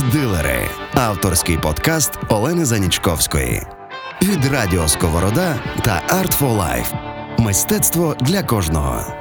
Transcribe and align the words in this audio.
Арт-дилери 0.00 0.68
авторський 0.94 1.58
подкаст 1.58 2.12
Олени 2.28 2.64
Занічковської 2.64 3.62
від 4.22 4.44
Радіо 4.44 4.88
Сковорода 4.88 5.60
та 5.82 6.02
Art 6.08 6.38
for 6.40 6.56
Life. 6.56 6.94
Мистецтво 7.38 8.16
для 8.20 8.42
кожного. 8.42 9.19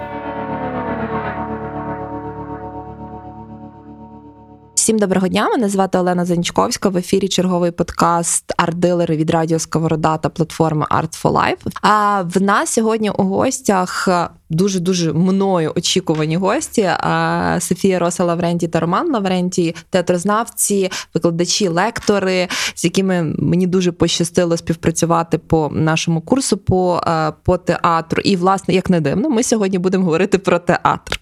Всім 4.89 4.99
доброго 4.99 5.27
дня. 5.27 5.49
Мене 5.49 5.69
звати 5.69 5.97
Олена 5.97 6.25
Занічковська. 6.25 6.89
В 6.89 6.97
ефірі 6.97 7.27
черговий 7.27 7.71
подкаст 7.71 8.53
арт-дилери 8.57 9.15
від 9.15 9.29
Радіо 9.29 9.59
Сковорода 9.59 10.17
та 10.17 10.29
платформи 10.29 10.85
Art 10.91 11.23
for 11.23 11.31
Life. 11.31 11.77
А 11.81 12.21
в 12.21 12.41
нас 12.41 12.69
сьогодні 12.69 13.09
у 13.09 13.23
гостях 13.23 14.09
дуже 14.49 14.79
дуже 14.79 15.13
мною 15.13 15.73
очікувані 15.75 16.37
гості. 16.37 16.89
Софія 17.59 17.99
Роса 17.99 18.23
Лавренті 18.23 18.67
та 18.67 18.79
Роман 18.79 19.11
Лавренті, 19.11 19.75
театрознавці, 19.89 20.91
викладачі, 21.13 21.67
лектори, 21.67 22.47
з 22.75 22.83
якими 22.83 23.23
мені 23.23 23.67
дуже 23.67 23.91
пощастило 23.91 24.57
співпрацювати 24.57 25.37
по 25.37 25.69
нашому 25.71 26.21
курсу 26.21 26.57
по, 26.57 27.03
по 27.43 27.57
театру. 27.57 28.21
І, 28.25 28.35
власне, 28.35 28.73
як 28.73 28.89
не 28.89 29.01
дивно, 29.01 29.29
ми 29.29 29.43
сьогодні 29.43 29.77
будемо 29.77 30.05
говорити 30.05 30.37
про 30.37 30.59
театр. 30.59 31.19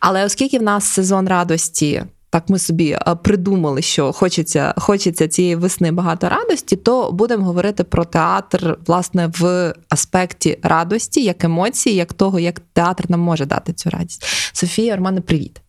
Але 0.00 0.24
оскільки 0.24 0.58
в 0.58 0.62
нас 0.62 0.84
сезон 0.84 1.28
радості. 1.28 2.04
Так, 2.30 2.48
ми 2.48 2.58
собі 2.58 2.98
придумали, 3.22 3.82
що 3.82 4.12
хочеться 4.12 4.74
хочеться 4.76 5.28
цієї 5.28 5.56
весни 5.56 5.92
багато 5.92 6.28
радості, 6.28 6.76
то 6.76 7.12
будемо 7.12 7.44
говорити 7.44 7.84
про 7.84 8.04
театр 8.04 8.78
власне 8.86 9.30
в 9.38 9.74
аспекті 9.88 10.58
радості, 10.62 11.24
як 11.24 11.44
емоції, 11.44 11.96
як 11.96 12.12
того, 12.12 12.38
як 12.38 12.60
театр 12.72 13.04
нам 13.08 13.20
може 13.20 13.46
дати 13.46 13.72
цю 13.72 13.90
радість. 13.90 14.24
Софія 14.52 14.96
Романе, 14.96 15.20
привіт. 15.20 15.60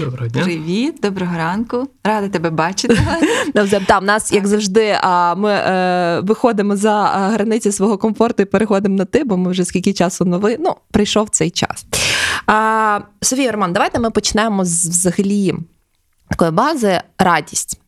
Доброго 0.00 0.28
дня. 0.28 0.42
Привіт, 0.42 0.98
доброго 1.02 1.36
ранку. 1.36 1.88
Рада 2.04 2.28
тебе 2.28 2.50
бачити. 2.50 2.98
Та, 3.86 3.98
в 3.98 4.04
нас, 4.04 4.32
як 4.32 4.46
завжди, 4.46 4.96
ми 5.36 5.50
е, 5.50 6.20
виходимо 6.20 6.76
за 6.76 7.02
границі 7.04 7.72
свого 7.72 7.98
комфорту 7.98 8.42
і 8.42 8.46
переходимо 8.46 8.96
на 8.96 9.04
ти, 9.04 9.24
бо 9.24 9.36
ми 9.36 9.50
вже 9.50 9.64
скільки 9.64 9.92
часу 9.92 10.24
новий. 10.24 10.56
Ну, 10.60 10.74
прийшов 10.90 11.28
цей 11.28 11.50
час. 11.50 11.86
Софія 13.20 13.52
Роман, 13.52 13.72
давайте 13.72 13.98
ми 13.98 14.10
почнемо 14.10 14.64
з 14.64 14.88
взагалі 14.88 15.54
такої 16.28 16.50
бази 16.50 17.00
радість. 17.18 17.80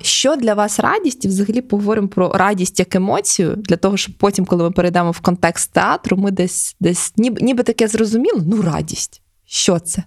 Що 0.00 0.36
для 0.36 0.54
вас 0.54 0.80
радість? 0.80 1.24
І 1.24 1.28
взагалі 1.28 1.60
поговоримо 1.60 2.08
про 2.08 2.32
радість 2.32 2.78
як 2.78 2.94
емоцію, 2.94 3.54
для 3.56 3.76
того, 3.76 3.96
щоб 3.96 4.14
потім, 4.14 4.46
коли 4.46 4.64
ми 4.64 4.70
перейдемо 4.70 5.10
в 5.10 5.20
контекст 5.20 5.72
театру, 5.72 6.16
ми 6.16 6.30
десь 6.30 6.76
десь 6.80 7.12
ніби, 7.16 7.40
ніби 7.40 7.62
таке 7.62 7.88
зрозуміло, 7.88 8.42
ну 8.46 8.62
радість. 8.62 9.22
Що 9.46 9.78
це? 9.78 10.02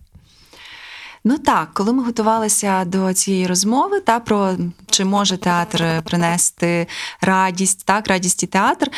Ну 1.24 1.38
так, 1.38 1.74
коли 1.74 1.94
ми 1.94 2.04
готувалися 2.04 2.86
до 2.86 3.14
цієї 3.14 3.48
розмови, 3.48 4.00
та 4.00 4.20
про 4.20 4.56
чи 4.90 5.06
може 5.06 5.38
театр 5.38 6.04
принести 6.04 6.88
радість, 7.22 7.86
так, 7.86 8.08
радість 8.08 8.44
і 8.44 8.48
театр, 8.48 8.92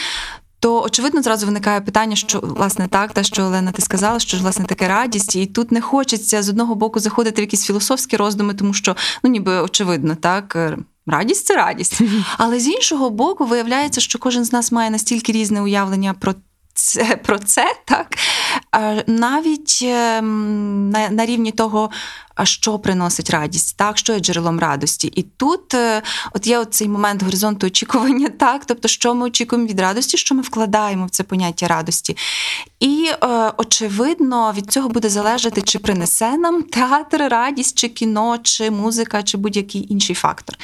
то 0.63 0.83
очевидно 0.83 1.21
зразу 1.21 1.45
виникає 1.45 1.81
питання, 1.81 2.15
що 2.15 2.39
власне 2.39 2.87
так, 2.87 3.13
те, 3.13 3.23
що 3.23 3.43
Олена, 3.43 3.71
ти 3.71 3.81
сказала, 3.81 4.19
що 4.19 4.37
власне 4.37 4.65
таке 4.65 4.87
радість, 4.87 5.35
і 5.35 5.45
тут 5.45 5.71
не 5.71 5.81
хочеться 5.81 6.43
з 6.43 6.49
одного 6.49 6.75
боку 6.75 6.99
заходити 6.99 7.41
в 7.41 7.43
якісь 7.43 7.65
філософські 7.65 8.17
роздуми, 8.17 8.53
тому 8.53 8.73
що 8.73 8.95
ну 9.23 9.29
ніби 9.29 9.61
очевидно, 9.61 10.15
так. 10.15 10.55
Е, 10.55 10.77
радість 11.07 11.45
це 11.45 11.55
радість. 11.55 12.01
Але 12.37 12.59
з 12.59 12.67
іншого 12.67 13.09
боку, 13.09 13.45
виявляється, 13.45 14.01
що 14.01 14.19
кожен 14.19 14.45
з 14.45 14.53
нас 14.53 14.71
має 14.71 14.89
настільки 14.89 15.31
різне 15.31 15.61
уявлення 15.61 16.13
про 16.13 16.33
це, 16.73 17.19
про 17.23 17.39
це, 17.39 17.65
так 17.85 18.17
навіть 19.07 19.79
ем, 19.83 20.89
на, 20.89 21.09
на 21.09 21.25
рівні 21.25 21.51
того, 21.51 21.89
що 22.43 22.79
приносить 22.79 23.29
радість, 23.29 23.77
так, 23.77 23.97
що 23.97 24.13
є 24.13 24.19
джерелом 24.19 24.59
радості. 24.59 25.07
І 25.07 25.23
тут 25.23 25.73
е, 25.73 26.01
от 26.33 26.47
є 26.47 26.65
цей 26.65 26.89
момент 26.89 27.23
горизонту 27.23 27.67
очікування, 27.67 28.29
так, 28.39 28.65
тобто, 28.65 28.87
що 28.87 29.15
ми 29.15 29.25
очікуємо 29.25 29.67
від 29.67 29.79
радості, 29.79 30.17
що 30.17 30.35
ми 30.35 30.41
вкладаємо 30.41 31.05
в 31.05 31.09
це 31.09 31.23
поняття 31.23 31.67
радості. 31.67 32.17
І, 32.79 33.09
е, 33.23 33.51
очевидно, 33.57 34.53
від 34.57 34.71
цього 34.71 34.89
буде 34.89 35.09
залежати, 35.09 35.61
чи 35.61 35.79
принесе 35.79 36.37
нам 36.37 36.63
театр 36.63 37.27
радість, 37.29 37.77
чи 37.77 37.87
кіно, 37.89 38.37
чи 38.43 38.71
музика, 38.71 39.23
чи 39.23 39.37
будь-який 39.37 39.93
інший 39.93 40.15
фактор. 40.15 40.57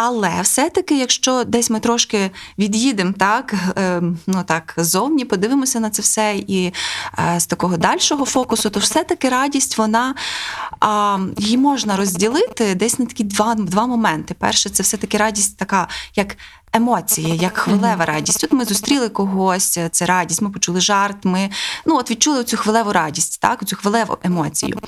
Але 0.00 0.40
все-таки, 0.42 0.98
якщо 0.98 1.44
десь 1.44 1.70
ми 1.70 1.80
трошки 1.80 2.30
від'їдемо 2.58 3.14
так, 3.18 3.54
ем, 3.76 4.18
ну 4.26 4.44
так, 4.46 4.74
зовні, 4.76 5.24
подивимося 5.24 5.80
на 5.80 5.90
це 5.90 6.02
все 6.02 6.36
і 6.46 6.72
е, 7.18 7.40
з 7.40 7.46
такого 7.46 7.76
дальшого 7.76 8.24
фокусу, 8.24 8.70
то 8.70 8.80
все-таки 8.80 9.28
радість, 9.28 9.78
вона 9.78 10.14
її 11.38 11.58
можна 11.58 11.96
розділити 11.96 12.74
десь 12.74 12.98
на 12.98 13.06
такі 13.06 13.24
два 13.24 13.54
два 13.54 13.86
моменти. 13.86 14.34
Перше, 14.38 14.70
це 14.70 14.82
все-таки 14.82 15.18
радість 15.18 15.56
така, 15.56 15.88
як 16.14 16.36
емоції, 16.72 17.36
як 17.36 17.56
хвилева 17.56 18.04
радість. 18.04 18.40
Тут 18.40 18.52
ми 18.52 18.64
зустріли 18.64 19.08
когось, 19.08 19.78
це 19.90 20.06
радість, 20.06 20.42
ми 20.42 20.50
почули 20.50 20.80
жарт, 20.80 21.24
ми 21.24 21.50
ну 21.86 21.96
от 21.96 22.10
відчули 22.10 22.44
цю 22.44 22.56
хвилеву 22.56 22.92
радість, 22.92 23.40
так, 23.40 23.64
цю 23.64 23.76
хвилеву 23.76 24.18
емоцію. 24.22 24.78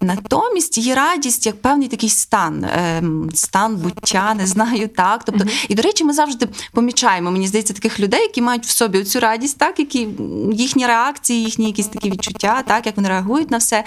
Натомість 0.00 0.78
є 0.78 0.94
радість 0.94 1.46
як 1.46 1.62
певний 1.62 1.88
такий 1.88 2.08
стан, 2.08 2.66
ем, 2.72 3.30
стан 3.34 3.76
буття, 3.76 4.34
не 4.34 4.46
знаю, 4.46 4.88
так. 4.88 5.24
Тобто, 5.24 5.44
і 5.68 5.74
до 5.74 5.82
речі, 5.82 6.04
ми 6.04 6.12
завжди 6.12 6.48
помічаємо, 6.72 7.30
мені 7.30 7.48
здається, 7.48 7.74
таких 7.74 8.00
людей, 8.00 8.20
які 8.20 8.42
мають 8.42 8.66
в 8.66 8.70
собі 8.70 9.04
цю 9.04 9.20
радість, 9.20 9.58
так, 9.58 9.78
які 9.78 10.08
їхні 10.52 10.86
реакції, 10.86 11.44
їхні 11.44 11.66
якісь 11.66 11.86
такі 11.86 12.10
відчуття, 12.10 12.62
так, 12.66 12.86
як 12.86 12.96
вони 12.96 13.08
реагують 13.08 13.50
на 13.50 13.58
все. 13.58 13.84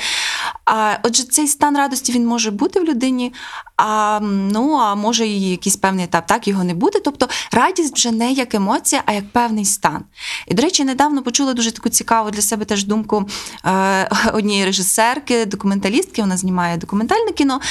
А, 0.66 0.97
Отже, 1.03 1.24
цей 1.24 1.47
стан 1.47 1.78
радості 1.78 2.12
він 2.12 2.28
може 2.28 2.52
бути 2.52 2.80
в 2.80 2.84
людині, 2.84 3.34
а 3.78 4.20
ну 4.22 4.74
а 4.74 4.96
може 4.96 5.28
і 5.28 5.50
якийсь 5.50 5.76
певний 5.76 6.06
етап, 6.06 6.28
так 6.28 6.47
його 6.47 6.64
не 6.64 6.74
буде. 6.74 7.00
Тобто 7.00 7.27
радість 7.52 7.96
вже 7.96 8.12
не 8.12 8.32
як 8.32 8.56
емоція, 8.56 9.04
а 9.06 9.14
як 9.14 9.32
певний 9.32 9.66
стан. 9.66 10.04
І, 10.48 10.54
до 10.54 10.62
речі, 10.62 10.84
недавно 10.84 11.24
почула 11.24 11.54
дуже 11.54 11.72
таку 11.72 11.90
цікаву 11.90 12.32
для 12.32 12.42
себе 12.42 12.66
теж 12.66 12.84
думку 12.84 13.30
е, 13.66 14.10
однієї 14.34 14.66
режисерки, 14.66 15.46
документалістки, 15.46 16.22
вона 16.22 16.38
знімає 16.38 16.78
документальне 16.78 17.32
кіно. 17.32 17.62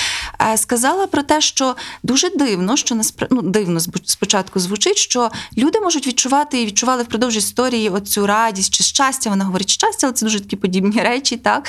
Е, 0.52 0.58
сказала 0.58 1.06
про 1.06 1.22
те, 1.22 1.40
що 1.40 1.76
дуже 2.02 2.30
дивно, 2.30 2.76
що 2.76 3.00
ну, 3.30 3.42
дивно 3.42 3.80
спочатку 4.04 4.60
звучить, 4.60 4.96
що 4.96 5.30
люди 5.56 5.80
можуть 5.80 6.06
відчувати 6.06 6.62
і 6.62 6.66
відчували 6.66 7.02
впродовж 7.02 7.36
історії 7.36 7.90
оцю 7.90 8.26
радість 8.26 8.74
чи 8.74 8.84
щастя. 8.84 9.30
Вона 9.30 9.44
говорить 9.44 9.70
щастя, 9.70 10.06
але 10.06 10.14
це 10.14 10.26
дуже 10.26 10.40
такі 10.40 10.56
подібні 10.56 11.02
речі, 11.02 11.36
так 11.36 11.68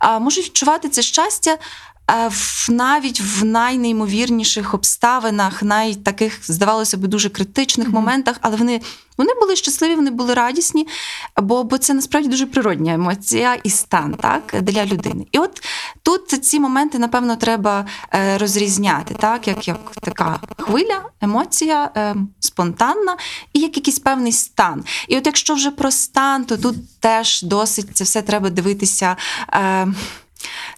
а 0.00 0.18
можуть 0.18 0.44
відчувати 0.44 0.88
це 0.88 1.02
щастя 1.02 1.58
навіть 2.68 3.20
в 3.20 3.44
найнеймовірніших 3.44 4.74
обставинах, 4.74 5.62
най 5.62 5.94
таких, 5.94 6.52
здавалося 6.52 6.96
б, 6.96 7.06
дуже 7.06 7.28
критичних 7.28 7.88
mm-hmm. 7.88 7.92
моментах, 7.92 8.36
але 8.40 8.56
вони 8.56 8.80
вони 9.18 9.30
були 9.40 9.56
щасливі, 9.56 9.94
вони 9.94 10.10
були 10.10 10.34
радісні, 10.34 10.86
бо 11.42 11.64
бо 11.64 11.78
це 11.78 11.94
насправді 11.94 12.28
дуже 12.28 12.46
природня 12.46 12.94
емоція 12.94 13.54
і 13.54 13.70
стан 13.70 14.14
так, 14.20 14.62
для 14.62 14.86
людини. 14.86 15.26
І 15.32 15.38
от 15.38 15.62
тут 16.02 16.28
ці 16.28 16.60
моменти, 16.60 16.98
напевно, 16.98 17.36
треба 17.36 17.86
е, 18.14 18.38
розрізняти, 18.38 19.14
так, 19.14 19.48
як 19.48 19.68
як 19.68 19.90
така 20.02 20.40
хвиля, 20.58 21.02
емоція 21.20 21.90
е, 21.96 22.16
спонтанна 22.40 23.16
і 23.52 23.60
як 23.60 23.76
якийсь 23.76 23.98
певний 23.98 24.32
стан. 24.32 24.84
І 25.08 25.18
от 25.18 25.26
якщо 25.26 25.54
вже 25.54 25.70
про 25.70 25.90
стан, 25.90 26.44
то 26.44 26.56
тут 26.56 27.00
теж 27.00 27.42
досить 27.42 27.96
це 27.96 28.04
все 28.04 28.22
треба 28.22 28.50
дивитися. 28.50 29.16
Е, 29.52 29.88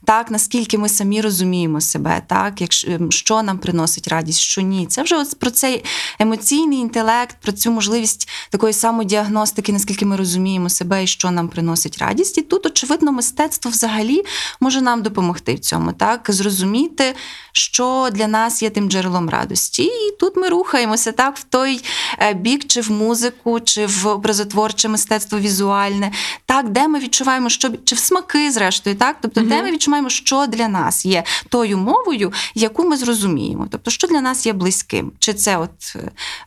так, 0.04 0.30
наскільки 0.30 0.78
ми 0.78 0.88
самі 0.88 1.20
розуміємо 1.20 1.80
себе, 1.80 2.22
так, 2.26 2.60
якщо 2.60 2.90
ем, 2.90 3.12
що 3.12 3.42
нам 3.42 3.58
приносить 3.58 4.08
радість, 4.08 4.38
що 4.38 4.60
ні. 4.60 4.86
Це 4.86 5.02
вже 5.02 5.16
от 5.16 5.38
про 5.38 5.50
цей 5.50 5.84
емоційний 6.18 6.78
інтелект, 6.78 7.36
про 7.40 7.52
цю 7.52 7.70
можливість 7.70 8.28
такої 8.50 8.72
самодіагностики, 8.72 9.72
наскільки 9.72 10.06
ми 10.06 10.16
розуміємо 10.16 10.68
себе 10.68 11.04
і 11.04 11.06
що 11.06 11.30
нам 11.30 11.48
приносить 11.48 11.98
радість. 11.98 12.38
І 12.38 12.42
тут, 12.42 12.66
очевидно, 12.66 13.12
мистецтво 13.12 13.70
взагалі 13.70 14.22
може 14.60 14.80
нам 14.80 15.02
допомогти 15.02 15.54
в 15.54 15.58
цьому, 15.58 15.92
так, 15.92 16.26
зрозуміти, 16.28 17.14
що 17.52 18.08
для 18.12 18.26
нас 18.26 18.62
є 18.62 18.70
тим 18.70 18.90
джерелом 18.90 19.30
радості. 19.30 19.82
І 19.82 20.16
тут 20.20 20.36
ми 20.36 20.48
рухаємося 20.48 21.12
так 21.12 21.36
в 21.36 21.42
той 21.42 21.84
е, 22.18 22.34
бік, 22.34 22.64
чи 22.66 22.80
в 22.80 22.90
музику, 22.90 23.60
чи 23.60 23.86
в 23.86 24.06
образотворче 24.06 24.88
мистецтво 24.88 25.38
візуальне, 25.38 26.12
так, 26.46 26.68
де 26.68 26.88
ми 26.88 26.98
відчуваємо, 26.98 27.48
що 27.48 27.70
чи 27.84 27.94
в 27.94 27.98
смаки, 27.98 28.50
зрештою, 28.50 28.96
так, 28.96 29.16
тобто, 29.22 29.40
де 29.56 29.62
ми 29.62 29.72
відчуваємо, 29.72 30.08
що 30.08 30.46
для 30.46 30.68
нас 30.68 31.06
є 31.06 31.24
тою 31.48 31.78
мовою, 31.78 32.32
яку 32.54 32.84
ми 32.84 32.96
зрозуміємо. 32.96 33.66
Тобто, 33.70 33.90
що 33.90 34.06
для 34.06 34.20
нас 34.20 34.46
є 34.46 34.52
близьким, 34.52 35.12
чи 35.18 35.34
це 35.34 35.56
от 35.56 35.96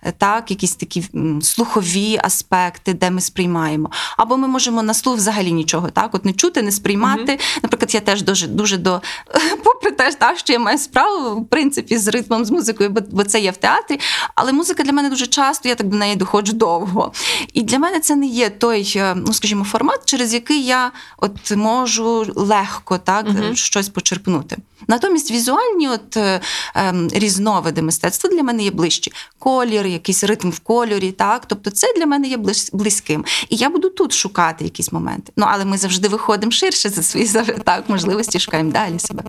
е, 0.03 0.13
так, 0.17 0.51
якісь 0.51 0.75
такі 0.75 1.03
слухові 1.41 2.19
аспекти, 2.23 2.93
де 2.93 3.11
ми 3.11 3.21
сприймаємо, 3.21 3.91
або 4.17 4.37
ми 4.37 4.47
можемо 4.47 4.83
на 4.83 4.93
слух 4.93 5.15
взагалі 5.15 5.51
нічого, 5.51 5.89
так, 5.89 6.15
от 6.15 6.25
не 6.25 6.33
чути, 6.33 6.61
не 6.61 6.71
сприймати. 6.71 7.39
Наприклад, 7.63 7.93
я 7.93 7.99
теж 7.99 8.21
дуже 8.21 8.47
дуже 8.47 8.77
до 8.77 9.01
попри 9.63 9.91
те, 9.91 10.11
так, 10.11 10.39
що 10.39 10.53
я 10.53 10.59
маю 10.59 10.77
справу 10.77 11.41
в 11.41 11.47
принципі 11.47 11.97
з 11.97 12.07
ритмом, 12.07 12.45
з 12.45 12.51
музикою, 12.51 12.89
бо, 12.89 13.01
бо 13.11 13.23
це 13.23 13.39
є 13.39 13.51
в 13.51 13.57
театрі. 13.57 13.99
Але 14.35 14.53
музика 14.53 14.83
для 14.83 14.91
мене 14.91 15.09
дуже 15.09 15.27
часто, 15.27 15.69
я 15.69 15.75
так 15.75 15.87
до 15.87 15.97
неї 15.97 16.15
доходжу 16.15 16.53
довго. 16.53 17.11
І 17.53 17.61
для 17.61 17.79
мене 17.79 17.99
це 17.99 18.15
не 18.15 18.25
є 18.25 18.49
той, 18.49 18.93
е, 18.95 19.15
ну 19.15 19.33
скажімо, 19.33 19.63
формат, 19.63 20.05
через 20.05 20.33
який 20.33 20.65
я 20.65 20.91
от 21.17 21.51
можу 21.51 22.33
легко 22.35 22.92
легко 22.93 23.05
так 23.05 23.29
Мгм. 23.29 23.55
щось 23.55 23.89
почерпнути. 23.89 24.57
Натомість 24.87 25.31
візуальні 25.31 25.89
от, 25.89 26.17
е, 26.17 26.41
ем, 26.75 27.09
різновиди 27.13 27.81
мистецтва 27.81 28.29
для 28.29 28.43
мене 28.43 28.63
є 28.63 28.71
ближчі. 28.71 29.11
Колір, 29.39 29.87
якийсь 29.87 30.23
ритм 30.23 30.49
в 30.49 30.59
кольорі, 30.59 31.11
так. 31.11 31.45
Тобто 31.45 31.69
це 31.69 31.93
для 31.97 32.05
мене 32.05 32.27
є 32.27 32.37
близьким. 32.73 33.25
І 33.49 33.55
я 33.55 33.69
буду 33.69 33.89
тут 33.89 34.13
шукати 34.13 34.63
якісь 34.63 34.91
моменти. 34.91 35.31
Ну, 35.37 35.45
але 35.49 35.65
ми 35.65 35.77
завжди 35.77 36.07
виходимо 36.07 36.51
ширше 36.51 36.89
за 36.89 37.03
свої 37.03 37.27
так, 37.63 37.89
можливості, 37.89 38.39
шукаємо 38.39 38.71
далі 38.71 38.99
себе. 38.99 39.23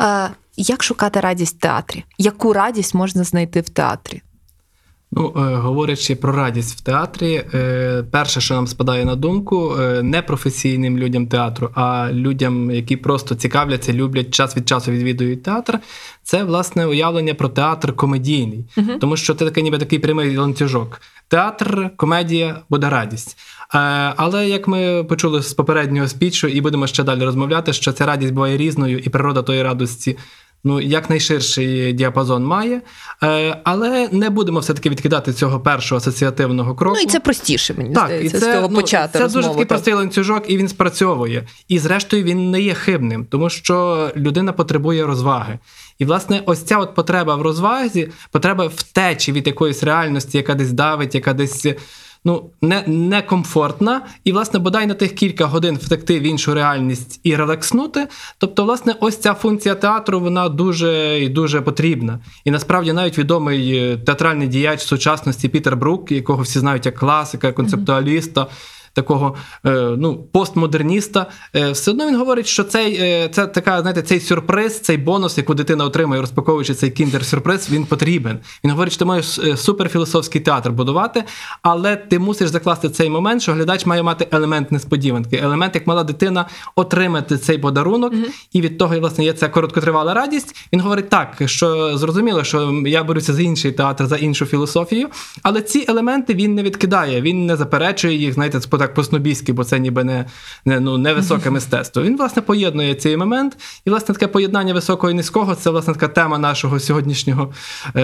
Е, 0.00 0.30
як 0.56 0.82
шукати 0.82 1.20
радість 1.20 1.56
в 1.56 1.58
театрі? 1.58 2.04
Яку 2.18 2.52
радість 2.52 2.94
можна 2.94 3.24
знайти 3.24 3.60
в 3.60 3.68
театрі? 3.68 4.22
Ну, 5.16 5.32
е, 5.36 5.40
говорячи 5.40 6.14
про 6.14 6.32
радість 6.32 6.78
в 6.78 6.80
театрі, 6.80 7.44
е, 7.54 8.04
перше, 8.10 8.40
що 8.40 8.54
нам 8.54 8.66
спадає 8.66 9.04
на 9.04 9.16
думку, 9.16 9.76
е, 9.80 10.02
не 10.02 10.22
професійним 10.22 10.98
людям 10.98 11.26
театру, 11.26 11.70
а 11.74 12.08
людям, 12.12 12.70
які 12.70 12.96
просто 12.96 13.34
цікавляться, 13.34 13.92
люблять 13.92 14.30
час 14.30 14.56
від 14.56 14.68
часу 14.68 14.90
відвідують 14.90 15.42
театр, 15.42 15.78
це 16.22 16.44
власне 16.44 16.86
уявлення 16.86 17.34
про 17.34 17.48
театр 17.48 17.96
комедійний, 17.96 18.64
тому 19.00 19.16
що 19.16 19.34
це 19.34 19.44
такий 19.44 19.62
ніби 19.62 19.78
такий 19.78 19.98
прямий 19.98 20.36
ланцюжок. 20.36 21.00
Театр, 21.28 21.90
комедія 21.96 22.60
буде 22.70 22.90
радість. 22.90 23.36
Але 24.16 24.48
як 24.48 24.68
ми 24.68 25.04
почули 25.04 25.42
з 25.42 25.52
попереднього 25.52 26.08
спічу, 26.08 26.48
і 26.48 26.60
будемо 26.60 26.86
ще 26.86 27.02
далі 27.02 27.24
розмовляти, 27.24 27.72
що 27.72 27.92
ця 27.92 28.06
радість 28.06 28.32
буває 28.32 28.56
різною, 28.56 28.98
і 28.98 29.08
природа 29.08 29.42
тої 29.42 29.62
радості 29.62 30.16
ну, 30.64 30.80
якнайширший 30.80 31.92
діапазон 31.92 32.44
має. 32.44 32.80
Е, 33.22 33.60
Але 33.64 34.08
не 34.12 34.30
будемо 34.30 34.60
все-таки 34.60 34.90
відкидати 34.90 35.32
цього 35.32 35.60
першого 35.60 35.96
асоціативного 35.96 36.74
кроку. 36.74 36.96
Ну 36.96 37.02
і 37.02 37.06
це 37.06 37.20
простіше, 37.20 37.74
мені 37.76 37.94
Так, 37.94 38.06
здається, 38.06 38.36
і 38.36 38.40
це, 38.40 38.50
з 38.50 38.54
цього 38.54 38.68
ну, 38.68 38.76
почати 38.76 39.18
Це 39.18 39.18
розмову. 39.18 39.42
дуже 39.42 39.48
такий 39.48 39.64
так. 39.64 39.68
простий 39.68 39.94
ланцюжок, 39.94 40.44
і 40.50 40.56
він 40.56 40.68
спрацьовує. 40.68 41.46
І 41.68 41.78
зрештою 41.78 42.22
він 42.22 42.50
не 42.50 42.60
є 42.60 42.74
хибним, 42.74 43.24
тому 43.24 43.50
що 43.50 44.08
людина 44.16 44.52
потребує 44.52 45.06
розваги. 45.06 45.58
І, 45.98 46.04
власне, 46.04 46.42
ось 46.46 46.62
ця 46.62 46.78
от 46.78 46.94
потреба 46.94 47.36
в 47.36 47.42
розвазі, 47.42 48.08
потреба 48.30 48.66
втечі 48.66 49.32
від 49.32 49.46
якоїсь 49.46 49.82
реальності, 49.82 50.36
яка 50.36 50.54
десь 50.54 50.72
давить, 50.72 51.14
яка 51.14 51.32
десь. 51.32 51.66
Ну, 52.26 52.50
не, 52.62 52.84
некомфортна, 52.86 54.02
і, 54.24 54.32
власне, 54.32 54.58
бодай 54.58 54.86
на 54.86 54.94
тих 54.94 55.14
кілька 55.14 55.46
годин 55.46 55.78
втекти 55.82 56.20
в 56.20 56.22
іншу 56.22 56.54
реальність 56.54 57.20
і 57.22 57.36
релакснути. 57.36 58.08
Тобто, 58.38 58.64
власне, 58.64 58.94
ось 59.00 59.16
ця 59.16 59.34
функція 59.34 59.74
театру 59.74 60.20
вона 60.20 60.48
дуже 60.48 61.20
і 61.20 61.28
дуже 61.28 61.60
потрібна. 61.60 62.18
І 62.44 62.50
насправді 62.50 62.92
навіть 62.92 63.18
відомий 63.18 63.76
е, 63.76 63.96
театральний 63.96 64.48
діяч 64.48 64.80
сучасності 64.80 65.48
Пітер 65.48 65.76
Брук, 65.76 66.12
якого 66.12 66.42
всі 66.42 66.58
знають 66.58 66.86
як 66.86 66.94
класика, 66.94 67.52
концептуаліста. 67.52 68.46
Такого 68.94 69.34
е, 69.66 69.70
ну, 69.98 70.16
постмодерніста, 70.32 71.26
е, 71.56 71.70
все 71.70 71.90
одно 71.90 72.06
він 72.06 72.16
говорить, 72.16 72.46
що 72.46 72.64
цей, 72.64 72.96
е, 73.00 73.28
це 73.28 73.46
така, 73.46 73.80
знаєте, 73.80 74.02
цей 74.02 74.20
сюрприз, 74.20 74.80
цей 74.80 74.96
бонус, 74.96 75.38
яку 75.38 75.54
дитина 75.54 75.84
отримує, 75.84 76.20
розпаковуючи 76.20 76.74
цей 76.74 76.90
кіндер-сюрприз, 76.90 77.70
він 77.70 77.86
потрібен. 77.86 78.38
Він 78.64 78.70
говорить, 78.70 78.92
що 78.92 78.98
ти 78.98 79.04
маєш 79.04 79.38
е, 79.38 79.56
суперфілософський 79.56 80.40
театр 80.40 80.70
будувати, 80.70 81.24
але 81.62 81.96
ти 81.96 82.18
мусиш 82.18 82.48
закласти 82.48 82.90
цей 82.90 83.10
момент, 83.10 83.42
що 83.42 83.52
глядач 83.52 83.86
має 83.86 84.02
мати 84.02 84.28
елемент 84.30 84.72
несподіванки, 84.72 85.36
елемент, 85.36 85.74
як 85.74 85.86
мала 85.86 86.04
дитина, 86.04 86.46
отримати 86.76 87.38
цей 87.38 87.58
подарунок, 87.58 88.12
і 88.52 88.60
від 88.60 88.78
того, 88.78 89.00
власне, 89.00 89.24
є 89.24 89.32
ця 89.32 89.48
короткотривала 89.48 90.14
радість. 90.14 90.56
Він 90.72 90.80
говорить 90.80 91.08
так, 91.08 91.42
що 91.46 91.98
зрозуміло, 91.98 92.44
що 92.44 92.82
я 92.86 93.04
беруся 93.04 93.32
за 93.32 93.42
інший 93.42 93.72
театр, 93.72 94.06
за 94.06 94.16
іншу 94.16 94.46
філософію, 94.46 95.08
але 95.42 95.62
ці 95.62 95.84
елементи 95.88 96.34
він 96.34 96.54
не 96.54 96.62
відкидає, 96.62 97.20
він 97.20 97.46
не 97.46 97.56
заперечує 97.56 98.14
їх, 98.14 98.34
знаєте, 98.34 98.60
так 98.84 98.94
по-снобійськи, 98.94 99.52
бо 99.52 99.64
це 99.64 99.78
ніби 99.78 100.04
не, 100.04 100.24
не, 100.64 100.80
ну, 100.80 100.98
не 100.98 101.14
високе 101.14 101.50
мистецтво. 101.50 102.02
Він, 102.02 102.16
власне, 102.16 102.42
поєднує 102.42 102.94
цей 102.94 103.16
момент, 103.16 103.56
і, 103.84 103.90
власне, 103.90 104.14
таке 104.14 104.26
поєднання 104.26 104.74
високого 104.74 105.10
і 105.10 105.14
низького 105.14 105.54
це, 105.54 105.70
власне, 105.70 105.94
така 105.94 106.08
тема 106.08 106.38
нашого 106.38 106.80
сьогоднішнього 106.80 107.52
е, 107.96 108.02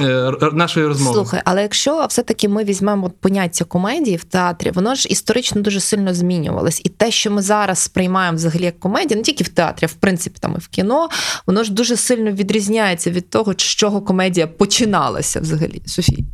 е, 0.00 0.32
нашої 0.52 0.86
розмови. 0.86 1.14
Слухай, 1.14 1.40
але 1.44 1.62
якщо 1.62 2.06
все-таки 2.06 2.48
ми 2.48 2.64
візьмемо 2.64 3.10
поняття 3.10 3.64
комедії 3.64 4.16
в 4.16 4.24
театрі, 4.24 4.70
воно 4.70 4.94
ж 4.94 5.08
історично 5.08 5.60
дуже 5.60 5.80
сильно 5.80 6.14
змінювалось. 6.14 6.80
І 6.84 6.88
те, 6.88 7.10
що 7.10 7.30
ми 7.30 7.42
зараз 7.42 7.78
сприймаємо 7.78 8.36
взагалі 8.36 8.64
як 8.64 8.80
комедію, 8.80 9.16
не 9.18 9.22
тільки 9.22 9.44
в 9.44 9.48
театрі, 9.48 9.84
а 9.84 9.92
в 9.92 9.94
принципі 9.94 10.36
там 10.40 10.54
і 10.58 10.60
в 10.60 10.68
кіно, 10.68 11.08
воно 11.46 11.64
ж 11.64 11.72
дуже 11.72 11.96
сильно 11.96 12.30
відрізняється 12.30 13.10
від 13.10 13.30
того, 13.30 13.52
з 13.52 13.56
чого 13.56 14.00
комедія 14.00 14.46
починалася 14.46 15.40
взагалі. 15.40 15.82
Софій, 15.86 16.24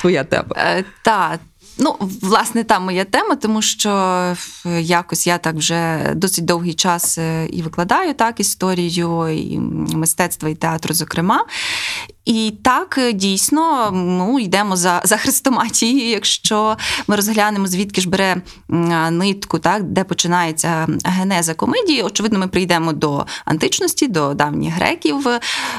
твоя 0.00 0.24
тема. 0.24 0.56
Е, 0.56 0.84
та, 1.04 1.38
Ну, 1.82 1.96
власне, 2.00 2.64
та 2.64 2.80
моя 2.80 3.04
тема, 3.04 3.36
тому 3.36 3.62
що 3.62 3.90
якось 4.80 5.26
я 5.26 5.38
так 5.38 5.54
вже 5.54 6.12
досить 6.14 6.44
довгий 6.44 6.74
час 6.74 7.18
е, 7.18 7.46
і 7.46 7.62
викладаю 7.62 8.14
так 8.14 8.40
історію 8.40 9.28
і 9.28 9.58
мистецтва 9.96 10.48
і 10.48 10.54
театру, 10.54 10.94
зокрема. 10.94 11.44
І 12.24 12.52
так 12.62 12.98
е, 12.98 13.12
дійсно 13.12 13.90
ну, 13.92 14.38
йдемо 14.38 14.76
за 14.76 15.00
за 15.04 15.16
хрестоматією, 15.16 16.10
якщо 16.10 16.76
ми 17.06 17.16
розглянемо, 17.16 17.66
звідки 17.66 18.00
ж 18.00 18.08
бере 18.08 18.42
нитку, 19.10 19.58
так, 19.58 19.82
де 19.82 20.04
починається 20.04 20.88
генеза 21.04 21.54
комедії. 21.54 22.02
Очевидно, 22.02 22.38
ми 22.38 22.48
прийдемо 22.48 22.92
до 22.92 23.26
античності, 23.44 24.08
до 24.08 24.34
давніх 24.34 24.74
греків. 24.74 25.26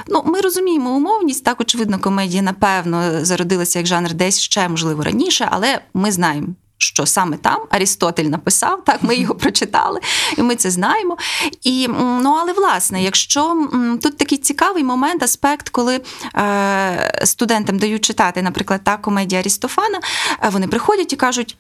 Ну, 0.08 0.24
Ми 0.26 0.42
розуміємо 0.42 0.90
умовність. 0.90 1.44
Так, 1.44 1.62
очевидно, 1.62 2.00
комедія, 2.00 2.42
напевно, 2.42 3.26
зародилася 3.26 3.80
як 3.80 3.86
жанр 3.86 4.14
десь 4.14 4.40
ще, 4.40 4.70
можливо, 4.70 5.04
раніше, 5.04 5.48
але 5.52 5.82
ми 5.94 6.12
знаємо. 6.12 6.48
Що 6.94 7.06
саме 7.06 7.38
там 7.38 7.60
Арістотель 7.70 8.26
написав, 8.26 8.84
так 8.84 9.04
ми 9.04 9.16
його 9.16 9.36
прочитали, 9.36 10.00
і 10.38 10.42
ми 10.42 10.56
це 10.56 10.72
знаємо. 10.72 11.18
І 11.64 11.88
ну, 11.98 12.38
але 12.42 12.54
власне, 12.54 13.04
якщо 13.04 13.68
тут 14.04 14.18
такий 14.18 14.38
цікавий 14.38 14.84
момент, 14.84 15.24
аспект, 15.24 15.70
коли 15.70 16.02
е, 16.36 17.22
студентам 17.26 17.78
дають 17.78 18.06
читати, 18.06 18.42
наприклад, 18.42 18.82
та 18.84 18.98
комедія 18.98 19.42
Арістофана, 19.42 20.00
е, 20.44 20.50
вони 20.50 20.68
приходять 20.68 21.14
і 21.14 21.16
кажуть. 21.16 21.58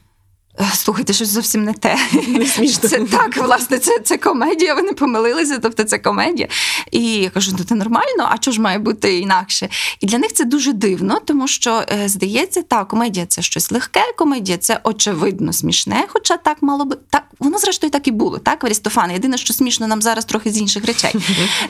«Е, 0.59 0.65
Слухайте, 0.73 1.13
щось 1.13 1.29
зовсім 1.29 1.63
не 1.63 1.73
те. 1.73 1.97
Не 2.27 2.45
смішно. 2.45 2.89
Це 2.89 2.99
так, 2.99 3.37
власне, 3.37 3.79
це, 3.79 3.99
це 3.99 4.17
комедія, 4.17 4.75
вони 4.75 4.93
помилилися, 4.93 5.57
тобто 5.57 5.83
це 5.83 5.97
комедія. 5.97 6.47
І 6.91 7.13
я 7.13 7.29
кажу, 7.29 7.55
ну 7.59 7.63
це 7.63 7.75
нормально, 7.75 8.27
а 8.29 8.37
чого 8.37 8.55
ж 8.55 8.61
має 8.61 8.79
бути 8.79 9.17
інакше? 9.17 9.69
І 9.99 10.05
для 10.05 10.17
них 10.17 10.33
це 10.33 10.45
дуже 10.45 10.73
дивно, 10.73 11.19
тому 11.25 11.47
що 11.47 11.83
е, 11.91 12.07
здається, 12.07 12.61
так, 12.61 12.87
комедія 12.87 13.25
це 13.25 13.41
щось 13.41 13.71
легке, 13.71 14.03
комедія 14.17 14.57
це 14.57 14.79
очевидно 14.83 15.53
смішне, 15.53 16.05
хоча 16.07 16.37
так 16.37 16.57
мало 16.61 16.85
би. 16.85 16.97
Так, 17.09 17.23
воно 17.39 17.57
зрештою 17.57 17.91
так 17.91 18.07
і 18.07 18.11
було, 18.11 18.37
так, 18.37 18.63
в 18.63 18.65
Арістофана. 18.65 19.13
Єдине, 19.13 19.37
що 19.37 19.53
смішно 19.53 19.87
нам 19.87 20.01
зараз 20.01 20.25
трохи 20.25 20.51
з 20.51 20.57
інших 20.57 20.85
речей. 20.85 21.15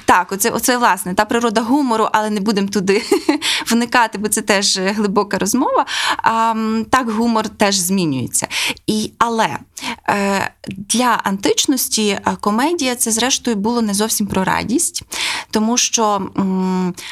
Так, 0.06 0.32
оце, 0.32 0.50
оце 0.50 0.78
власне 0.78 1.14
та 1.14 1.26
природа 1.26 1.62
гумору, 1.62 2.08
але 2.12 2.30
не 2.30 2.40
будемо 2.40 2.68
туди 2.68 3.04
вникати, 3.68 4.18
бо 4.18 4.28
це 4.28 4.42
теж 4.42 4.80
глибока 4.80 5.38
розмова. 5.38 5.86
А, 6.18 6.54
так, 6.90 7.12
гумор 7.12 7.50
теж 7.50 7.76
змінюється. 7.76 8.48
І, 8.88 9.12
але 9.18 9.58
е, 10.10 10.52
для 10.68 11.22
античності 11.24 12.08
е, 12.08 12.38
комедія 12.42 12.96
це, 12.96 13.12
зрештою, 13.12 13.58
було 13.58 13.82
не 13.82 13.94
зовсім 13.94 14.28
про 14.28 14.44
радість, 14.44 15.04
тому 15.52 15.78
що 15.78 16.30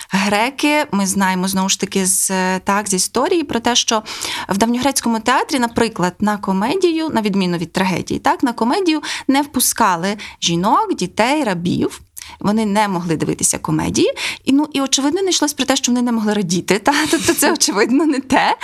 греки, 0.09 0.85
ми 0.91 1.07
знаємо 1.07 1.47
знову 1.47 1.69
ж 1.69 1.79
таки 1.79 2.05
з 2.05 2.31
е, 2.31 2.59
так, 2.63 2.89
з 2.89 2.93
історії 2.93 3.43
про 3.43 3.59
те, 3.59 3.75
що 3.75 4.03
в 4.49 4.57
давньогрецькому 4.57 5.19
театрі, 5.19 5.59
наприклад, 5.59 6.15
на 6.19 6.37
комедію, 6.37 7.09
на 7.09 7.21
відміну 7.21 7.57
від 7.57 7.71
трагедії, 7.71 8.19
так, 8.19 8.43
на 8.43 8.53
комедію 8.53 9.01
не 9.27 9.41
впускали 9.41 10.17
жінок, 10.41 10.95
дітей, 10.95 11.43
рабів. 11.43 12.01
Вони 12.39 12.65
не 12.65 12.87
могли 12.87 13.15
дивитися 13.15 13.57
комедії, 13.57 14.13
і 14.43 14.51
ну 14.51 14.67
і 14.73 14.81
очевидно 14.81 15.21
не 15.21 15.29
йшлось 15.29 15.53
про 15.53 15.65
те, 15.65 15.75
що 15.75 15.91
вони 15.91 16.01
не 16.01 16.11
могли 16.11 16.33
радіти. 16.33 16.79
Та 16.79 16.93
тобто 17.11 17.33
це 17.33 17.53
очевидно 17.53 18.05
не 18.05 18.19
те. 18.19 18.55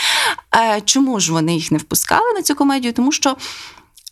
Е, 0.56 0.82
Чому 0.82 1.20
ж 1.20 1.32
вони 1.32 1.56
їх 1.56 1.72
не 1.72 1.78
впускали 1.78 2.34
на 2.34 2.42
цю 2.42 2.56
комедію? 2.56 2.94
Тому 2.94 3.12
що 3.12 3.38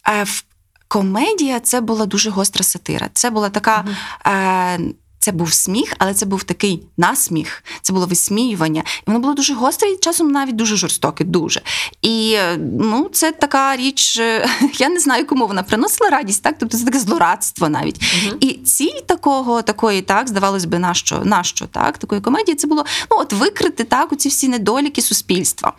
е, 0.09 0.23
в 0.23 0.43
комедія 0.87 1.59
це 1.59 1.81
була 1.81 2.05
дуже 2.05 2.29
гостра 2.29 2.63
сатира. 2.63 3.09
Це 3.13 3.29
була 3.29 3.49
така. 3.49 3.85
Е, 4.25 4.79
це 5.23 5.31
був 5.31 5.53
сміх, 5.53 5.93
але 5.97 6.13
це 6.13 6.25
був 6.25 6.43
такий 6.43 6.83
насміх, 6.97 7.63
це 7.81 7.93
було 7.93 8.05
висміювання. 8.05 8.83
І 8.99 9.03
воно 9.05 9.19
було 9.19 9.33
дуже 9.33 9.53
гостре 9.53 9.89
і 9.89 9.97
часом 9.97 10.31
навіть 10.31 10.55
дуже 10.55 10.75
жорстоке, 10.75 11.23
дуже. 11.23 11.61
І 12.01 12.33
е, 12.37 12.57
ну, 12.79 13.09
це 13.13 13.31
така 13.31 13.75
річ, 13.75 14.17
е, 14.19 14.49
я 14.73 14.89
не 14.89 14.99
знаю, 14.99 15.27
кому 15.27 15.47
вона 15.47 15.63
приносила 15.63 16.09
радість, 16.09 16.43
так? 16.43 16.55
Тобто 16.59 16.77
це 16.77 16.85
таке 16.85 16.99
злорадство 16.99 17.69
навіть. 17.69 18.01
І 18.39 18.53
ціль 18.53 18.99
такого, 19.05 19.61
такої, 19.61 20.01
так, 20.01 20.27
здавалось 20.27 20.65
би, 20.65 20.79
нащо, 20.79 21.21
нащо 21.23 21.65
так, 21.65 21.97
такої 21.97 22.21
комедії, 22.21 22.55
це 22.55 22.67
було 22.67 22.85
ну, 23.11 23.17
от 23.19 23.33
викрити 23.33 23.83
так, 23.83 24.13
оці 24.13 24.29
всі 24.29 24.47
недоліки 24.47 25.01
суспільства. 25.01 25.73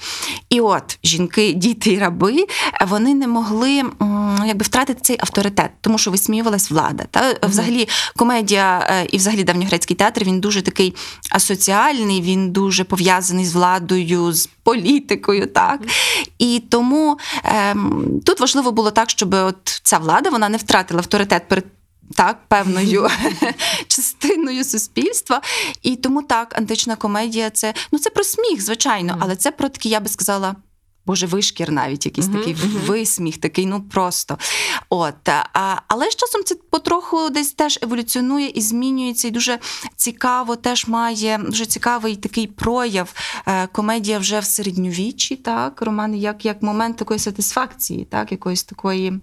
І 0.50 0.60
от 0.60 0.98
жінки, 1.04 1.52
діти 1.52 1.92
і 1.92 1.98
раби, 1.98 2.46
вони 2.86 3.14
не 3.14 3.26
могли 3.26 3.82
якби 4.46 4.62
втратити 4.64 5.00
цей 5.02 5.16
авторитет, 5.20 5.70
тому 5.80 5.98
що 5.98 6.10
висміювалась 6.10 6.70
влада. 6.70 7.04
Та? 7.10 7.34
Взагалі, 7.42 7.88
комедія 8.16 8.86
е, 8.90 9.06
і 9.10 9.16
взагалі 9.16 9.33
давньогрецький 9.42 9.96
театр 9.96 10.24
він 10.24 10.40
дуже 10.40 10.62
такий 10.62 10.94
асоціальний, 11.30 12.22
він 12.22 12.50
дуже 12.50 12.84
пов'язаний 12.84 13.46
з 13.46 13.54
владою, 13.54 14.32
з 14.32 14.48
політикою. 14.62 15.46
так. 15.46 15.80
І 16.38 16.62
тому 16.70 17.18
ем, 17.44 18.20
тут 18.24 18.40
важливо 18.40 18.72
було 18.72 18.90
так, 18.90 19.10
щоб 19.10 19.34
от 19.34 19.80
ця 19.82 19.98
влада 19.98 20.30
вона 20.30 20.48
не 20.48 20.56
втратила 20.56 21.00
авторитет 21.00 21.48
перед 21.48 21.64
так, 22.14 22.38
певною 22.48 23.08
частиною 23.88 24.64
суспільства. 24.64 25.40
І 25.82 25.96
тому 25.96 26.22
так, 26.22 26.58
антична 26.58 26.96
комедія 26.96 27.50
це 27.50 27.74
ну 27.92 27.98
це 27.98 28.10
про 28.10 28.24
сміх, 28.24 28.62
звичайно, 28.62 29.16
але 29.20 29.36
це 29.36 29.50
про 29.50 29.68
такий, 29.68 29.92
я 29.92 30.00
би 30.00 30.08
сказала. 30.08 30.56
Боже, 31.06 31.26
вишкір 31.26 31.70
навіть 31.72 32.06
якийсь 32.06 32.28
Мгм, 32.28 32.38
такий 32.38 32.54
мгм. 32.54 32.80
висміх, 32.86 33.38
такий, 33.38 33.66
ну 33.66 33.82
просто. 33.82 34.38
От, 34.88 35.28
а, 35.28 35.76
але 35.88 36.10
з 36.10 36.16
часом 36.16 36.44
це 36.44 36.54
потроху 36.70 37.30
десь 37.30 37.52
теж 37.52 37.78
еволюціонує 37.82 38.48
і 38.48 38.60
змінюється, 38.60 39.28
і 39.28 39.30
дуже 39.30 39.58
цікаво, 39.96 40.56
теж 40.56 40.86
має 40.86 41.38
дуже 41.38 41.66
цікавий 41.66 42.16
такий 42.16 42.46
прояв. 42.46 43.14
Е, 43.46 43.66
комедія 43.66 44.18
вже 44.18 44.40
в 44.40 44.44
середньовіччі, 44.44 45.36
так, 45.36 45.82
Роман, 45.82 46.14
як, 46.14 46.44
як 46.44 46.62
момент 46.62 46.96
такої 46.96 47.20
сатисфакції, 47.20 48.04
так, 48.04 48.32
якоїсь 48.32 48.64
такої. 48.64 49.20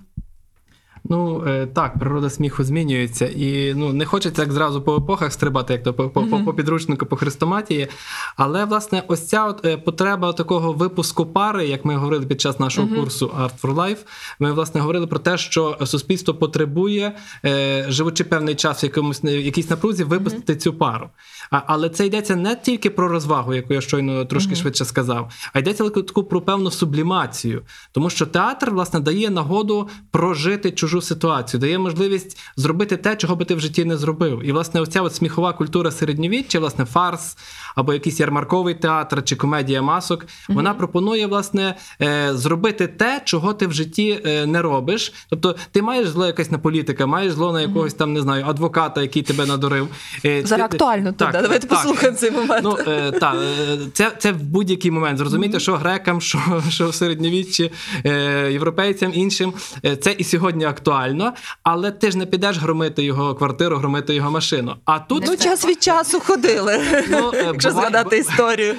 Ну 1.03 1.43
е, 1.47 1.65
так, 1.65 1.99
природа 1.99 2.29
сміху 2.29 2.63
змінюється, 2.63 3.25
і 3.25 3.73
ну 3.73 3.93
не 3.93 4.05
хочеться 4.05 4.41
як 4.41 4.51
зразу 4.51 4.81
по 4.81 4.95
епохах 4.95 5.33
стрибати, 5.33 5.73
як 5.73 5.83
то 5.83 5.93
по, 5.93 6.09
по, 6.09 6.23
по, 6.23 6.39
по 6.39 6.53
підручнику, 6.53 7.05
по 7.05 7.15
хрестоматії. 7.15 7.87
Але 8.35 8.65
власне, 8.65 9.03
ось 9.07 9.27
ця 9.27 9.45
от 9.45 9.65
е, 9.65 9.77
потреба 9.77 10.33
такого 10.33 10.73
випуску 10.73 11.25
пари, 11.25 11.67
як 11.67 11.85
ми 11.85 11.95
говорили 11.95 12.25
під 12.25 12.41
час 12.41 12.59
нашого 12.59 12.87
курсу 12.87 13.31
Art 13.39 13.61
for 13.61 13.75
Life, 13.75 14.05
ми 14.39 14.51
власне 14.51 14.81
говорили 14.81 15.07
про 15.07 15.19
те, 15.19 15.37
що 15.37 15.77
суспільство 15.85 16.33
потребує, 16.33 17.15
е, 17.45 17.85
живучи 17.89 18.23
певний 18.23 18.55
час 18.55 18.83
в 18.83 18.85
якомусь 18.85 19.23
в 19.23 19.27
якійсь 19.27 19.69
напрузі, 19.69 20.03
випустити 20.03 20.55
цю 20.55 20.73
пару. 20.73 21.09
Але 21.51 21.89
це 21.89 22.05
йдеться 22.05 22.35
не 22.35 22.55
тільки 22.55 22.89
про 22.89 23.07
розвагу, 23.07 23.53
яку 23.53 23.73
я 23.73 23.81
щойно 23.81 24.25
трошки 24.25 24.55
швидше 24.55 24.85
сказав, 24.85 25.31
а 25.53 25.59
йдеться 25.59 25.89
таку 25.89 26.23
про 26.23 26.41
певну 26.41 26.71
сублімацію. 26.71 27.61
Тому 27.91 28.09
що 28.09 28.25
театр, 28.25 28.71
власне, 28.71 28.99
дає 28.99 29.29
нагоду 29.29 29.89
прожити 30.11 30.71
чужу 30.71 31.01
ситуацію, 31.01 31.61
дає 31.61 31.77
можливість 31.77 32.39
зробити 32.55 32.97
те, 32.97 33.15
чого 33.15 33.35
би 33.35 33.45
ти 33.45 33.55
в 33.55 33.59
житті 33.59 33.85
не 33.85 33.97
зробив. 33.97 34.41
І, 34.43 34.51
власне, 34.51 34.81
оця 34.81 35.01
от 35.01 35.15
сміхова 35.15 35.53
культура 35.53 35.91
середньовіччя, 35.91 36.59
власне, 36.59 36.85
фарс 36.85 37.37
або 37.75 37.93
якийсь 37.93 38.19
ярмарковий 38.19 38.75
театр 38.75 39.23
чи 39.23 39.35
комедія 39.35 39.81
масок, 39.81 40.25
вона 40.49 40.73
пропонує, 40.73 41.27
власне, 41.27 41.75
е, 42.01 42.29
зробити 42.33 42.87
те, 42.87 43.21
чого 43.25 43.53
ти 43.53 43.67
в 43.67 43.71
житті 43.71 44.21
е, 44.25 44.45
не 44.45 44.61
робиш. 44.61 45.13
Тобто, 45.29 45.55
ти 45.71 45.81
маєш 45.81 46.07
зло 46.07 46.25
якесь 46.25 46.51
на 46.51 46.57
політика, 46.57 47.05
маєш 47.05 47.33
зло 47.33 47.53
на 47.53 47.61
якогось 47.61 47.93
там, 47.93 48.13
не 48.13 48.21
знаю, 48.21 48.45
адвоката, 48.47 49.01
який 49.01 49.23
тебе 49.23 49.45
надурив. 49.45 49.87
Е, 50.25 50.45
Зараз 50.45 50.65
актуально 50.65 51.11
так, 51.11 51.40
Давайте 51.41 51.67
так. 51.67 51.77
послухаємо 51.77 52.17
цей 52.17 52.31
момент. 52.31 52.61
Ну, 52.63 52.77
е, 52.87 53.11
та, 53.11 53.33
е, 53.35 53.77
це, 53.93 54.11
це 54.17 54.31
в 54.31 54.43
будь-який 54.43 54.91
момент. 54.91 55.17
Зрозуміти, 55.17 55.59
що 55.59 55.75
грекам, 55.75 56.21
що, 56.21 56.63
що 56.69 56.89
в 56.89 56.95
середньовіччі, 56.95 57.71
е, 58.05 58.49
європейцям, 58.51 59.11
іншим. 59.13 59.53
Е, 59.85 59.95
це 59.95 60.11
і 60.17 60.23
сьогодні 60.23 60.65
актуально, 60.65 61.33
але 61.63 61.91
ти 61.91 62.11
ж 62.11 62.17
не 62.17 62.25
підеш 62.25 62.57
громити 62.57 63.03
його 63.03 63.35
квартиру, 63.35 63.77
громити 63.77 64.15
його 64.15 64.31
машину. 64.31 64.75
А 64.85 64.99
тут 64.99 65.23
Ну, 65.27 65.37
час 65.37 65.65
від 65.65 65.83
часу 65.83 66.19
ходили. 66.19 66.79
Ну, 67.09 67.31
е, 67.33 67.43
Якщо 67.45 67.71
згадати 67.71 68.17
історію. 68.17 68.75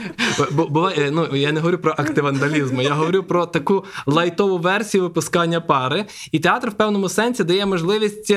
Буває, 0.50 1.10
ну 1.12 1.36
я 1.36 1.52
не 1.52 1.60
говорю 1.60 1.78
про 1.78 1.92
активандалізм, 1.92 2.80
я 2.80 2.94
говорю 2.94 3.22
про 3.22 3.46
таку 3.46 3.84
лайтову 4.06 4.58
версію 4.58 5.02
випускання 5.02 5.60
пари. 5.60 6.04
І 6.32 6.38
театр 6.38 6.68
в 6.68 6.72
певному 6.72 7.08
сенсі 7.08 7.44
дає 7.44 7.66
можливість 7.66 8.34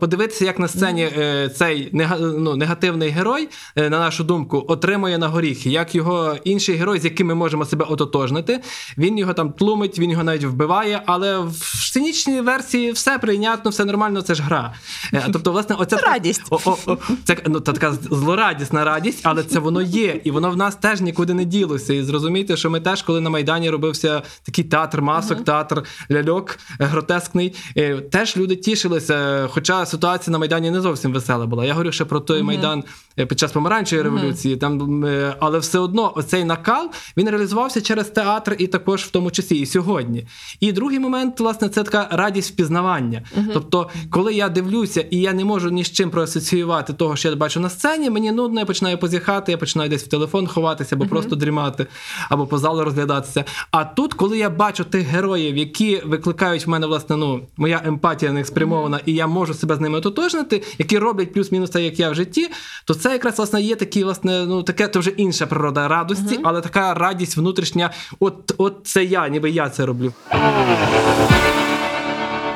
подивитися, 0.00 0.44
як 0.44 0.58
на 0.58 0.68
сцені 0.68 1.08
цей 1.56 1.90
нега- 1.92 2.38
ну, 2.38 2.56
негативний 2.56 3.08
герой, 3.08 3.48
на 3.76 3.88
нашу 3.88 4.24
думку, 4.24 4.64
отримує 4.68 5.18
на 5.18 5.28
горіхи, 5.28 5.70
як 5.70 5.94
його 5.94 6.36
інший 6.44 6.76
герой, 6.76 7.00
з 7.00 7.04
яким 7.04 7.26
ми 7.26 7.34
можемо 7.34 7.64
себе 7.64 7.84
ототожнити. 7.88 8.60
Він 8.98 9.18
його 9.18 9.34
там 9.34 9.52
тлумить, 9.52 9.98
він 9.98 10.10
його 10.10 10.24
навіть 10.24 10.44
вбиває, 10.44 11.02
але 11.06 11.38
в 11.38 11.56
сценічній 11.90 12.40
версії 12.40 12.92
все 12.92 13.18
прийнятно, 13.18 13.70
все 13.70 13.84
нормально, 13.84 14.22
це 14.22 14.34
ж 14.34 14.42
гра. 14.42 14.74
Е, 15.12 15.28
Тобто, 15.32 15.52
власне, 15.52 15.76
оця 15.78 15.96
Радість. 15.96 16.42
О, 16.50 16.60
о, 16.64 16.76
о, 16.86 16.96
це 17.24 17.36
ну, 17.46 17.60
та 17.60 17.72
така 17.72 17.92
злорадісна 17.92 18.84
радість, 18.84 19.20
але 19.22 19.42
це 19.42 19.58
воно 19.58 19.82
є, 19.82 20.20
і 20.24 20.30
воно 20.30 20.50
в 20.50 20.56
нас 20.56 20.76
теж 20.76 21.00
нікуди 21.00 21.34
не 21.34 21.44
ділося. 21.44 21.94
І 21.94 22.02
зрозумійте, 22.02 22.56
що 22.56 22.70
ми 22.70 22.80
теж, 22.80 23.02
коли 23.02 23.20
на 23.20 23.30
Майдані 23.30 23.70
робився 23.70 24.22
такий 24.42 24.64
театр 24.64 25.02
масок, 25.02 25.44
театр 25.44 25.84
ляльок 26.10 26.58
е, 26.80 26.84
гротескний, 26.84 27.54
е, 27.76 27.96
теж 27.96 28.36
люди 28.36 28.56
тішилися. 28.56 29.48
Хоча 29.50 29.86
ситуація 29.86 30.32
на 30.32 30.38
Майдані 30.38 30.70
не 30.70 30.80
зовсім 30.80 31.12
весела 31.12 31.46
була. 31.46 31.64
Я 31.64 31.72
говорю 31.72 31.92
ще 31.92 32.04
про 32.04 32.20
той 32.20 32.42
Майдан 32.42 32.78
е, 32.78 32.84
під 33.26 33.38
час 33.38 33.52
помаранчевої 33.52 34.04
революції. 34.04 34.56
Там, 34.56 35.04
е, 35.04 35.36
але 35.40 35.58
все 35.58 35.78
одно 35.78 36.12
оцей 36.16 36.44
накал 36.44 36.90
він 37.16 37.30
реалізувався 37.30 37.80
через 37.80 38.06
театр 38.06 38.56
і 38.58 38.66
також 38.66 39.02
в 39.02 39.10
тому 39.10 39.30
числі 39.30 39.58
і 39.58 39.66
сьогодні. 39.66 40.26
І 40.60 40.72
другий 40.72 40.98
момент, 40.98 41.40
власне, 41.40 41.68
це 41.68 41.82
така 41.82 42.08
радість 42.10 42.50
впізнавання. 42.50 43.22
Тобто, 43.52 43.88
коли 44.10 44.34
я 44.34 44.48
дивлюся 44.48 45.00
і 45.00 45.16
я 45.16 45.32
не 45.32 45.44
можу 45.44 45.70
ні 45.70 45.84
з 45.84 45.92
чим 45.92 46.10
проасоціювати 46.10 46.92
того, 46.92 47.16
що 47.16 47.28
я 47.28 47.36
бачу 47.36 47.60
на 47.60 47.70
сцені, 47.70 48.10
мені 48.10 48.32
нудно, 48.32 48.60
я 48.60 48.66
починаю 48.66 48.98
позіхати, 48.98 49.52
я 49.52 49.58
починаю 49.58 49.90
десь 49.90 50.04
в 50.04 50.08
телефон 50.08 50.46
ховатися, 50.46 50.96
або 50.96 51.06
просто 51.06 51.36
дрімати, 51.36 51.86
або 52.28 52.46
по 52.46 52.58
залу 52.58 52.84
розглядатися. 52.84 53.44
А 53.70 53.84
тут, 53.84 54.14
коли 54.14 54.38
я 54.38 54.50
бачу 54.50 54.84
тих 54.84 55.06
героїв, 55.06 55.56
які 55.56 56.02
викликають 56.04 56.66
в 56.66 56.70
мене, 56.70 56.86
власне, 56.86 57.16
ну, 57.16 57.40
моя 57.56 57.82
емпатія 57.84 58.32
на 58.32 58.38
них 58.38 58.46
спрямована, 58.46 59.00
і 59.06 59.14
я 59.14 59.26
можу 59.26 59.54
себе 59.54 59.76
з 59.76 59.80
ними 59.80 59.98
ототожнити, 59.98 60.62
які 60.78 60.98
роблять 60.98 61.32
плюс-мінус 61.32 61.70
так, 61.70 61.82
як 61.82 62.00
я 62.00 62.10
в 62.10 62.14
житті, 62.14 62.50
то 62.84 62.94
це 62.94 63.09
якраз 63.12 63.38
власне 63.38 63.62
є 63.62 63.76
такі, 63.76 64.04
власне, 64.04 64.46
ну 64.46 64.62
таке 64.62 64.88
то 64.88 65.00
вже 65.00 65.10
інша 65.10 65.46
природа 65.46 65.88
радості, 65.88 66.40
але 66.42 66.60
така 66.60 66.94
радість 66.94 67.36
внутрішня, 67.36 67.90
от, 68.20 68.54
от 68.58 68.76
це 68.84 69.04
я, 69.04 69.28
ніби 69.28 69.50
я 69.50 69.70
це 69.70 69.86
роблю. 69.86 70.12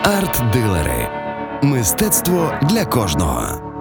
Арт-дилери. 0.03 1.09
Мистецтво 1.63 2.53
для 2.63 2.85
кожного. 2.85 3.74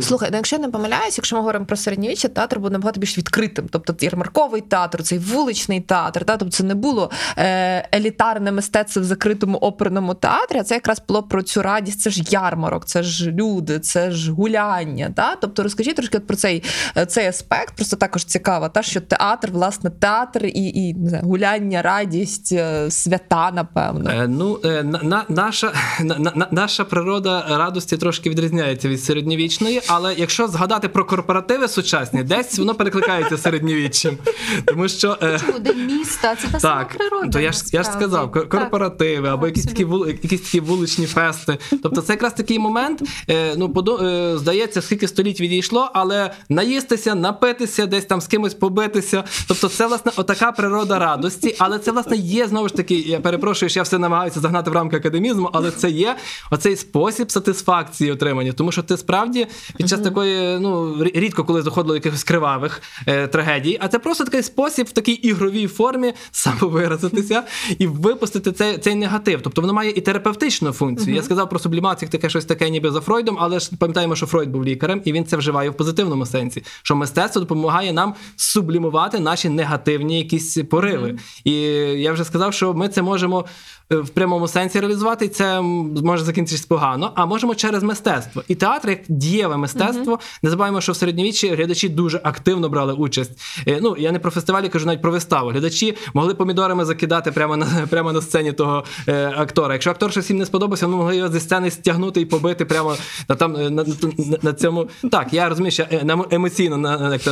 Слухай, 0.00 0.28
ну 0.30 0.36
якщо 0.36 0.56
я 0.56 0.62
не 0.62 0.68
помиляюсь, 0.68 1.18
якщо 1.18 1.36
ми 1.36 1.40
говоримо 1.40 1.66
про 1.66 1.76
середньовіччя, 1.76 2.28
театр 2.28 2.58
був 2.58 2.70
набагато 2.70 3.00
більш 3.00 3.18
відкритим. 3.18 3.68
Тобто 3.70 3.94
ярмарковий 4.00 4.60
театр, 4.60 5.02
цей 5.02 5.18
вуличний 5.18 5.80
театр, 5.80 6.24
та? 6.24 6.36
тобто 6.36 6.56
це 6.56 6.64
не 6.64 6.74
було 6.74 7.10
е, 7.36 7.88
елітарне 7.94 8.52
мистецтво 8.52 9.02
в 9.02 9.04
закритому 9.04 9.58
оперному 9.58 10.14
театрі, 10.14 10.58
а 10.58 10.62
це 10.62 10.74
якраз 10.74 11.02
було 11.08 11.22
про 11.22 11.42
цю 11.42 11.62
радість. 11.62 12.00
Це 12.00 12.10
ж 12.10 12.22
ярмарок, 12.30 12.84
це 12.84 13.02
ж 13.02 13.30
люди, 13.30 13.80
це 13.80 14.10
ж 14.10 14.32
гуляння. 14.32 15.12
Та? 15.16 15.36
Тобто 15.36 15.62
розкажіть 15.62 15.96
трошки 15.96 16.18
от 16.18 16.26
про 16.26 16.36
цей, 16.36 16.62
е, 16.96 17.06
цей 17.06 17.26
аспект, 17.26 17.76
просто 17.76 17.96
також 17.96 18.24
цікаво, 18.24 18.68
та? 18.68 18.82
що 18.82 19.00
театр, 19.00 19.50
власне, 19.52 19.90
театр 19.90 20.46
і, 20.46 20.88
і 20.88 20.94
не 20.94 21.08
знаю, 21.08 21.24
гуляння, 21.24 21.82
радість, 21.82 22.52
е, 22.52 22.90
свята, 22.90 23.50
напевно. 23.50 24.10
Е, 24.10 24.28
ну, 24.28 24.58
е, 24.64 24.82
на, 24.82 25.02
на, 25.02 25.24
наша, 25.28 25.72
на, 26.00 26.18
на, 26.18 26.46
наша 26.50 26.84
природа 26.84 27.46
радості 27.48 27.96
трошки 27.96 28.30
відрізняється 28.30 28.88
від 28.88 29.04
середньовічної, 29.04 29.80
але 29.88 30.14
якщо 30.14 30.48
згадати 30.48 30.88
про 30.88 31.04
корпоративи 31.04 31.68
сучасні, 31.68 32.22
десь 32.22 32.58
воно 32.58 32.74
перекликається 32.74 33.38
середньовіччям. 33.38 34.18
Тому 34.64 34.88
що. 34.88 35.18
е, 35.22 35.40
День 35.60 35.86
міста, 35.86 36.36
це 36.36 36.48
та 36.52 36.60
сама 36.60 36.84
природа. 36.84 37.28
то 37.28 37.40
я 37.40 37.52
ж 37.52 37.62
я 37.72 37.82
ж 37.82 37.90
сказав, 37.92 38.32
корпоративи 38.32 39.28
або 39.28 39.46
якісь 39.46 39.64
такі 39.64 39.84
вули, 39.84 40.18
якісь 40.22 40.40
такі 40.40 40.60
вуличні 40.60 41.06
фести. 41.06 41.58
Тобто 41.82 42.00
це 42.00 42.12
якраз 42.12 42.32
такий 42.32 42.58
момент. 42.58 43.02
Е, 43.30 43.54
ну 43.56 43.68
подо, 43.68 43.98
е, 43.98 44.38
здається, 44.38 44.82
скільки 44.82 45.08
століть 45.08 45.40
відійшло, 45.40 45.90
але 45.94 46.30
наїстися, 46.48 47.14
напитися, 47.14 47.86
десь 47.86 48.04
там 48.04 48.20
з 48.20 48.26
кимось 48.26 48.54
побитися. 48.54 49.24
Тобто, 49.48 49.68
це 49.68 49.86
власне 49.86 50.12
отака 50.16 50.52
природа 50.52 50.98
радості, 50.98 51.56
але 51.58 51.78
це 51.78 51.92
власне 51.92 52.16
є 52.16 52.46
знову 52.46 52.68
ж 52.68 52.74
таки. 52.74 52.94
Я 52.94 53.20
перепрошую, 53.20 53.70
що 53.70 53.78
я 53.80 53.82
все 53.82 53.98
намагаюся 53.98 54.40
загнати 54.40 54.70
в 54.70 54.74
рамки 54.74 54.96
академізму, 54.96 55.50
але 55.52 55.70
це 55.70 55.90
є 55.90 56.16
оцей 56.50 56.76
спосіб 56.76 57.30
сатисфакції 57.30 58.12
отримання, 58.12 58.52
тому 58.52 58.72
що 58.72 58.82
ти 58.82 58.96
справді 58.96 59.46
під 59.76 59.88
час 59.88 60.00
такої, 60.00 60.58
ну 60.58 60.96
рідко 61.04 61.44
коли 61.44 61.62
доходило 61.62 61.94
якихось 61.94 62.24
кривавих 62.24 62.82
е, 63.06 63.26
трагедій, 63.26 63.78
а 63.80 63.88
це 63.88 63.98
просто 63.98 64.24
такий 64.24 64.42
спосіб 64.42 64.86
в 64.86 64.92
такій 64.92 65.12
ігровій 65.12 65.66
формі 65.66 66.12
самовиразитися 66.30 67.42
і 67.78 67.86
випустити 67.86 68.52
цей, 68.52 68.78
цей 68.78 68.94
негатив. 68.94 69.40
Тобто 69.42 69.60
воно 69.60 69.72
має 69.72 69.90
і 69.90 70.00
терапевтичну 70.00 70.72
функцію. 70.72 71.16
Я 71.16 71.22
сказав 71.22 71.50
про 71.50 71.58
сублімацію, 71.58 72.08
таке 72.08 72.28
щось 72.28 72.44
таке, 72.44 72.70
ніби 72.70 72.90
за 72.90 73.00
Фройдом, 73.00 73.36
але 73.40 73.60
ж 73.60 73.70
пам'ятаємо, 73.78 74.16
що 74.16 74.26
Фройд 74.26 74.50
був 74.50 74.64
лікарем, 74.64 75.02
і 75.04 75.12
він 75.12 75.24
це 75.24 75.36
вживає 75.36 75.70
в 75.70 75.74
позитивному 75.74 76.26
сенсі. 76.26 76.64
Що 76.82 76.96
мистецтво 76.96 77.40
допомагає 77.40 77.92
нам 77.92 78.14
сублімувати 78.36 79.20
наші 79.20 79.48
негативні 79.48 80.18
якісь 80.18 80.58
пориви. 80.70 81.18
І 81.44 81.52
я 82.00 82.12
вже 82.12 82.24
сказав, 82.24 82.54
що 82.54 82.74
ми 82.74 82.88
це 82.88 83.02
можемо. 83.02 83.44
Е, 83.92 83.96
В 83.96 84.08
прямому 84.08 84.48
сенсі 84.48 84.80
реалізувати 84.80 85.24
і 85.24 85.28
це 85.28 85.60
може 85.60 86.24
закінчитись 86.24 86.66
погано, 86.66 87.12
а 87.14 87.26
можемо 87.26 87.54
через 87.54 87.82
мистецтво. 87.82 88.42
І 88.48 88.54
театр 88.54 88.90
як 88.90 89.00
дієве 89.08 89.56
мистецтво. 89.56 90.18
Не 90.42 90.50
забуваємо, 90.50 90.80
що 90.80 90.92
в 90.92 90.96
середньовіччі 90.96 91.48
глядачі 91.48 91.88
дуже 91.88 92.20
активно 92.24 92.68
брали 92.68 92.92
участь. 92.92 93.30
Е, 93.68 93.78
Ну 93.82 93.96
я 93.98 94.12
не 94.12 94.18
про 94.18 94.30
фестивалі, 94.30 94.68
кажу 94.68 94.86
навіть 94.86 95.02
про 95.02 95.12
виставу. 95.12 95.50
Глядачі 95.50 95.96
могли 96.14 96.34
помідорами 96.34 96.84
закидати 96.84 97.32
прямо 97.32 97.56
на 97.56 97.66
прямо 97.90 98.12
на 98.12 98.22
сцені 98.22 98.52
того 98.52 98.84
е, 99.08 99.32
актора. 99.36 99.74
Якщо 99.74 99.90
актор 99.90 100.10
щось 100.10 100.30
їм 100.30 100.38
не 100.38 100.46
сподобався, 100.46 100.86
вони 100.86 100.98
могли 100.98 101.16
його 101.16 101.28
зі 101.28 101.40
сцени 101.40 101.70
стягнути 101.70 102.20
і 102.20 102.24
побити 102.24 102.64
прямо 102.64 102.96
на 103.28 103.34
там 103.34 103.56
е, 103.56 103.70
на, 103.70 103.84
на, 103.84 104.38
на 104.42 104.52
цьому. 104.52 104.88
Так, 105.10 105.32
я 105.32 105.48
розумію, 105.48 105.70
що 105.70 105.86
емоційно 106.30 106.76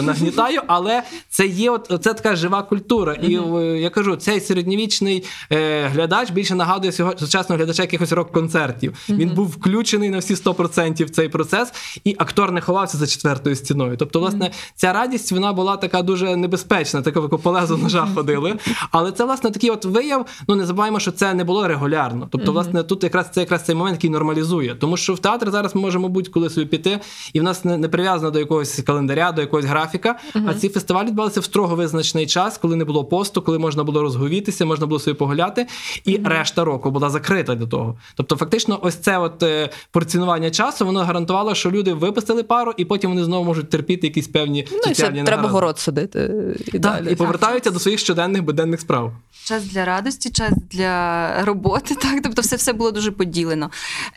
нагнітаю, 0.03 0.61
але 0.67 1.03
це 1.29 1.47
є 1.47 1.71
от 1.71 1.87
це 2.03 2.15
така 2.15 2.37
жива 2.37 2.63
культура. 2.63 3.15
І 3.15 3.37
е, 3.37 3.81
я 3.81 3.91
кажу, 3.91 4.17
цей 4.17 4.41
середньовічний 4.41 5.25
е, 5.53 5.87
глядач 5.87 6.31
більше 6.43 6.55
нагадує 6.55 6.93
сучасного 6.93 7.59
глядача 7.59 7.83
якихось 7.83 8.13
рок-концертів. 8.13 8.97
Він 9.09 9.29
був 9.29 9.47
включений 9.47 10.11
на 10.11 10.19
всі 10.19 10.35
100% 10.35 11.05
в 11.05 11.11
цей 11.11 11.29
процес, 11.29 11.73
і 12.05 12.15
актор 12.19 12.53
не 12.53 12.61
ховався 12.61 12.99
за 12.99 13.07
четвертою 13.07 13.57
стіною. 13.57 13.97
Тобто, 13.97 14.21
власне, 14.21 14.51
ця 14.75 14.93
радість 14.93 15.33
вона 15.33 15.53
була 15.53 15.77
така 15.77 16.03
дуже 16.03 16.37
небезпечна, 16.37 17.03
така 17.03 17.21
по 17.21 17.51
лезу 17.51 17.77
ножа 17.77 18.09
ходили. 18.15 18.59
Але 18.91 19.13
це 19.13 19.25
власне 19.25 19.51
такий 19.51 19.71
от 19.71 19.85
вияв. 19.85 20.27
Ну 20.49 20.55
не 20.55 20.67
забуваємо, 20.67 21.01
що 21.01 21.13
це 21.13 21.35
не 21.35 21.45
було 21.45 21.69
регулярно. 21.69 22.29
Тобто, 22.31 22.53
власне, 22.53 22.83
тут 22.83 23.05
якраз 23.05 23.27
це 23.33 23.41
якраз 23.41 23.65
цей 23.65 23.75
момент, 23.75 23.97
який 23.97 24.11
нормалізує. 24.11 24.75
Тому 24.75 24.97
що 24.97 25.15
в 25.15 25.19
театр 25.19 25.51
зараз 25.51 25.75
ми 25.75 25.81
можемо 25.81 26.09
будь-коли 26.09 26.51
собі 26.51 26.67
піти, 26.67 27.01
і 27.33 27.41
в 27.41 27.43
нас 27.43 27.65
не, 27.65 27.79
не 27.79 27.89
прив'язано 27.89 28.31
до 28.31 28.39
якогось 28.39 28.83
календаря, 28.87 29.33
до 29.33 29.41
якогось 29.41 29.65
графіка. 29.65 30.19
А 30.47 30.55
ці 30.55 30.69
фестивалі 30.69 31.07
відбувалися 31.07 31.41
в 31.41 31.45
строго 31.45 31.77
визначений 31.77 32.27
час, 32.27 32.59
коли 32.59 32.77
не 32.77 32.85
було 32.85 33.05
посту, 33.05 33.43
коли 33.43 33.59
можна 33.59 33.85
було 33.85 34.03
розговітися, 34.03 34.65
можна 34.65 34.87
було 34.87 35.01
собі 35.01 35.17
погуляти, 35.17 35.67
і 36.05 36.21
решта 36.33 36.65
року 36.65 36.91
була 36.91 37.11
закрита 37.11 37.55
до 37.55 37.67
того. 37.67 37.97
Тобто, 38.15 38.37
фактично, 38.37 38.79
ось 38.83 38.95
це 38.95 39.19
от 39.19 39.43
е, 39.43 39.71
порціонування 39.91 40.51
часу 40.51 40.87
воно 40.87 41.05
гарантувало, 41.05 41.55
що 41.55 41.71
люди 41.71 41.93
випустили 41.93 42.43
пару, 42.43 42.75
і 42.77 42.85
потім 42.85 43.11
вони 43.11 43.25
знову 43.25 43.45
можуть 43.45 43.71
терпіти 43.71 44.07
якісь 44.07 44.29
певні 44.29 44.69
Ну 44.73 44.79
і 44.79 44.83
соціальні 44.83 45.23
треба 45.23 45.49
город 45.49 45.79
садити 45.79 46.31
і 46.67 46.71
Так, 46.71 46.81
далі. 46.81 47.13
і 47.13 47.17
повертаються 47.17 47.71
до 47.71 47.79
своїх 47.79 48.01
щоденних 48.01 48.43
буденних 48.43 48.81
справ. 48.81 49.13
Час 49.45 49.65
для 49.65 49.85
радості, 49.85 50.31
час 50.31 50.53
для 50.71 51.45
роботи, 51.45 51.95
так 52.03 52.21
тобто, 52.23 52.43
все 52.43 52.57
все 52.57 52.73
було 52.73 52.91
дуже 52.91 53.11
поділено. 53.11 53.71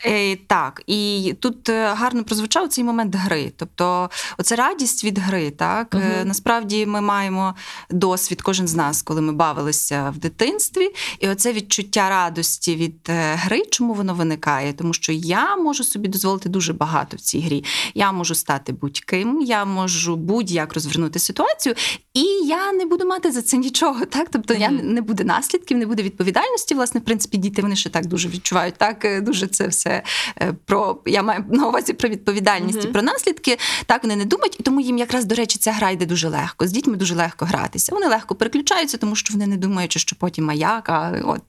Е, 0.04 0.36
так, 0.36 0.82
і 0.86 1.34
тут 1.40 1.68
е, 1.68 1.94
гарно 1.94 2.24
прозвучав 2.24 2.68
цей 2.68 2.84
момент 2.84 3.14
гри. 3.14 3.52
Тобто, 3.56 4.10
оце 4.38 4.56
радість 4.56 5.04
від 5.04 5.18
гри. 5.18 5.50
Так 5.50 5.96
Е, 5.96 6.24
насправді 6.24 6.86
ми 6.86 7.00
маємо 7.00 7.54
досвід, 7.90 8.42
кожен 8.42 8.68
з 8.68 8.74
нас, 8.74 9.02
коли 9.02 9.20
ми 9.20 9.32
бавилися 9.32 10.12
в 10.16 10.18
дитинстві, 10.18 10.88
і 11.20 11.28
оце 11.28 11.52
відчуття 11.52 12.05
радості 12.08 12.76
від 12.76 13.08
е, 13.08 13.34
гри, 13.34 13.62
чому 13.70 13.94
воно 13.94 14.14
виникає? 14.14 14.72
Тому 14.72 14.94
що 14.94 15.12
я 15.12 15.56
можу 15.56 15.84
собі 15.84 16.08
дозволити 16.08 16.48
дуже 16.48 16.72
багато 16.72 17.16
в 17.16 17.20
цій 17.20 17.40
грі. 17.40 17.64
Я 17.94 18.12
можу 18.12 18.34
стати 18.34 18.72
будь-ким, 18.72 19.40
я 19.40 19.64
можу 19.64 20.16
будь-як 20.16 20.74
розвернути 20.74 21.18
ситуацію, 21.18 21.74
і 22.14 22.22
я 22.46 22.72
не 22.72 22.86
буду 22.86 23.06
мати 23.06 23.32
за 23.32 23.42
це 23.42 23.56
нічого. 23.56 24.06
Так, 24.16 24.28
тобто 24.30 24.54
я 24.54 24.70
не 24.70 25.00
буде 25.00 25.24
наслідків, 25.24 25.78
не 25.78 25.86
буде 25.86 26.02
відповідальності. 26.02 26.74
Власне, 26.74 27.00
в 27.00 27.04
принципі, 27.04 27.36
діти 27.36 27.62
вони 27.62 27.76
ще 27.76 27.90
так 27.90 28.06
дуже 28.06 28.28
відчувають. 28.28 28.74
Так, 28.74 29.04
е, 29.04 29.20
дуже 29.20 29.46
це 29.46 29.68
все 29.68 30.02
е, 30.40 30.54
про 30.64 31.02
я 31.06 31.22
маю 31.22 31.44
на 31.48 31.68
увазі 31.68 31.92
про 31.92 32.08
відповідальність 32.08 32.84
і 32.84 32.88
про 32.88 33.02
наслідки. 33.02 33.58
Так 33.86 34.02
вони 34.02 34.16
не 34.16 34.24
думають, 34.24 34.56
і 34.60 34.62
тому 34.62 34.80
їм 34.80 34.98
якраз 34.98 35.24
до 35.24 35.34
речі 35.34 35.58
ця 35.58 35.72
гра 35.72 35.90
йде 35.90 36.06
дуже 36.06 36.28
легко. 36.28 36.66
З 36.66 36.72
дітьми 36.72 36.96
дуже 36.96 37.14
легко 37.14 37.44
гратися. 37.44 37.94
Вони 37.94 38.06
легко 38.06 38.34
переключаються, 38.34 38.98
тому 38.98 39.16
що 39.16 39.34
вони 39.34 39.46
не 39.46 39.56
думають, 39.56 39.98
що 39.98 40.16
потім 40.16 40.50
а 40.50 40.54
як. 40.54 40.88
А 40.88 41.22
от 41.24 41.42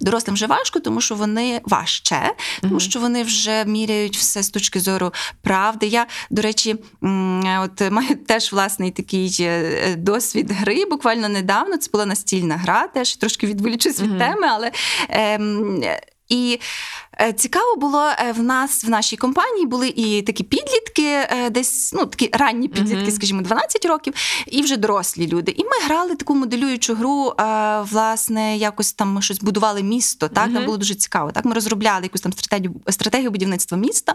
дорослим 0.00 0.34
вже 0.34 0.46
важко, 0.46 0.80
тому 0.80 1.00
що 1.00 1.14
вони 1.14 1.60
важче, 1.64 2.34
тому 2.60 2.80
що 2.80 3.00
вони 3.00 3.22
вже 3.22 3.64
міряють 3.64 4.16
все 4.16 4.42
з 4.42 4.50
точки 4.50 4.80
зору 4.80 5.12
правди. 5.42 5.86
Я, 5.86 6.06
до 6.30 6.42
речі, 6.42 6.76
от 7.60 7.80
маю 7.90 8.16
теж 8.26 8.52
власний 8.52 8.90
такий 8.90 9.36
е, 9.40 9.94
досвід 9.96 10.50
гри. 10.50 10.84
Буквально 10.90 11.28
недавно 11.28 11.76
це 11.76 11.90
була 11.92 12.06
настільна 12.06 12.56
гра, 12.56 12.86
теж 12.86 13.16
трошки 13.16 13.46
відволічусь 13.46 14.00
від 14.00 14.18
теми, 14.18 14.46
але. 14.50 14.72
ем, 15.08 15.82
і 16.30 16.60
цікаво 17.36 17.76
було 17.76 18.04
е, 18.18 18.32
в 18.32 18.42
нас 18.42 18.84
в 18.84 18.90
нашій 18.90 19.16
компанії 19.16 19.66
були 19.66 19.88
і 19.88 20.22
такі 20.22 20.44
підлітки, 20.44 21.02
е, 21.06 21.50
десь 21.50 21.92
ну 21.92 22.06
такі 22.06 22.30
ранні 22.32 22.68
підлітки, 22.68 23.10
скажімо, 23.10 23.42
12 23.42 23.84
років, 23.84 24.14
і 24.46 24.62
вже 24.62 24.76
дорослі 24.76 25.26
люди. 25.26 25.54
І 25.56 25.64
ми 25.64 25.70
грали 25.86 26.14
таку 26.16 26.34
моделюючу 26.34 26.94
гру. 26.94 27.32
е, 27.40 27.80
Власне, 27.80 28.56
якось 28.56 28.92
там 28.92 29.12
ми 29.12 29.22
щось 29.22 29.40
будували 29.40 29.82
місто. 29.82 30.28
Так 30.28 30.50
нам 30.50 30.64
було 30.64 30.76
дуже 30.76 30.94
цікаво. 30.94 31.30
Так 31.32 31.44
ми 31.44 31.54
розробляли 31.54 32.02
якусь 32.02 32.20
там 32.20 32.32
стратегію 32.32 32.74
стратегію 32.88 33.30
будівництва 33.30 33.78
міста. 33.78 34.14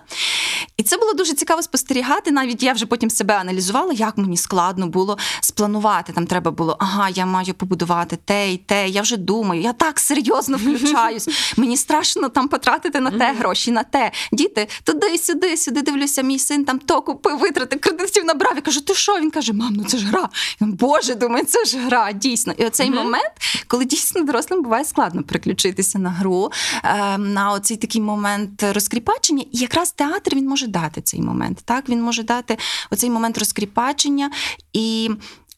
І 0.77 0.83
це 0.83 0.97
було 0.97 1.13
дуже 1.13 1.33
цікаво 1.33 1.61
спостерігати. 1.61 2.31
Навіть 2.31 2.63
я 2.63 2.73
вже 2.73 2.85
потім 2.85 3.09
себе 3.09 3.37
аналізувала, 3.37 3.93
як 3.93 4.17
мені 4.17 4.37
складно 4.37 4.87
було 4.87 5.17
спланувати. 5.41 6.13
Там 6.13 6.27
треба 6.27 6.51
було, 6.51 6.77
ага, 6.79 7.09
я 7.09 7.25
маю 7.25 7.53
побудувати 7.53 8.17
те 8.25 8.53
і 8.53 8.57
те. 8.57 8.87
Я 8.89 9.01
вже 9.01 9.17
думаю, 9.17 9.61
я 9.61 9.73
так 9.73 9.99
серйозно 9.99 10.57
включаюсь. 10.57 11.29
Мені 11.57 11.77
страшно 11.77 12.29
там 12.29 12.47
потратити 12.47 12.84
на 12.93 13.11
те 13.11 13.33
гроші, 13.33 13.71
на 13.71 13.83
те. 13.83 14.11
Діти, 14.31 14.67
туди, 14.83 15.17
сюди, 15.17 15.57
сюди 15.57 15.81
дивлюся. 15.81 16.21
Мій 16.21 16.39
син 16.39 16.65
там 16.65 16.79
то 16.79 17.01
купив, 17.01 17.37
витратив, 17.37 17.79
кредитів 17.79 18.25
набрав. 18.25 18.55
Я 18.55 18.61
кажу, 18.61 18.81
ти 18.81 18.93
що? 18.93 19.19
Він 19.19 19.31
каже: 19.31 19.53
мам, 19.53 19.73
ну 19.73 19.83
це 19.83 19.97
ж 19.97 20.05
гра. 20.07 20.29
Я 20.59 20.67
Боже, 20.67 21.15
думаю, 21.15 21.45
це 21.45 21.65
ж 21.65 21.77
гра, 21.77 22.11
дійсно. 22.11 22.53
І 22.57 22.65
оцей 22.65 22.89
Мгм. 22.89 22.97
момент, 23.03 23.31
коли 23.67 23.85
дійсно 23.85 24.23
дорослим 24.23 24.63
буває 24.63 24.85
складно 24.85 25.23
переключитися 25.23 25.99
на 25.99 26.09
гру, 26.09 26.51
е, 26.83 27.17
на 27.17 27.51
оцей 27.51 27.77
такий 27.77 28.01
момент 28.01 28.63
розкріпачення. 28.73 29.43
І 29.51 29.57
якраз 29.57 29.91
театр 29.91 30.35
він 30.35 30.47
може 30.47 30.67
дати 30.67 31.01
цей 31.01 31.21
момент. 31.21 31.61
Так, 31.65 31.89
він 31.89 32.01
може 32.01 32.23
дати 32.23 32.57
оцей 32.91 33.09
момент 33.09 33.37
розкріпачення 33.37 34.31
і. 34.73 35.09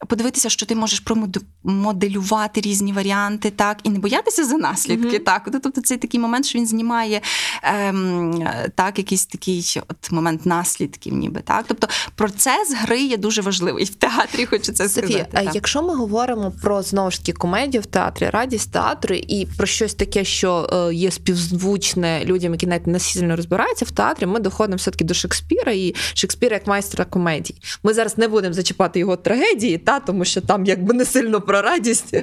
Подивитися, 0.08 0.50
що 0.50 0.66
ти 0.66 0.76
можеш 0.76 1.00
промоделювати 1.00 2.62
різні 2.62 2.94
варіанти, 2.94 3.50
так, 3.50 3.80
і 3.84 3.90
не 3.90 4.00
боятися 4.00 4.46
за 4.46 4.58
наслідки. 4.58 5.08
Мгм. 5.08 5.24
Так, 5.26 5.50
Ну, 5.54 5.60
тобто 5.64 5.82
це 5.82 5.98
такий 5.98 6.20
момент, 6.20 6.46
що 6.46 6.60
він 6.60 6.68
знімає 6.68 7.22
ем, 7.64 8.48
так, 8.76 8.98
якийсь 8.98 9.26
такий 9.26 9.76
от 9.90 10.12
момент 10.12 10.46
наслідків, 10.46 11.14
ніби 11.14 11.42
так. 11.42 11.66
Тобто 11.68 11.88
процес 12.16 12.74
гри 12.82 13.02
є 13.02 13.18
дуже 13.18 13.42
важливий 13.42 13.84
в 13.86 13.96
театрі, 13.96 14.46
хочу 14.46 14.72
це 14.74 14.90
Софія, 14.90 15.08
сказати. 15.08 15.30
а 15.34 15.44
так. 15.44 15.56
якщо 15.56 15.82
ми 15.84 15.96
говоримо 15.96 16.54
про 16.62 16.82
знову 16.82 17.12
ж 17.12 17.20
таки 17.20 17.34
комедію 17.34 17.82
в 17.82 17.86
театрі, 17.86 18.30
радість 18.30 18.72
театру 18.72 19.16
і 19.16 19.48
про 19.58 19.68
щось 19.68 19.94
таке, 19.94 20.24
що 20.24 20.70
е, 20.90 20.94
є 20.94 21.12
співзвучне 21.12 22.26
людям, 22.26 22.52
які 22.52 22.68
навіть 22.68 22.88
не 22.88 23.00
сильно 23.00 23.36
розбираються 23.36 23.86
в 23.86 23.92
театрі, 23.92 24.26
ми 24.26 24.40
доходимо 24.40 24.78
все-таки 24.78 25.04
до 25.04 25.14
Шекспіра 25.14 25.72
і 25.72 25.96
Шекспіра 26.14 26.54
як 26.56 26.68
майстра 26.68 27.06
комедії. 27.06 27.62
Ми 27.84 27.94
зараз 27.94 28.18
не 28.18 28.28
будемо 28.28 28.54
зачіпати 28.54 29.00
його 29.00 29.16
трагедії, 29.16 29.78
та 29.88 30.00
тому 30.00 30.26
що 30.26 30.42
там 30.42 30.66
якби 30.66 30.94
не 30.94 31.06
сильно 31.06 31.42
про 31.42 31.62
радість. 31.62 32.16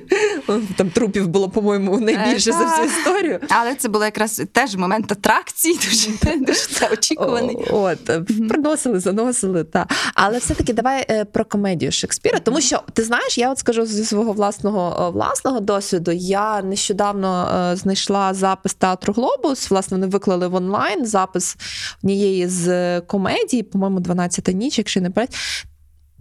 Там 0.76 0.90
трупів 0.90 1.28
було, 1.28 1.48
по-моєму, 1.48 2.00
найбільше 2.00 2.52
за 2.52 2.64
всю 2.64 2.86
історію. 2.86 3.40
Але 3.48 3.74
це 3.74 3.88
було 3.88 4.04
якраз 4.04 4.42
теж 4.52 4.76
момент 4.76 5.12
атракції, 5.12 5.74
дуже, 5.84 6.36
дуже 6.36 6.92
очікуваний. 6.92 7.56
От, 7.70 8.10
е, 8.10 8.20
приносили, 8.48 9.00
заносили, 9.00 9.64
та. 9.64 9.86
Але 10.14 10.38
все-таки 10.38 10.72
давай 10.72 11.06
е, 11.10 11.24
про 11.24 11.44
комедію 11.44 11.92
Шекспіра. 11.92 12.38
Тому 12.38 12.60
що 12.60 12.82
ти 12.92 13.02
знаєш, 13.02 13.38
я 13.38 13.52
от 13.52 13.58
скажу 13.58 13.86
зі 13.86 14.04
свого 14.04 14.32
власного 14.32 15.06
е, 15.06 15.10
власного 15.10 15.60
досвіду. 15.60 16.10
Я 16.12 16.62
нещодавно 16.62 17.60
е, 17.72 17.76
знайшла 17.76 18.34
запис 18.34 18.74
театру 18.74 19.12
Глобус. 19.12 19.70
Власне, 19.70 19.96
вони 19.96 20.06
виклали 20.06 20.48
в 20.48 20.54
онлайн 20.54 21.06
запис 21.06 21.56
однієї 22.02 22.48
з 22.48 23.00
комедій, 23.00 23.62
по-моєму, 23.62 23.98
«12 23.98 24.52
ніч, 24.52 24.78
якщо 24.78 25.00
не 25.00 25.10
пам'ятаю. 25.10 25.38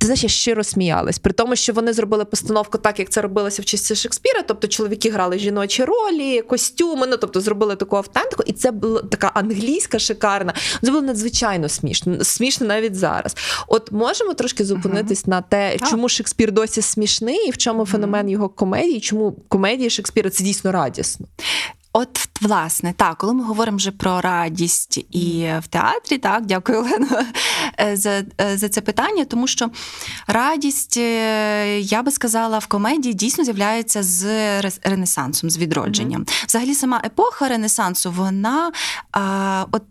Ти 0.03 0.07
знаєш, 0.07 0.23
я 0.23 0.29
щиро 0.29 0.63
сміялась, 0.63 1.19
при 1.19 1.33
тому, 1.33 1.55
що 1.55 1.73
вони 1.73 1.93
зробили 1.93 2.25
постановку 2.25 2.77
так, 2.77 2.99
як 2.99 3.09
це 3.09 3.21
робилося 3.21 3.61
в 3.61 3.65
часі 3.65 3.95
Шекспіра. 3.95 4.41
Тобто 4.47 4.67
чоловіки 4.67 5.09
грали 5.09 5.39
жіночі 5.39 5.83
ролі, 5.83 6.41
костюми, 6.41 7.07
ну 7.07 7.17
тобто 7.17 7.41
зробили 7.41 7.75
таку 7.75 7.97
автентику, 7.97 8.43
і 8.45 8.53
це 8.53 8.71
була 8.71 9.01
така 9.01 9.31
англійська 9.33 9.99
шикарна. 9.99 10.53
Це 10.83 10.91
було 10.91 11.01
надзвичайно 11.01 11.69
смішно, 11.69 12.23
смішно 12.23 12.67
навіть 12.67 12.95
зараз. 12.95 13.35
От 13.67 13.91
можемо 13.91 14.33
трошки 14.33 14.65
зупинитись 14.65 15.27
на 15.27 15.41
те, 15.41 15.77
чому 15.89 16.09
Шекспір 16.09 16.51
досі 16.51 16.81
смішний, 16.81 17.47
і 17.47 17.51
в 17.51 17.57
чому 17.57 17.85
феномен 17.85 18.29
його 18.29 18.49
комедії, 18.49 18.99
чому 18.99 19.31
комедії 19.31 19.89
Шекспіра 19.89 20.29
це 20.29 20.43
дійсно 20.43 20.71
радісно. 20.71 21.27
От, 21.93 22.29
власне, 22.43 22.93
так, 22.97 23.17
коли 23.17 23.33
ми 23.33 23.43
говоримо 23.43 23.77
вже 23.77 23.91
про 23.91 24.21
радість 24.21 24.97
і 25.11 25.49
в 25.59 25.67
театрі, 25.67 26.17
так, 26.17 26.45
дякую, 26.45 26.79
Олено, 26.79 27.07
е, 27.79 27.95
за, 27.95 28.23
е, 28.41 28.57
за 28.57 28.69
це 28.69 28.81
питання, 28.81 29.25
тому 29.25 29.47
що 29.47 29.69
радість, 30.27 30.97
е, 30.97 31.79
я 31.79 32.03
би 32.03 32.11
сказала, 32.11 32.57
в 32.57 32.67
комедії 32.67 33.13
дійсно 33.13 33.43
з'являється 33.43 34.03
з 34.03 34.25
Ренесансом, 34.83 35.49
з 35.49 35.57
відродженням. 35.57 36.25
Взагалі, 36.47 36.75
сама 36.75 37.01
епоха 37.05 37.47
Ренесансу, 37.47 38.11
вона 38.11 38.71
а, 39.11 39.65
от. 39.71 39.83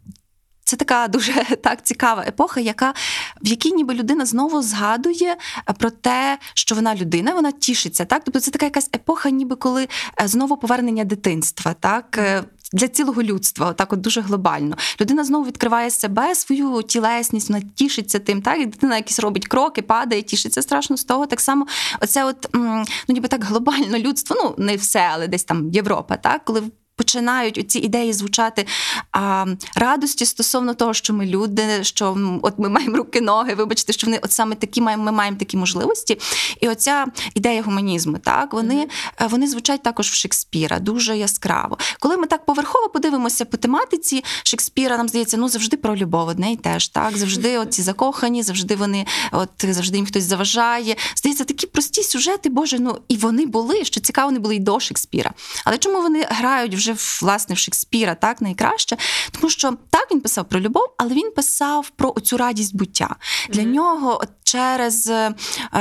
Це 0.65 0.77
така 0.77 1.09
дуже 1.09 1.33
так 1.63 1.83
цікава 1.83 2.23
епоха, 2.23 2.61
яка 2.61 2.95
в 3.43 3.49
якій 3.49 3.73
ніби 3.73 3.95
людина 3.95 4.27
знову 4.27 4.63
згадує 4.63 5.37
е, 5.69 5.73
про 5.73 5.91
те, 5.91 6.39
що 6.55 6.75
вона 6.75 6.95
людина, 6.95 7.35
вона 7.35 7.53
тішиться. 7.53 8.05
Так, 8.05 8.23
тобто 8.25 8.41
це 8.41 8.51
така 8.51 8.67
якась 8.67 8.91
епоха, 8.95 9.31
ніби 9.31 9.57
коли 9.57 9.89
е, 10.23 10.29
знову 10.29 10.57
повернення 10.57 11.05
дитинства, 11.05 11.75
так. 11.81 12.19
е, 12.19 12.45
Для 12.73 12.89
цілого 12.89 13.23
людства, 13.23 13.73
так 13.73 13.93
от 13.93 14.01
дуже 14.01 14.21
глобально. 14.21 14.77
Людина 15.01 15.25
знову 15.25 15.45
відкриває 15.47 15.91
себе, 15.91 16.35
свою 16.35 16.83
тілесність, 16.83 17.51
вона 17.51 17.63
тішиться 17.75 18.19
тим, 18.19 18.43
так 18.43 18.61
і 18.61 18.67
дитина 18.67 18.97
якісь 18.97 19.21
робить 19.21 19.47
кроки, 19.47 19.83
падає, 19.83 20.23
тішиться 20.23 20.63
страшно 20.63 20.97
з 20.97 21.05
того. 21.05 21.27
Так 21.27 21.41
само, 21.41 21.67
оце, 22.01 22.25
от 22.25 22.49
ну 22.55 22.85
ніби 23.09 23.29
так 23.29 23.45
глобально 23.45 23.99
людство, 23.99 24.37
ну 24.45 24.65
не 24.65 24.77
все, 24.77 25.09
але 25.13 25.29
десь 25.29 25.45
там 25.45 25.71
Європа, 25.71 26.17
так, 26.17 26.45
коли 26.45 26.63
починають 26.97 27.71
ці 27.71 27.79
ідеї 27.79 28.13
звучати 28.13 28.67
а, 29.13 29.47
радості 29.77 30.27
стосовно 30.27 30.75
того, 30.75 30.95
що 30.95 31.13
ми 31.13 31.27
люди, 31.27 31.85
що 31.85 32.39
от 32.43 32.59
ми 32.59 32.69
маємо 32.69 32.97
руки, 32.97 33.21
ноги, 33.21 33.55
вибачте, 33.55 33.93
що 33.93 34.07
вони 34.07 34.21
от 34.23 34.33
саме 34.33 34.55
такі 34.55 34.81
маємо, 34.81 35.05
ми 35.05 35.13
маємо 35.13 35.37
такі 35.37 35.57
можливості. 35.57 36.19
І 36.61 36.69
оця 36.69 37.07
ідея 37.35 37.63
гуманізму, 37.63 38.19
так 38.19 38.53
вони, 38.53 38.89
е, 39.21 39.27
вони 39.27 39.47
звучать 39.47 39.83
також 39.83 40.11
в 40.11 40.15
Шекспіра 40.15 40.79
дуже 40.79 41.17
яскраво. 41.17 41.79
Коли 42.01 42.17
ми 42.17 42.27
так 42.27 42.47
поверхово 42.47 42.89
подивимося 42.89 43.45
по 43.45 43.57
тематиці 43.57 44.25
Шекспіра, 44.43 44.97
нам 44.97 45.09
здається, 45.09 45.37
ну 45.37 45.49
завжди 45.49 45.77
про 45.77 45.97
любов, 45.97 46.29
одне 46.29 46.53
і 46.53 46.57
теж 46.57 46.89
так. 46.89 47.17
Завжди 47.17 47.59
оці 47.59 47.83
закохані, 47.83 48.43
завжди 48.43 48.77
вони, 48.77 49.07
от 49.33 49.51
завжди 49.63 49.97
їм 49.97 50.07
хтось 50.07 50.25
заважає. 50.25 50.97
Здається, 51.17 51.45
такі 51.45 51.67
прості 51.67 52.03
сюжети, 52.03 52.49
Боже, 52.49 52.79
ну 52.79 52.99
і 53.09 53.17
вони 53.17 53.47
були, 53.47 53.85
що 53.85 54.01
цікаво, 54.01 54.29
вони 54.29 54.39
були 54.39 54.57
і 54.57 54.59
до 54.59 54.81
Шекспіра. 54.81 55.31
Але 55.65 55.79
чому 55.79 56.03
вони 56.03 56.27
грають 56.31 56.75
вже 56.83 56.97
власне 57.23 57.55
в 57.55 57.59
Шекспіра 57.59 58.15
так 58.15 58.41
найкраще? 58.41 58.97
Тому 59.31 59.51
що 59.51 59.77
так 59.91 60.09
він 60.13 60.21
писав 60.21 60.49
про 60.49 60.61
любов, 60.61 60.95
але 60.99 61.15
він 61.15 61.31
писав 61.37 61.91
про 61.97 62.13
оцю 62.17 62.37
радість 62.37 62.77
буття. 62.77 63.17
Для 63.51 63.63
нього 63.63 64.19
от 64.23 64.29
через 64.45 65.07
е, 65.09 65.35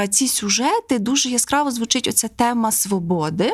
ці 0.10 0.28
сюжети 0.28 1.00
дуже 1.00 1.30
яскраво 1.30 1.72
звучить 1.72 2.08
оця 2.08 2.28
тема 2.28 2.72
свободи. 2.72 3.54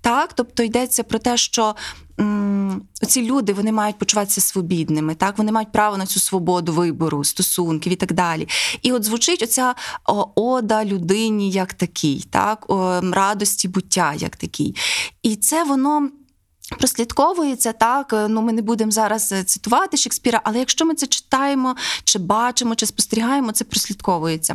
Так, 0.00 0.32
тобто 0.32 0.62
йдеться 0.62 1.02
про 1.02 1.18
те, 1.18 1.36
що. 1.36 1.74
м, 2.20 2.82
Оці 3.02 3.22
люди 3.22 3.52
вони 3.52 3.72
мають 3.72 3.98
почуватися 3.98 4.40
свобідними, 4.40 5.14
так 5.14 5.38
вони 5.38 5.52
мають 5.52 5.72
право 5.72 5.96
на 5.96 6.06
цю 6.06 6.20
свободу 6.20 6.72
вибору, 6.72 7.24
стосунків 7.24 7.92
і 7.92 7.96
так 7.96 8.12
далі. 8.12 8.48
І 8.82 8.92
от 8.92 9.04
звучить 9.04 9.42
оця 9.42 9.74
ода 10.34 10.84
людині 10.84 11.50
як 11.50 11.74
такій, 11.74 12.24
так 12.30 12.66
радості 13.12 13.68
буття 13.68 14.14
як 14.14 14.36
такій. 14.36 14.74
І 15.22 15.36
це 15.36 15.64
воно. 15.64 16.08
Прослідковується 16.76 17.72
так. 17.72 18.12
е, 18.12 18.28
Ну 18.28 18.42
ми 18.42 18.52
не 18.52 18.62
будемо 18.62 18.90
зараз 18.90 19.32
е, 19.32 19.44
цитувати 19.44 19.96
Шекспіра, 19.96 20.40
але 20.44 20.58
якщо 20.58 20.84
ми 20.84 20.94
це 20.94 21.06
читаємо, 21.06 21.76
чи 22.04 22.18
бачимо, 22.18 22.74
чи 22.74 22.86
спостерігаємо, 22.86 23.52
це 23.52 23.64
прослідковується. 23.64 24.54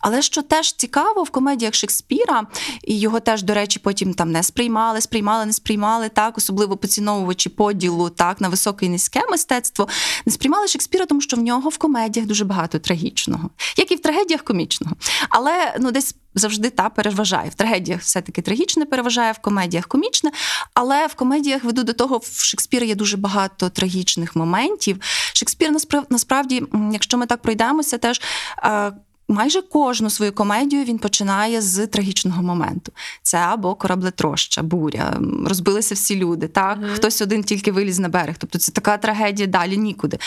Але 0.00 0.22
що 0.22 0.42
теж 0.42 0.72
цікаво 0.72 1.22
в 1.22 1.30
комедіях 1.30 1.74
Шекспіра, 1.74 2.46
і 2.84 3.00
його 3.00 3.20
теж, 3.20 3.42
до 3.42 3.54
речі, 3.54 3.78
потім 3.78 4.14
там 4.14 4.32
не 4.32 4.42
сприймали, 4.42 5.00
сприймали, 5.00 5.46
не 5.46 5.52
сприймали, 5.52 6.08
так, 6.08 6.38
особливо 6.38 6.76
поціновувачі 6.76 7.48
поділу 7.48 8.10
так 8.10 8.40
на 8.40 8.48
високе 8.48 8.86
і 8.86 8.88
низьке 8.88 9.22
мистецтво, 9.30 9.88
не 10.26 10.32
сприймали 10.32 10.68
Шекспіра, 10.68 11.06
тому 11.06 11.20
що 11.20 11.36
в 11.36 11.40
нього 11.40 11.68
в 11.68 11.78
комедіях 11.78 12.26
дуже 12.26 12.44
багато 12.44 12.78
трагічного, 12.78 13.50
як 13.76 13.92
і 13.92 13.94
в 13.94 14.00
трагедіях 14.02 14.42
комічного. 14.42 14.96
Але 15.30 15.76
ну 15.80 15.90
десь 15.90 16.14
завжди 16.34 16.70
та 16.70 16.88
переважає. 16.88 17.50
В 17.50 17.54
трагедіях 17.54 18.00
все-таки 18.00 18.42
трагічне 18.42 18.84
переважає, 18.84 19.32
в 19.32 19.38
комедіях 19.38 19.86
комічне. 19.86 20.30
Але 20.74 21.06
в 21.06 21.14
комедіях 21.14 21.64
веду 21.64 21.82
до 21.84 21.92
того, 21.92 22.18
в 22.18 22.26
Шекспіра 22.44 22.86
є 22.86 22.94
дуже 22.94 23.16
багато 23.16 23.68
трагічних 23.68 24.36
моментів. 24.36 24.96
Шекспір 25.32 25.70
насправ- 25.72 26.04
насправді, 26.10 26.62
якщо 26.92 27.18
ми 27.18 27.26
так 27.26 27.42
пройдемося, 27.42 27.98
теж. 27.98 28.20
е, 28.64 28.92
Майже 29.28 29.62
кожну 29.62 30.10
свою 30.10 30.32
комедію 30.32 30.84
він 30.84 30.98
починає 30.98 31.62
з 31.62 31.86
трагічного 31.86 32.42
моменту. 32.42 32.92
Це 33.22 33.38
або 33.38 33.74
кораблетроща, 33.74 34.62
буря, 34.62 35.16
розбилися 35.46 35.94
всі 35.94 36.16
люди. 36.16 36.48
Так, 36.48 36.78
хтось 36.94 37.22
один 37.22 37.42
тільки 37.44 37.72
виліз 37.72 37.98
на 37.98 38.08
берег. 38.08 38.34
Тобто 38.38 38.58
це 38.58 38.72
така 38.72 38.98
трагедія 38.98 39.48
далі 39.48 39.76
нікуди. 39.76 40.18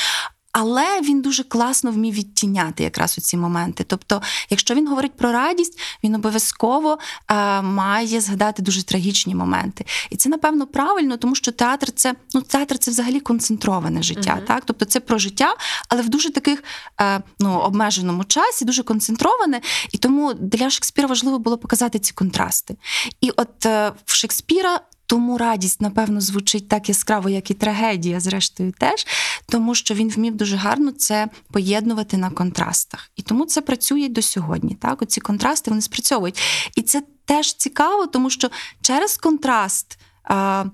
Але 0.57 1.01
він 1.01 1.21
дуже 1.21 1.43
класно 1.43 1.91
вмів 1.91 2.13
відтіняти 2.13 2.83
якраз 2.83 3.17
у 3.17 3.21
ці 3.21 3.37
моменти. 3.37 3.85
Тобто, 3.87 4.21
якщо 4.49 4.73
він 4.75 4.87
говорить 4.87 5.13
про 5.13 5.31
радість, 5.31 5.79
він 6.03 6.15
обов'язково 6.15 6.97
е, 7.27 7.61
має 7.61 8.21
згадати 8.21 8.61
дуже 8.61 8.83
трагічні 8.83 9.35
моменти. 9.35 9.85
І 10.09 10.15
це 10.15 10.29
напевно 10.29 10.67
правильно, 10.67 11.17
тому 11.17 11.35
що 11.35 11.51
театр 11.51 11.91
це 11.91 12.15
ну 12.33 12.41
театр 12.41 12.77
це 12.77 12.91
взагалі 12.91 13.19
концентроване 13.19 14.03
життя. 14.03 14.39
Так, 14.47 14.63
тобто 14.65 14.85
це 14.85 14.99
про 14.99 15.17
життя, 15.17 15.55
але 15.89 16.01
в 16.01 16.09
дуже 16.09 16.31
таких 16.31 16.63
е, 17.01 17.21
ну 17.39 17.59
обмеженому 17.59 18.23
часі, 18.23 18.65
дуже 18.65 18.83
концентроване. 18.83 19.61
І 19.91 19.97
тому 19.97 20.33
для 20.33 20.69
Шекспіра 20.69 21.07
важливо 21.07 21.39
було 21.39 21.57
показати 21.57 21.99
ці 21.99 22.13
контрасти. 22.13 22.75
І 23.21 23.29
от 23.29 23.65
е, 23.65 23.91
в 24.05 24.15
Шекспіра. 24.15 24.79
Тому 25.05 25.37
радість, 25.37 25.81
напевно, 25.81 26.21
звучить 26.21 26.69
так 26.69 26.89
яскраво, 26.89 27.29
як 27.29 27.51
і 27.51 27.53
трагедія, 27.53 28.19
зрештою, 28.19 28.73
теж, 28.79 29.07
тому 29.49 29.75
що 29.75 29.93
він 29.93 30.09
вмів 30.09 30.35
дуже 30.35 30.55
гарно 30.55 30.91
це 30.91 31.27
поєднувати 31.51 32.17
на 32.17 32.29
контрастах. 32.29 33.11
І 33.15 33.21
тому 33.21 33.45
це 33.45 33.61
працює 33.61 34.09
до 34.09 34.21
сьогодні. 34.21 34.75
Так, 34.75 35.01
оці 35.01 35.21
контрасти 35.21 35.71
вони 35.71 35.81
спрацьовують. 35.81 36.39
І 36.75 36.81
це 36.81 37.03
теж 37.25 37.53
цікаво, 37.53 38.07
тому 38.07 38.29
що 38.29 38.49
через 38.81 39.17
контраст. 39.17 39.99
А, 40.23 40.65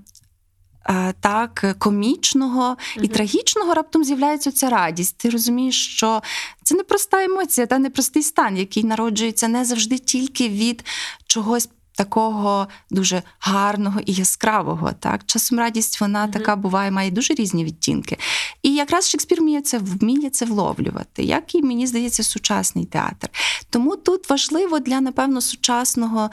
так, 1.19 1.75
комічного 1.79 2.77
і 3.01 3.07
трагічного 3.07 3.73
раптом 3.73 4.03
з'являється 4.03 4.51
ця 4.51 4.69
радість. 4.69 5.17
Ти 5.17 5.29
розумієш, 5.29 5.87
що 5.87 6.21
це 6.63 6.75
не 6.75 6.83
проста 6.83 7.23
емоція 7.23 7.67
та 7.67 7.79
непростий 7.79 8.23
стан, 8.23 8.57
який 8.57 8.83
народжується 8.83 9.47
не 9.47 9.65
завжди 9.65 9.97
тільки 9.97 10.49
від 10.49 10.85
чогось 11.27 11.69
такого 12.01 12.67
дуже 12.89 13.23
гарного 13.39 13.99
і 14.05 14.13
яскравого. 14.13 14.91
Так, 14.99 15.21
часом 15.25 15.59
радість 15.59 16.01
вона 16.01 16.27
така 16.27 16.55
буває, 16.55 16.91
має 16.91 17.11
дуже 17.11 17.33
різні 17.33 17.65
відтінки. 17.65 18.17
І 18.63 18.75
якраз 18.75 19.09
Шекспір 19.09 19.39
вміє 19.39 19.61
це 19.61 19.77
вміє 19.77 20.29
це 20.29 20.45
вловлювати, 20.45 21.23
як 21.23 21.55
і 21.55 21.61
мені 21.61 21.87
здається, 21.87 22.23
сучасний 22.23 22.85
театр. 22.85 23.29
Тому 23.69 23.95
тут 23.95 24.29
важливо 24.29 24.79
для 24.79 25.01
напевно 25.01 25.41
сучасного 25.41 26.29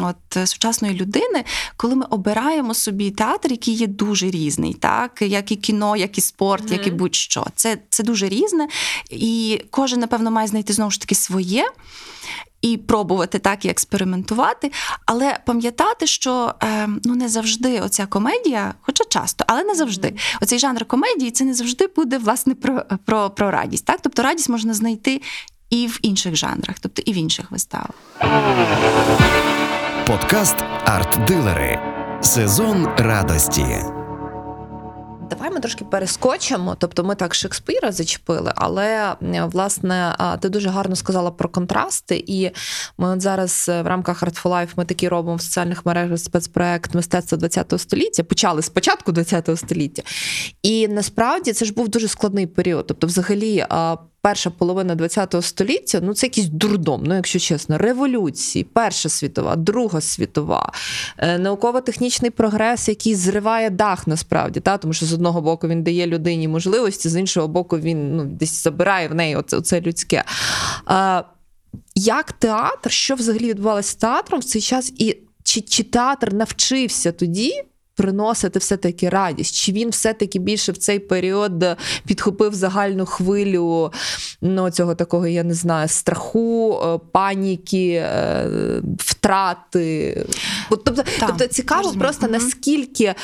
от 0.00 0.48
сучасної 0.48 0.94
людини, 0.94 1.44
коли 1.76 1.94
ми 1.94 2.04
обираємо 2.10 2.74
собі 2.74 3.10
театр, 3.10 3.50
який 3.50 3.74
є 3.74 3.86
дуже 3.86 4.30
різний, 4.30 4.74
так 4.74 5.22
як 5.22 5.52
і 5.52 5.56
кіно, 5.56 5.96
як 5.96 6.18
і 6.18 6.20
спорт, 6.20 6.70
як 6.70 6.86
і 6.86 6.90
будь-що. 6.90 7.46
Це, 7.54 7.78
це 7.90 8.02
дуже 8.02 8.28
різне, 8.28 8.68
і 9.10 9.62
кожен, 9.70 10.00
напевно, 10.00 10.30
має 10.30 10.48
знайти 10.48 10.72
знову 10.72 10.90
ж 10.90 11.00
таки 11.00 11.14
своє 11.14 11.64
і 12.72 12.76
пробувати 12.76 13.38
так 13.38 13.64
і 13.64 13.68
експериментувати, 13.68 14.72
але 15.06 15.38
пам'ятати, 15.46 16.06
що 16.06 16.54
е, 16.62 16.88
ну 17.04 17.14
не 17.14 17.28
завжди 17.28 17.80
оця 17.80 18.06
комедія, 18.06 18.74
хоча 18.80 19.04
часто, 19.04 19.44
але 19.48 19.64
не 19.64 19.74
завжди. 19.74 20.14
Оцей 20.42 20.58
жанр 20.58 20.84
комедії 20.84 21.30
це 21.30 21.44
не 21.44 21.54
завжди 21.54 21.86
буде 21.96 22.18
власне 22.18 22.54
про, 22.54 22.82
про, 23.04 23.30
про 23.30 23.50
радість. 23.50 23.84
Так, 23.84 23.98
тобто 24.02 24.22
радість 24.22 24.48
можна 24.48 24.74
знайти 24.74 25.22
і 25.70 25.86
в 25.86 25.98
інших 26.02 26.36
жанрах, 26.36 26.76
тобто 26.80 27.02
і 27.06 27.12
в 27.12 27.16
інших 27.16 27.50
виставах. 27.50 27.94
Подкаст 30.06 30.56
Арт-дилери. 30.84 31.80
Сезон 32.20 32.88
радості. 32.98 33.95
Давай 35.30 35.50
ми 35.50 35.60
трошки 35.60 35.84
перескочимо. 35.84 36.76
Тобто, 36.78 37.04
ми 37.04 37.14
так 37.14 37.34
Шекспіра 37.34 37.92
зачепили, 37.92 38.52
але 38.56 39.16
е, 39.22 39.48
власне 39.52 40.16
ти 40.40 40.48
дуже 40.48 40.68
гарно 40.68 40.96
сказала 40.96 41.30
про 41.30 41.48
контрасти. 41.48 42.24
І 42.26 42.50
ми 42.98 43.08
от 43.08 43.20
зараз 43.20 43.66
е, 43.68 43.82
в 43.82 43.86
рамках 43.86 44.22
Artful 44.22 44.50
Life 44.50 44.68
ми 44.76 44.84
такі 44.84 45.08
робимо 45.08 45.36
в 45.36 45.42
соціальних 45.42 45.86
мережах 45.86 46.18
спецпроект 46.18 46.94
мистецтва 46.94 47.38
ХХ 47.48 47.78
століття. 47.78 48.22
Почали 48.22 48.62
з 48.62 48.68
початку 48.68 49.12
ХХ 49.12 49.56
століття. 49.56 50.02
І 50.62 50.88
насправді 50.88 51.52
це 51.52 51.64
ж 51.64 51.72
був 51.72 51.88
дуже 51.88 52.08
складний 52.08 52.46
період. 52.46 52.86
Тобто, 52.86 53.06
взагалі. 53.06 53.66
А, 54.26 54.28
Перша 54.28 54.50
половина 54.50 54.96
ХХ 54.96 55.42
століття 55.42 56.00
ну 56.02 56.14
це 56.14 56.26
якийсь 56.26 56.46
дурдом, 56.46 57.02
ну 57.06 57.14
якщо 57.14 57.38
чесно, 57.38 57.78
революції, 57.78 58.64
Перша 58.64 59.08
світова, 59.08 59.56
Друга 59.56 60.00
світова, 60.00 60.72
е, 61.18 61.38
науково-технічний 61.38 62.30
прогрес, 62.30 62.88
який 62.88 63.14
зриває 63.14 63.70
дах 63.70 64.06
насправді, 64.06 64.60
та 64.60 64.78
тому 64.78 64.92
що 64.92 65.06
з 65.06 65.12
одного 65.12 65.40
боку 65.40 65.68
він 65.68 65.82
дає 65.82 66.06
людині 66.06 66.48
можливості, 66.48 67.08
з 67.08 67.16
іншого 67.16 67.48
боку, 67.48 67.78
він 67.78 68.16
ну, 68.16 68.24
десь 68.24 68.62
забирає 68.62 69.08
в 69.08 69.14
неї 69.14 69.36
оце, 69.36 69.56
оце 69.56 69.80
людське. 69.80 70.24
Е, 70.90 71.22
як 71.94 72.32
театр, 72.32 72.90
що 72.90 73.14
взагалі 73.14 73.48
відбувалося 73.48 73.90
з 73.90 73.94
театром 73.94 74.40
в 74.40 74.44
цей 74.44 74.62
час, 74.62 74.92
і 74.98 75.16
чи, 75.42 75.60
чи 75.60 75.82
театр 75.82 76.34
навчився 76.34 77.12
тоді? 77.12 77.62
Приносити 77.96 78.58
все-таки 78.58 79.08
радість, 79.08 79.54
чи 79.54 79.72
він 79.72 79.90
все-таки 79.90 80.38
більше 80.38 80.72
в 80.72 80.76
цей 80.76 80.98
період 80.98 81.64
підхопив 82.06 82.54
загальну 82.54 83.06
хвилю 83.06 83.92
ну, 84.40 84.70
цього 84.70 84.94
такого, 84.94 85.26
я 85.26 85.44
не 85.44 85.54
знаю, 85.54 85.88
страху, 85.88 86.80
е, 86.84 86.98
паніки, 87.12 87.92
е, 87.92 88.82
втрати. 88.98 90.26
Тобто, 90.68 90.94
тобто 91.20 91.46
цікаво 91.46 91.82
розумію. 91.82 92.00
просто 92.00 92.28
наскільки. 92.28 93.14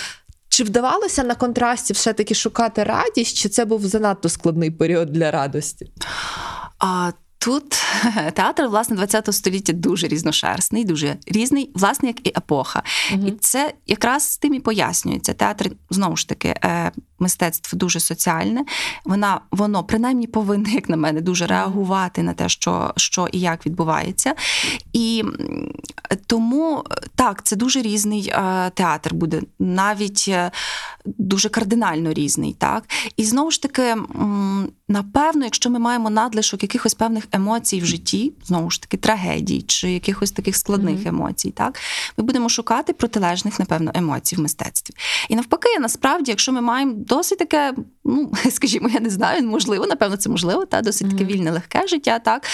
Чи 0.49 0.65
вдавалося 0.65 1.25
на 1.25 1.35
контрасті 1.35 1.93
все-таки 1.93 2.35
шукати 2.35 2.85
радість, 2.85 3.37
чи 3.37 3.49
це 3.49 3.65
був 3.65 3.87
занадто 3.87 4.29
складний 4.29 4.71
період 4.71 5.13
для 5.13 5.31
радості? 5.31 5.91
А 6.79 7.13
Тут 7.45 7.65
театр 8.35 8.67
власне 8.67 8.97
20 8.97 9.35
століття 9.35 9.73
дуже 9.73 10.09
різношерстний, 10.09 10.85
дуже 10.85 11.17
різний, 11.27 11.71
власне, 11.75 12.09
як 12.09 12.27
і 12.27 12.33
епоха. 12.37 12.83
Угу. 13.13 13.27
І 13.27 13.31
це 13.31 13.75
якраз 13.87 14.23
з 14.23 14.39
тим 14.39 14.55
і 14.55 14.61
пояснюється. 14.61 15.35
Театр 15.35 15.71
знову 15.91 16.17
ж 16.17 16.29
таки 16.29 16.55
мистецтво 17.23 17.79
дуже 17.79 18.01
соціальне. 18.01 18.65
Вона 19.05 19.41
воно 19.51 19.85
принаймні 19.85 20.27
повинне, 20.27 20.71
як 20.71 20.89
на 20.89 20.97
мене, 20.97 21.21
дуже 21.21 21.47
реагувати 21.47 22.23
на 22.23 22.33
те, 22.35 22.49
що, 22.49 22.93
що 22.97 23.29
і 23.33 23.41
як 23.41 23.67
відбувається. 23.67 24.35
І 24.93 25.25
тому 26.27 26.85
так, 27.15 27.43
це 27.43 27.57
дуже 27.57 27.83
різний 27.83 28.29
е, 28.29 28.71
театр 28.75 29.15
буде, 29.15 29.43
навіть 29.59 30.25
е, 30.29 30.51
дуже 31.05 31.49
кардинально 31.49 32.13
різний. 32.13 32.57
Так? 32.59 32.85
І 33.17 33.25
знову 33.25 33.51
ж 33.51 33.63
таки, 33.63 33.97
напевно, 34.89 35.45
якщо 35.45 35.71
ми 35.71 35.79
маємо 35.79 36.11
надлишок 36.11 36.63
якихось 36.63 36.95
певних 36.95 37.25
емоцій 37.33 37.81
в 37.81 37.85
житті, 37.85 38.33
знову 38.45 38.71
ж 38.71 38.83
таки, 38.83 38.97
трагедій 38.97 39.63
чи 39.63 39.93
якихось 39.93 40.33
таких 40.33 40.57
складних 40.57 40.95
Мгм. 40.95 41.09
емоцій, 41.09 41.51
так 41.51 41.79
ми 42.17 42.25
будемо 42.25 42.49
шукати 42.49 42.93
протилежних, 42.93 43.59
напевно, 43.59 43.91
емоцій 43.95 44.37
в 44.37 44.41
мистецтві. 44.41 44.95
І 45.29 45.37
навпаки, 45.37 45.79
насправді, 45.81 46.31
якщо 46.31 46.53
ми 46.53 46.61
маємо 46.61 46.93
досить 47.13 47.39
таке, 47.39 47.75
ну 48.05 48.33
скажімо, 48.51 48.89
я 48.95 49.01
не 49.01 49.11
знаю, 49.11 49.49
можливо, 49.49 49.87
напевно, 49.87 50.17
це 50.17 50.31
можливо, 50.31 50.65
та 50.65 50.83
досить 50.83 51.11
таке 51.11 51.25
вільне, 51.25 51.51
легке 51.51 51.87
життя, 51.87 52.19
так 52.19 52.47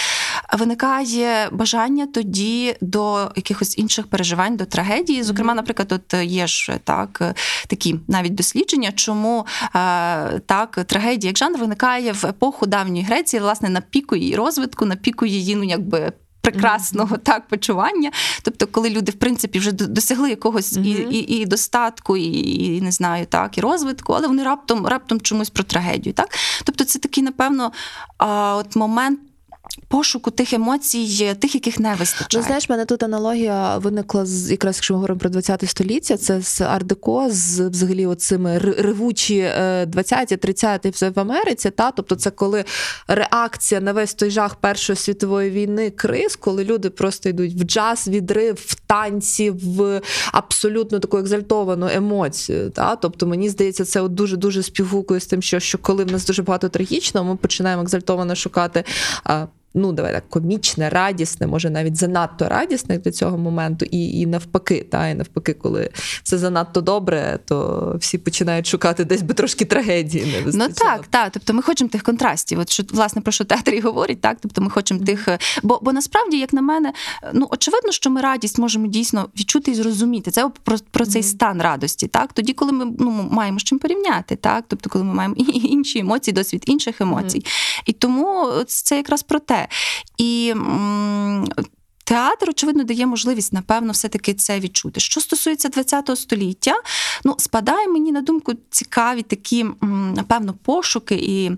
виникає 0.59 1.49
бажання 1.51 2.07
тоді 2.07 2.75
до 2.81 3.31
якихось 3.35 3.77
інших 3.77 4.07
переживань, 4.07 4.57
до 4.57 4.65
трагедії. 4.65 5.23
Зокрема, 5.23 5.53
наприклад, 5.53 5.91
от 5.91 6.13
є 6.23 6.47
ж 6.47 6.79
так 6.83 7.35
такі 7.67 7.95
навіть 8.07 8.35
дослідження, 8.35 8.91
чому 8.91 9.45
е, 9.63 10.39
так 10.39 10.83
трагедія 10.85 11.29
як 11.29 11.37
жанр 11.37 11.59
виникає 11.59 12.11
в 12.11 12.25
епоху 12.25 12.65
давньої 12.65 13.03
Греції, 13.03 13.41
власне, 13.41 13.69
на 13.69 13.81
піку 13.81 14.15
її 14.15 14.35
розвитку, 14.35 14.85
на 14.85 14.95
піку 14.95 15.25
її, 15.25 15.55
ну 15.55 15.63
якби. 15.63 16.11
Прекрасного 16.41 17.17
так 17.17 17.47
почування, 17.47 18.11
тобто, 18.41 18.67
коли 18.67 18.89
люди 18.89 19.11
в 19.11 19.15
принципі 19.15 19.59
вже 19.59 19.71
досягли 19.71 20.29
якогось 20.29 20.77
і, 20.77 20.91
і, 20.91 21.37
і 21.37 21.45
достатку, 21.45 22.17
і, 22.17 22.77
і 22.77 22.81
не 22.81 22.91
знаю, 22.91 23.25
так, 23.25 23.57
і 23.57 23.61
розвитку, 23.61 24.13
але 24.13 24.27
вони 24.27 24.43
раптом 24.43 24.87
раптом 24.87 25.21
чомусь 25.21 25.49
про 25.49 25.63
трагедію. 25.63 26.13
Так? 26.13 26.29
Тобто, 26.63 26.83
це 26.83 26.99
такий, 26.99 27.23
напевно, 27.23 27.71
а, 28.17 28.55
от 28.55 28.75
момент 28.75 29.19
пошуку 29.87 30.31
тих 30.31 30.53
емоцій, 30.53 31.35
тих, 31.39 31.55
яких 31.55 31.79
не 31.79 31.95
вистачає. 31.95 32.27
Ну, 32.33 32.47
знаєш, 32.47 32.69
мене 32.69 32.85
тут 32.85 33.03
аналогія 33.03 33.77
виникла 33.77 34.25
з 34.25 34.51
якраз, 34.51 34.75
якщо 34.75 34.93
ми 34.93 34.97
говоримо 34.97 35.19
про 35.19 35.29
20 35.29 35.69
століття, 35.69 36.17
це 36.17 36.41
з 36.41 36.61
ардеко, 36.61 37.27
з 37.29 37.59
взагалі 37.59 38.05
оцими 38.05 38.57
ревучі 38.57 39.37
е, 39.37 39.85
20-ті, 39.85 40.35
30-ті 40.35 40.89
все 40.89 41.09
в 41.09 41.19
Америці. 41.19 41.69
Та 41.69 41.91
тобто, 41.91 42.15
це 42.15 42.29
коли 42.29 42.65
реакція 43.07 43.81
на 43.81 43.93
весь 43.93 44.13
той 44.13 44.31
жах 44.31 44.55
Першої 44.55 44.97
світової 44.97 45.49
війни, 45.49 45.89
криз, 45.89 46.35
коли 46.35 46.63
люди 46.63 46.89
просто 46.89 47.29
йдуть 47.29 47.53
в 47.53 47.63
джаз, 47.63 48.07
відрив, 48.07 48.55
в 48.67 48.75
танці, 48.75 49.49
в 49.49 50.01
абсолютно 50.31 50.99
таку 50.99 51.17
екзальтовану 51.17 51.87
емоцію. 51.93 52.69
Та? 52.69 52.95
Тобто, 52.95 53.27
мені 53.27 53.49
здається, 53.49 53.85
це 53.85 54.01
от 54.01 54.13
дуже 54.13 54.37
дуже 54.37 54.63
співгукує 54.63 55.19
з 55.19 55.25
тим, 55.25 55.41
що, 55.41 55.59
що 55.59 55.77
коли 55.77 56.03
в 56.03 56.11
нас 56.11 56.25
дуже 56.25 56.43
багато 56.43 56.69
трагічного, 56.69 57.27
ми 57.29 57.35
починаємо 57.35 57.81
екзальтовано 57.81 58.35
шукати. 58.35 58.83
Ну, 59.73 59.91
давай 59.91 60.13
так, 60.13 60.29
комічне, 60.29 60.89
радісне, 60.89 61.47
може 61.47 61.69
навіть 61.69 61.95
занадто 61.95 62.49
радісне 62.49 62.97
для 62.97 63.11
цього 63.11 63.37
моменту, 63.37 63.85
і, 63.91 64.19
і 64.19 64.25
навпаки, 64.25 64.85
та, 64.91 65.07
і 65.07 65.15
навпаки, 65.15 65.53
коли 65.53 65.89
все 66.23 66.37
занадто 66.37 66.81
добре, 66.81 67.39
то 67.45 67.95
всі 67.99 68.17
починають 68.17 68.67
шукати 68.67 69.05
десь 69.05 69.21
би 69.21 69.33
трошки 69.33 69.65
трагедії. 69.65 70.43
Не 70.45 70.51
Ну 70.57 70.67
так, 70.73 71.07
так. 71.07 71.29
Тобто 71.31 71.53
ми 71.53 71.61
хочемо 71.61 71.89
тих 71.89 72.03
контрастів. 72.03 72.59
От 72.59 72.69
що 72.71 72.83
власне 72.93 73.21
про 73.21 73.31
що 73.31 73.45
театр 73.45 73.73
і 73.73 73.79
говорить, 73.79 74.21
так 74.21 74.37
тобто 74.41 74.61
ми 74.61 74.69
хочемо 74.69 75.05
тих. 75.05 75.27
е, 75.27 75.39
Бо, 75.63 75.79
бо 75.81 75.93
насправді, 75.93 76.37
як 76.37 76.53
на 76.53 76.61
мене, 76.61 76.93
ну 77.33 77.47
очевидно, 77.51 77.91
що 77.91 78.09
ми 78.09 78.21
радість 78.21 78.59
можемо 78.59 78.87
дійсно 78.87 79.29
відчути 79.39 79.71
і 79.71 79.75
зрозуміти. 79.75 80.31
Це 80.31 80.49
про, 80.63 80.77
про 80.91 81.05
цей 81.05 81.23
стан 81.23 81.61
радості, 81.61 82.07
так 82.07 82.33
тоді, 82.33 82.53
коли 82.53 82.71
ми 82.71 82.85
ну 82.99 83.27
маємо 83.31 83.59
з 83.59 83.63
чим 83.63 83.79
порівняти, 83.79 84.35
так 84.35 84.63
тобто, 84.67 84.89
коли 84.89 85.03
ми 85.03 85.13
маємо 85.13 85.35
інші 85.47 85.99
емоції, 85.99 86.33
досвід 86.33 86.63
інших 86.67 87.01
емоцій. 87.01 87.45
І 87.85 87.93
тому 87.93 88.51
це 88.67 88.97
якраз 88.97 89.23
про 89.23 89.39
те. 89.39 89.58
І 90.17 90.53
м, 90.55 91.47
Театр, 92.09 92.49
очевидно, 92.49 92.83
дає 92.83 93.05
можливість, 93.05 93.53
напевно, 93.53 93.91
все-таки 93.91 94.33
це 94.33 94.59
відчути. 94.59 94.99
Що 94.99 95.21
стосується 95.21 95.69
ХХ 95.69 96.15
століття, 96.15 96.73
ну 97.23 97.35
спадає 97.37 97.87
мені 97.87 98.11
на 98.11 98.21
думку 98.21 98.53
цікаві 98.69 99.21
такі, 99.21 99.65
напевно, 100.15 100.53
пошуки, 100.53 101.15
і, 101.15 101.51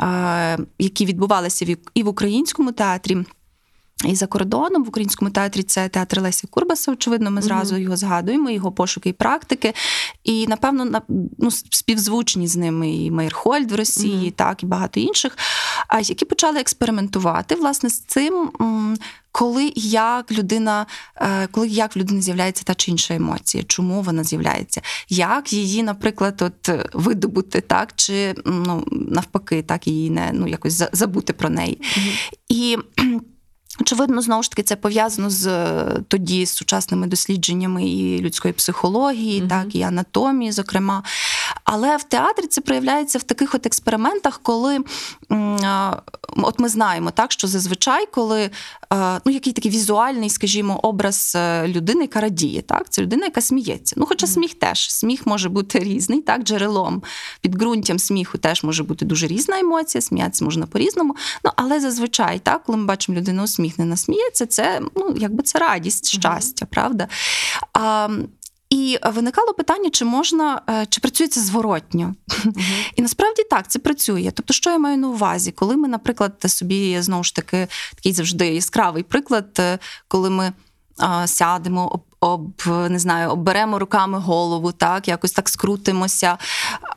е, 0.00 0.58
які 0.78 1.06
відбувалися 1.06 1.76
і 1.94 2.02
в 2.02 2.08
українському 2.08 2.72
театрі. 2.72 3.24
І 4.04 4.14
за 4.14 4.26
кордоном 4.26 4.84
в 4.84 4.88
українському 4.88 5.30
театрі 5.30 5.62
це 5.62 5.88
театр 5.88 6.20
Леся 6.20 6.46
Курбаса. 6.50 6.92
Очевидно, 6.92 7.30
ми 7.30 7.42
зразу 7.42 7.76
його 7.76 7.96
згадуємо, 7.96 8.50
його 8.50 8.72
пошуки 8.72 9.08
і 9.08 9.12
практики. 9.12 9.74
І 10.24 10.46
напевно, 10.46 10.84
на- 10.84 11.02
ну, 11.38 11.50
співзвучні 11.50 12.46
з 12.48 12.56
ними 12.56 12.90
і 12.94 13.10
Мейрхольд 13.10 13.72
в 13.72 13.74
Росії, 13.74 14.16
Мгм. 14.26 14.30
так 14.30 14.62
і 14.62 14.66
багато 14.66 15.00
інших, 15.00 15.36
а 15.88 16.00
які 16.00 16.24
почали 16.24 16.60
експериментувати 16.60 17.54
власне 17.54 17.88
з 17.90 18.00
цим. 18.00 18.50
Коли 19.34 19.72
як 19.76 20.32
людина, 20.32 20.86
е, 21.16 21.46
коли 21.50 21.68
як 21.68 21.96
в 21.96 21.98
людини 21.98 22.22
з'являється 22.22 22.64
та 22.64 22.74
чи 22.74 22.90
інша 22.90 23.14
емоція, 23.14 23.64
чому 23.66 24.02
вона 24.02 24.24
з'являється, 24.24 24.80
як 25.08 25.52
її, 25.52 25.82
наприклад, 25.82 26.42
от 26.42 26.68
е, 26.68 26.88
видобути, 26.92 27.60
так 27.60 27.92
чи 27.96 28.34
ну 28.46 28.84
навпаки, 28.90 29.62
так 29.62 29.86
її 29.86 30.10
не 30.10 30.30
ну 30.32 30.46
якось 30.48 30.82
забути 30.92 31.32
про 31.32 31.50
неї. 31.50 31.80
І 32.48 32.76
Очевидно, 33.80 34.22
знову 34.22 34.42
ж 34.42 34.50
таки, 34.50 34.62
це 34.62 34.76
пов'язано 34.76 35.30
з 35.30 35.46
е, 35.46 35.86
тоді 36.08 36.46
з 36.46 36.50
сучасними 36.50 37.06
дослідженнями 37.06 37.88
і 37.88 38.18
людської 38.20 38.54
психології, 38.54 39.40
Мгм. 39.40 39.48
так 39.48 39.74
і 39.74 39.82
анатомії, 39.82 40.52
зокрема. 40.52 41.02
Але 41.64 41.96
в 41.96 42.02
театрі 42.02 42.46
це 42.46 42.60
проявляється 42.60 43.18
в 43.18 43.22
таких 43.22 43.54
от 43.54 43.66
експериментах, 43.66 44.40
коли 44.42 44.78
от 46.36 46.58
ми 46.58 46.68
знаємо, 46.68 47.10
так 47.10 47.32
що 47.32 47.46
зазвичай, 47.48 48.06
коли 48.12 48.50
е, 48.92 49.20
ну 49.24 49.32
який 49.32 49.52
такий 49.52 49.70
візуальний, 49.70 50.30
скажімо, 50.30 50.80
образ 50.82 51.32
е, 51.36 51.68
людини, 51.68 52.02
яка 52.02 52.20
радіє, 52.20 52.62
так 52.62 52.90
це 52.90 53.02
людина, 53.02 53.24
яка 53.24 53.40
сміється. 53.40 53.94
Ну, 53.98 54.06
хоча 54.06 54.26
сміх 54.26 54.54
теж 54.54 54.90
сміх 54.90 55.26
може 55.26 55.48
бути 55.48 55.78
різний, 55.78 56.22
так 56.22 56.42
джерелом 56.42 57.02
підґрунтям 57.40 57.98
сміху 57.98 58.38
теж 58.38 58.64
може 58.64 58.82
бути 58.82 59.04
дуже 59.04 59.26
різна 59.26 59.58
емоція, 59.58 60.02
сміятися 60.02 60.44
можна 60.44 60.66
по-різному. 60.66 61.16
Ну 61.44 61.50
але 61.56 61.80
зазвичай, 61.80 62.38
так, 62.38 62.62
коли 62.64 62.78
ми 62.78 62.84
бачимо 62.84 63.18
людину 63.18 63.46
усміхнена, 63.62 63.96
сміється, 63.96 64.46
це 64.46 64.80
ну 64.96 65.14
якби 65.16 65.42
це 65.42 65.58
радість, 65.58 66.06
щастя, 66.06 66.66
правда. 66.66 67.08
А, 67.72 68.08
і 68.70 68.98
виникало 69.04 69.54
питання, 69.54 69.90
чи 69.90 70.04
можна, 70.04 70.62
е, 70.70 70.86
чи 70.88 71.00
працює 71.00 71.28
це 71.28 71.40
зворотньо. 71.40 72.14
І 72.96 73.02
насправді 73.02 73.42
так, 73.50 73.70
це 73.70 73.78
працює. 73.78 74.32
Тобто, 74.34 74.54
що 74.54 74.70
я 74.70 74.78
маю 74.78 74.98
на 74.98 75.08
увазі, 75.08 75.52
коли 75.52 75.76
ми, 75.76 75.88
наприклад, 75.88 76.32
собі 76.46 77.00
знову 77.00 77.24
ж 77.24 77.34
таки 77.34 77.68
такий 77.94 78.12
завжди 78.12 78.46
яскравий 78.46 79.02
приклад, 79.02 79.56
е, 79.58 79.78
коли 80.08 80.30
ми 80.30 80.52
а, 80.98 81.26
сядемо, 81.26 82.00
об, 82.22 82.62
не 82.66 82.98
знаю, 82.98 83.30
обберемо 83.30 83.78
руками 83.78 84.18
голову, 84.18 84.72
так, 84.72 85.08
якось 85.08 85.32
так 85.32 85.48
скрутимося. 85.48 86.38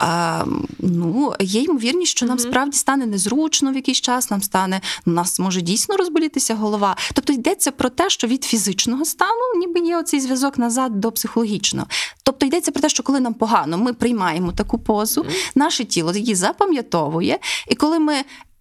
А, 0.00 0.44
ну, 0.78 1.34
є 1.40 1.62
ймовірність, 1.62 2.10
що 2.10 2.26
нам 2.26 2.38
справді 2.38 2.76
стане 2.78 3.06
незручно 3.06 3.72
в 3.72 3.74
якийсь 3.74 4.00
час, 4.00 4.30
нам 4.30 4.42
стане, 4.42 4.80
у 5.06 5.10
нас 5.10 5.38
може 5.38 5.60
дійсно 5.60 5.96
розболітися 5.96 6.54
голова. 6.54 6.96
Тобто 7.14 7.32
йдеться 7.32 7.70
про 7.70 7.88
те, 7.88 8.10
що 8.10 8.26
від 8.26 8.44
фізичного 8.44 9.04
стану 9.04 9.58
ніби 9.58 9.80
є 9.80 9.98
оцей 9.98 10.20
зв'язок 10.20 10.58
назад 10.58 11.00
до 11.00 11.12
психологічного. 11.12 11.86
Тобто 12.22 12.46
йдеться 12.46 12.72
про 12.72 12.82
те, 12.82 12.88
що 12.88 13.02
коли 13.02 13.20
нам 13.20 13.34
погано, 13.34 13.78
ми 13.78 13.92
приймаємо 13.92 14.52
таку 14.52 14.78
позу, 14.78 15.26
наше 15.54 15.84
тіло 15.84 16.12
її 16.12 16.34
запам'ятовує, 16.34 17.38
і 17.68 17.74
коли 17.74 17.98
ми 17.98 18.14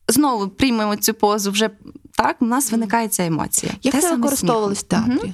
знову 0.08 0.48
приймемо 0.48 0.96
цю 0.96 1.14
позу, 1.14 1.52
вже 1.52 1.70
так, 2.18 2.38
у 2.40 2.46
нас 2.46 2.72
виникає 2.72 3.08
ця 3.08 3.26
емоція. 3.26 3.72
Як 3.84 3.94
Те 3.94 4.02
це 4.02 4.16
використовувалось 4.16 4.80
в 4.80 4.84
театрі? 4.84 5.12
Мгм. 5.12 5.34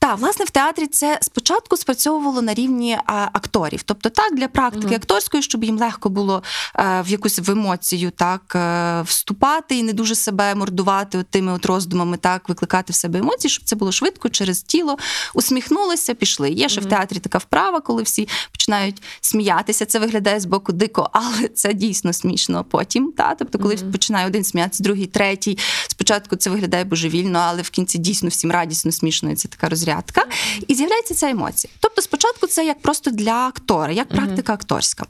Так, 0.00 0.18
власне, 0.18 0.44
в 0.44 0.50
театрі 0.50 0.86
це 0.86 1.18
спочатку 1.22 1.76
спрацьовувало 1.76 2.42
на 2.42 2.54
рівні 2.54 2.98
а, 3.06 3.28
акторів, 3.32 3.82
тобто 3.82 4.10
так 4.10 4.34
для 4.34 4.48
практики 4.48 4.86
Мгм. 4.86 4.94
акторської, 4.94 5.42
щоб 5.42 5.64
їм 5.64 5.78
легко 5.78 6.08
було 6.08 6.42
е, 6.76 7.02
в 7.02 7.08
якусь 7.08 7.38
в 7.38 7.50
емоцію 7.50 8.10
так 8.10 8.52
е, 8.54 9.02
вступати 9.02 9.76
і 9.76 9.82
не 9.82 9.92
дуже 9.92 10.14
себе 10.14 10.54
мордувати 10.54 11.18
от 11.18 11.26
тими 11.30 11.52
от 11.52 11.66
роздумами, 11.66 12.16
так 12.16 12.48
викликати 12.48 12.92
в 12.92 12.96
себе 12.96 13.18
емоції, 13.18 13.50
щоб 13.50 13.64
це 13.64 13.76
було 13.76 13.92
швидко 13.92 14.28
через 14.28 14.62
тіло. 14.62 14.98
Усміхнулися, 15.34 16.14
пішли. 16.14 16.50
Є 16.50 16.68
ще 16.68 16.80
в 16.80 16.86
театрі 16.86 17.18
така 17.18 17.38
вправа, 17.38 17.80
коли 17.80 18.02
всі 18.02 18.28
починають 18.52 19.02
сміятися. 19.20 19.86
Це 19.86 19.98
виглядає 19.98 20.40
з 20.40 20.44
боку 20.44 20.72
дико, 20.72 21.10
але 21.12 21.48
це 21.48 21.74
дійсно 21.74 22.12
смішно 22.12 22.64
потім. 22.64 23.12
Та? 23.16 23.34
Тобто, 23.34 23.58
коли 23.58 23.74
Мгм. 23.76 23.92
починає 23.92 24.26
один 24.26 24.44
сміятися, 24.44 24.82
другий, 24.82 25.06
третій. 25.06 25.58
Спочатку 25.88 26.36
це 26.36 26.50
виглядає 26.50 26.84
божевільно, 26.84 27.38
але 27.38 27.62
в 27.62 27.70
кінці 27.70 27.98
дійсно 27.98 28.28
всім 28.28 28.50
радісно, 28.50 28.92
смішно. 28.92 29.30
І 29.30 29.34
це 29.34 29.48
така 29.48 29.68
розрядка. 29.88 30.24
І 30.66 30.74
з'являється 30.74 31.14
ця 31.14 31.30
емоція. 31.30 31.72
Тобто, 31.80 32.02
спочатку 32.02 32.46
це 32.46 32.64
як 32.66 32.82
просто 32.82 33.10
для 33.10 33.32
актора, 33.48 33.92
як 33.92 34.08
практика 34.08 34.52
акторська. 34.52 35.06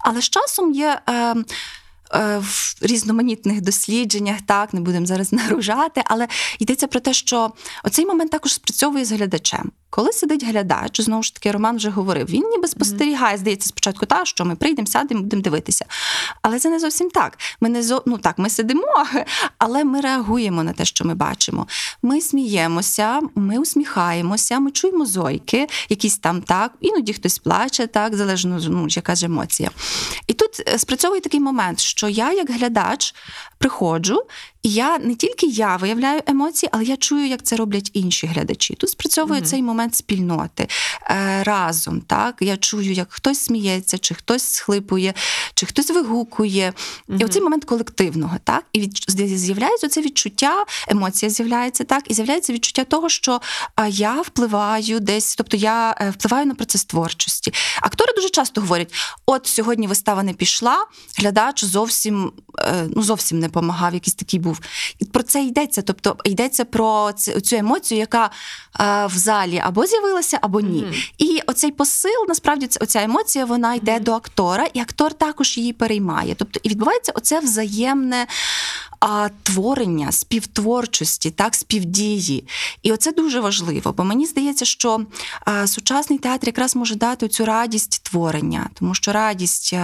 Але 0.00 0.20
з 0.20 0.28
часом 0.28 0.72
є. 0.72 1.00
Е, 1.08 1.34
е, 2.14 2.38
в- 2.38 2.74
різноманітних 2.80 3.60
дослідженнях, 3.60 4.36
так 4.46 4.74
не 4.74 4.80
будемо 4.80 5.06
зараз 5.06 5.32
нагружати, 5.32 6.02
але 6.04 6.28
йдеться 6.58 6.86
про 6.86 7.00
те, 7.00 7.12
що 7.12 7.52
оцей 7.84 8.06
момент 8.06 8.30
також 8.30 8.52
спрацьовує 8.52 9.04
з 9.04 9.12
глядачем. 9.12 9.72
Коли 9.90 10.12
сидить 10.12 10.44
глядач, 10.44 11.00
знову 11.00 11.22
ж 11.22 11.34
таки, 11.34 11.50
Роман 11.50 11.76
вже 11.76 11.90
говорив, 11.90 12.26
він 12.26 12.42
ніби 12.42 12.68
спостерігає, 12.68 13.36
здається, 13.36 13.68
спочатку, 13.68 14.06
та 14.06 14.24
що 14.24 14.44
ми 14.44 14.56
прийдемо, 14.56 14.86
сядемо, 14.86 15.20
будемо 15.20 15.42
дивитися. 15.42 15.84
Але 16.42 16.58
це 16.58 16.70
не 16.70 16.78
зовсім 16.78 17.10
так. 17.10 17.38
Ми 17.60 17.68
не 17.68 17.82
зо... 17.82 18.02
ну 18.06 18.18
так, 18.18 18.38
ми 18.38 18.50
сидимо, 18.50 19.06
але 19.58 19.84
ми 19.84 20.00
реагуємо 20.00 20.62
на 20.62 20.72
те, 20.72 20.84
що 20.84 21.04
ми 21.04 21.14
бачимо. 21.14 21.66
Ми 22.02 22.20
сміємося, 22.20 23.20
ми 23.34 23.58
усміхаємося, 23.58 24.58
ми 24.58 24.70
чуємо 24.70 25.06
зойки, 25.06 25.66
якісь 25.88 26.18
там 26.18 26.42
так, 26.42 26.72
іноді 26.80 27.12
хтось 27.12 27.38
плаче, 27.38 27.86
так, 27.86 28.16
залежно 28.16 28.60
ну, 28.68 28.86
яка 28.90 29.14
ж 29.14 29.26
емоція. 29.26 29.70
І 30.26 30.32
тут 30.32 30.62
е, 30.68 30.78
спрацьовує 30.78 31.20
такий 31.20 31.40
момент, 31.40 31.80
що 31.80 32.08
я, 32.08 32.32
як 32.32 32.50
глядач, 32.50 33.14
приходжу, 33.58 34.22
і 34.68 34.72
я 34.72 34.98
не 34.98 35.14
тільки 35.14 35.46
я 35.46 35.76
виявляю 35.76 36.20
емоції, 36.26 36.70
але 36.72 36.84
я 36.84 36.96
чую, 36.96 37.26
як 37.26 37.42
це 37.42 37.56
роблять 37.56 37.90
інші 37.92 38.26
глядачі. 38.26 38.74
Тут 38.74 38.90
спрацьовує 38.90 39.40
mm-hmm. 39.40 39.44
цей 39.44 39.62
момент 39.62 39.94
спільноти 39.94 40.68
е, 41.10 41.42
разом. 41.42 42.00
Так 42.00 42.36
я 42.40 42.56
чую, 42.56 42.92
як 42.92 43.12
хтось 43.12 43.38
сміється, 43.38 43.98
чи 43.98 44.14
хтось 44.14 44.54
схлипує, 44.54 45.14
чи 45.54 45.66
хтось 45.66 45.90
вигукує. 45.90 46.72
Mm-hmm. 47.08 47.20
І 47.20 47.24
оцей 47.24 47.42
момент 47.42 47.64
колективного, 47.64 48.36
так 48.44 48.64
і 48.72 48.80
від 48.80 49.04
з'являється 49.38 49.88
це 49.88 50.00
відчуття, 50.00 50.64
емоція 50.88 51.30
з'являється 51.30 51.84
так, 51.84 52.10
і 52.10 52.14
з'являється 52.14 52.52
відчуття 52.52 52.84
того, 52.84 53.08
що 53.08 53.40
я 53.88 54.20
впливаю 54.20 55.00
десь, 55.00 55.36
тобто 55.36 55.56
я 55.56 55.96
е, 56.00 56.10
впливаю 56.10 56.46
на 56.46 56.54
процес 56.54 56.84
творчості. 56.84 57.52
Актори 57.82 58.12
дуже 58.16 58.28
часто 58.28 58.60
говорять: 58.60 58.94
от 59.26 59.46
сьогодні 59.46 59.86
вистава 59.86 60.22
не 60.22 60.32
пішла, 60.32 60.86
глядач 61.18 61.64
зовсім 61.64 62.32
е, 62.58 62.86
ну 62.96 63.02
зовсім 63.02 63.38
не 63.38 63.46
допомагав, 63.46 63.94
якийсь 63.94 64.14
такий 64.14 64.40
був. 64.40 64.57
І 64.98 65.04
про 65.04 65.22
це 65.22 65.42
йдеться. 65.42 65.82
Тобто 65.82 66.16
йдеться 66.24 66.64
про 66.64 67.12
цю 67.42 67.56
емоцію, 67.56 67.98
яка 67.98 68.30
е, 68.80 69.06
в 69.06 69.18
залі 69.18 69.62
або 69.64 69.86
з'явилася, 69.86 70.38
або 70.42 70.60
ні. 70.60 70.84
Mm-hmm. 70.84 71.12
І 71.18 71.40
оцей 71.46 71.70
посил, 71.70 72.24
насправді, 72.28 72.68
оця 72.80 73.02
емоція, 73.02 73.44
вона 73.44 73.74
йде 73.74 73.92
mm-hmm. 73.92 74.02
до 74.02 74.12
актора, 74.12 74.66
і 74.74 74.80
актор 74.80 75.14
також 75.14 75.58
її 75.58 75.72
переймає. 75.72 76.34
Тобто, 76.34 76.60
і 76.62 76.68
відбувається 76.68 77.12
оце 77.14 77.40
взаємне. 77.40 78.26
А 79.00 79.28
творення, 79.42 80.12
співтворчості, 80.12 81.30
так, 81.30 81.54
співдії. 81.54 82.44
І 82.82 82.92
оце 82.92 83.12
дуже 83.12 83.40
важливо, 83.40 83.92
бо 83.92 84.04
мені 84.04 84.26
здається, 84.26 84.64
що 84.64 85.06
а, 85.44 85.66
сучасний 85.66 86.18
театр 86.18 86.46
якраз 86.46 86.76
може 86.76 86.94
дати 86.94 87.28
цю 87.28 87.44
радість 87.44 88.02
творення, 88.02 88.70
тому 88.74 88.94
що 88.94 89.12
радість 89.12 89.74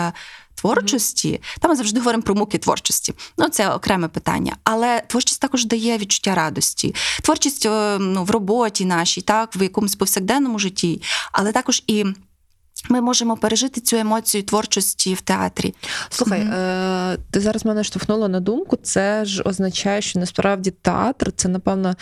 творчості, 0.54 1.28
mm-hmm. 1.28 1.60
там 1.60 1.70
ми 1.70 1.76
завжди 1.76 2.00
говоримо 2.00 2.22
про 2.22 2.34
муки 2.34 2.58
творчості. 2.58 3.14
Ну, 3.38 3.48
це 3.48 3.68
окреме 3.68 4.08
питання. 4.08 4.56
Але 4.64 5.02
творчість 5.06 5.40
також 5.40 5.66
дає 5.66 5.98
відчуття 5.98 6.34
радості. 6.34 6.94
Творчість 7.22 7.66
е, 7.66 7.98
ну, 7.98 8.24
в 8.24 8.30
роботі 8.30 8.84
нашій, 8.84 9.20
так, 9.20 9.56
в 9.56 9.62
якомусь 9.62 9.94
повсякденному 9.94 10.58
житті, 10.58 11.02
але 11.32 11.52
також 11.52 11.82
і. 11.86 12.04
Ми 12.88 13.00
можемо 13.00 13.36
пережити 13.36 13.80
цю 13.80 13.96
емоцію 13.96 14.42
творчості 14.42 15.14
в 15.14 15.20
театрі. 15.20 15.74
Слухай, 16.08 16.40
mm-hmm. 16.40 17.12
е- 17.12 17.18
ти 17.30 17.40
зараз 17.40 17.64
мене 17.64 17.84
штовхнула 17.84 18.28
на 18.28 18.40
думку. 18.40 18.76
Це 18.76 19.24
ж 19.24 19.42
означає, 19.42 20.02
що 20.02 20.18
насправді 20.18 20.70
театр 20.70 21.32
це, 21.36 21.48
напевно, 21.48 21.94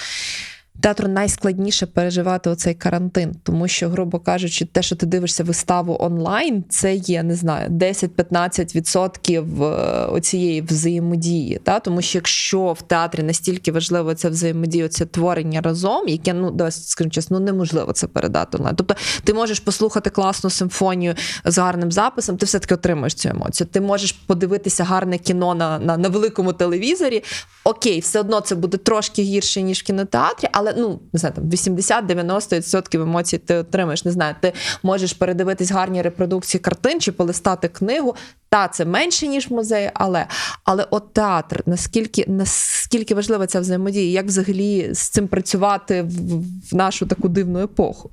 театру 0.81 1.09
найскладніше 1.09 1.87
переживати 1.87 2.51
оцей 2.51 2.75
карантин, 2.75 3.35
тому 3.43 3.69
що, 3.69 3.89
грубо 3.89 4.19
кажучи, 4.19 4.65
те, 4.65 4.83
що 4.83 4.97
ти 4.97 5.07
дивишся 5.07 5.45
виставу 5.45 5.97
онлайн, 6.01 6.65
це 6.69 6.95
є 6.95 7.23
не 7.23 7.35
знаю 7.35 7.69
10-15% 7.69 9.65
е, 9.65 10.07
оцієї 10.07 10.63
взаємодії. 10.63 11.61
Та? 11.65 11.81
Тому 11.81 12.03
що 12.03 12.19
якщо 12.19 12.73
в 12.73 12.83
театрі 12.83 13.23
настільки 13.23 13.73
важливо 13.73 14.15
це 14.15 14.29
взаємодія, 14.29 14.89
це 14.89 15.07
творення 15.07 15.61
разом, 15.61 16.09
яке 16.09 16.33
ну 16.33 16.51
досить 16.51 16.89
скажімо 16.89 17.11
чесно, 17.11 17.41
ну 17.41 17.47
неможливо 17.47 17.93
це 17.93 18.07
передати 18.07 18.59
онлайн. 18.59 18.77
Тобто 18.77 18.95
ти 19.25 19.35
можеш 19.35 19.61
послухати 19.61 20.11
класну 20.11 20.51
симфонію 20.51 21.15
з 21.45 21.59
гарним 21.59 21.93
записом, 21.93 22.37
ти 22.37 22.47
все 22.47 22.59
таки 22.59 22.75
отримаєш 22.75 23.15
цю 23.15 23.29
емоцію. 23.29 23.69
Ти 23.73 23.81
можеш 23.81 24.13
подивитися 24.13 24.85
гарне 24.85 25.19
кіно 25.19 25.55
на, 25.55 25.79
на, 25.79 25.97
на 25.97 26.09
великому 26.09 26.53
телевізорі. 26.53 27.25
Окей, 27.65 28.01
все 28.01 28.21
одно 28.21 28.41
це 28.41 28.55
буде 28.55 28.77
трошки 28.77 29.23
гірше 29.23 29.63
ніж 29.63 29.81
в 29.81 29.83
кінотеатрі, 29.83 30.49
але 30.53 30.62
ну 30.77 31.01
не 31.13 31.19
знаю, 31.19 31.35
там 31.35 31.45
80-90% 31.45 33.03
емоцій 33.03 33.39
ти 33.39 33.55
отримаєш. 33.55 34.05
Не 34.05 34.11
знаю, 34.13 34.35
ти 34.41 34.53
можеш 34.83 35.13
передивитись 35.13 35.71
гарні 35.71 36.03
репродукції 36.03 36.61
картин 36.61 37.01
чи 37.01 37.13
полистати 37.13 37.69
книгу. 37.69 38.15
Та 38.49 38.69
це 38.69 38.85
менше 38.85 39.27
ніж 39.27 39.51
музей, 39.51 39.91
але 39.95 40.27
але 40.65 40.87
от 40.91 41.13
театр, 41.13 41.63
наскільки 41.67 42.25
наскільки 42.29 43.15
важлива 43.15 43.47
ця 43.47 43.61
взаємодія, 43.61 44.11
як 44.11 44.27
взагалі 44.27 44.95
з 44.95 44.99
цим 44.99 45.29
працювати 45.29 46.03
в, 46.03 46.41
в 46.71 46.75
нашу 46.75 47.07
таку 47.07 47.29
дивну 47.29 47.63
епоху? 47.63 48.11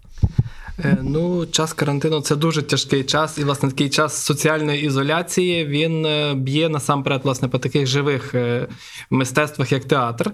Е, 0.86 0.98
ну, 1.04 1.46
час 1.46 1.74
карантину 1.74 2.22
це 2.22 2.36
дуже 2.36 2.62
тяжкий 2.62 3.04
час, 3.04 3.38
і 3.38 3.44
власне 3.44 3.70
такий 3.70 3.90
час 3.90 4.26
соціальної 4.26 4.84
ізоляції 4.86 5.66
він 5.66 6.06
е, 6.06 6.34
б'є 6.34 6.70
насамперед 6.70 7.22
власне 7.24 7.48
по 7.48 7.60
таких 7.60 7.88
живих 7.88 8.36
е, 8.36 8.68
мистецтвах, 9.10 9.72
як 9.72 9.86
театр. 9.86 10.32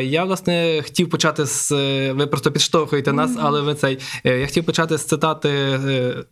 Я 0.00 0.24
власне 0.24 0.80
хотів 0.84 1.10
почати 1.10 1.46
з 1.46 1.70
ви 2.12 2.26
просто 2.26 2.52
підштовхуєте 2.52 3.12
нас, 3.12 3.36
але 3.40 3.60
ви 3.60 3.74
цей 3.74 3.98
я 4.24 4.46
хотів 4.46 4.64
почати 4.64 4.98
з 4.98 5.04
цитати 5.04 5.48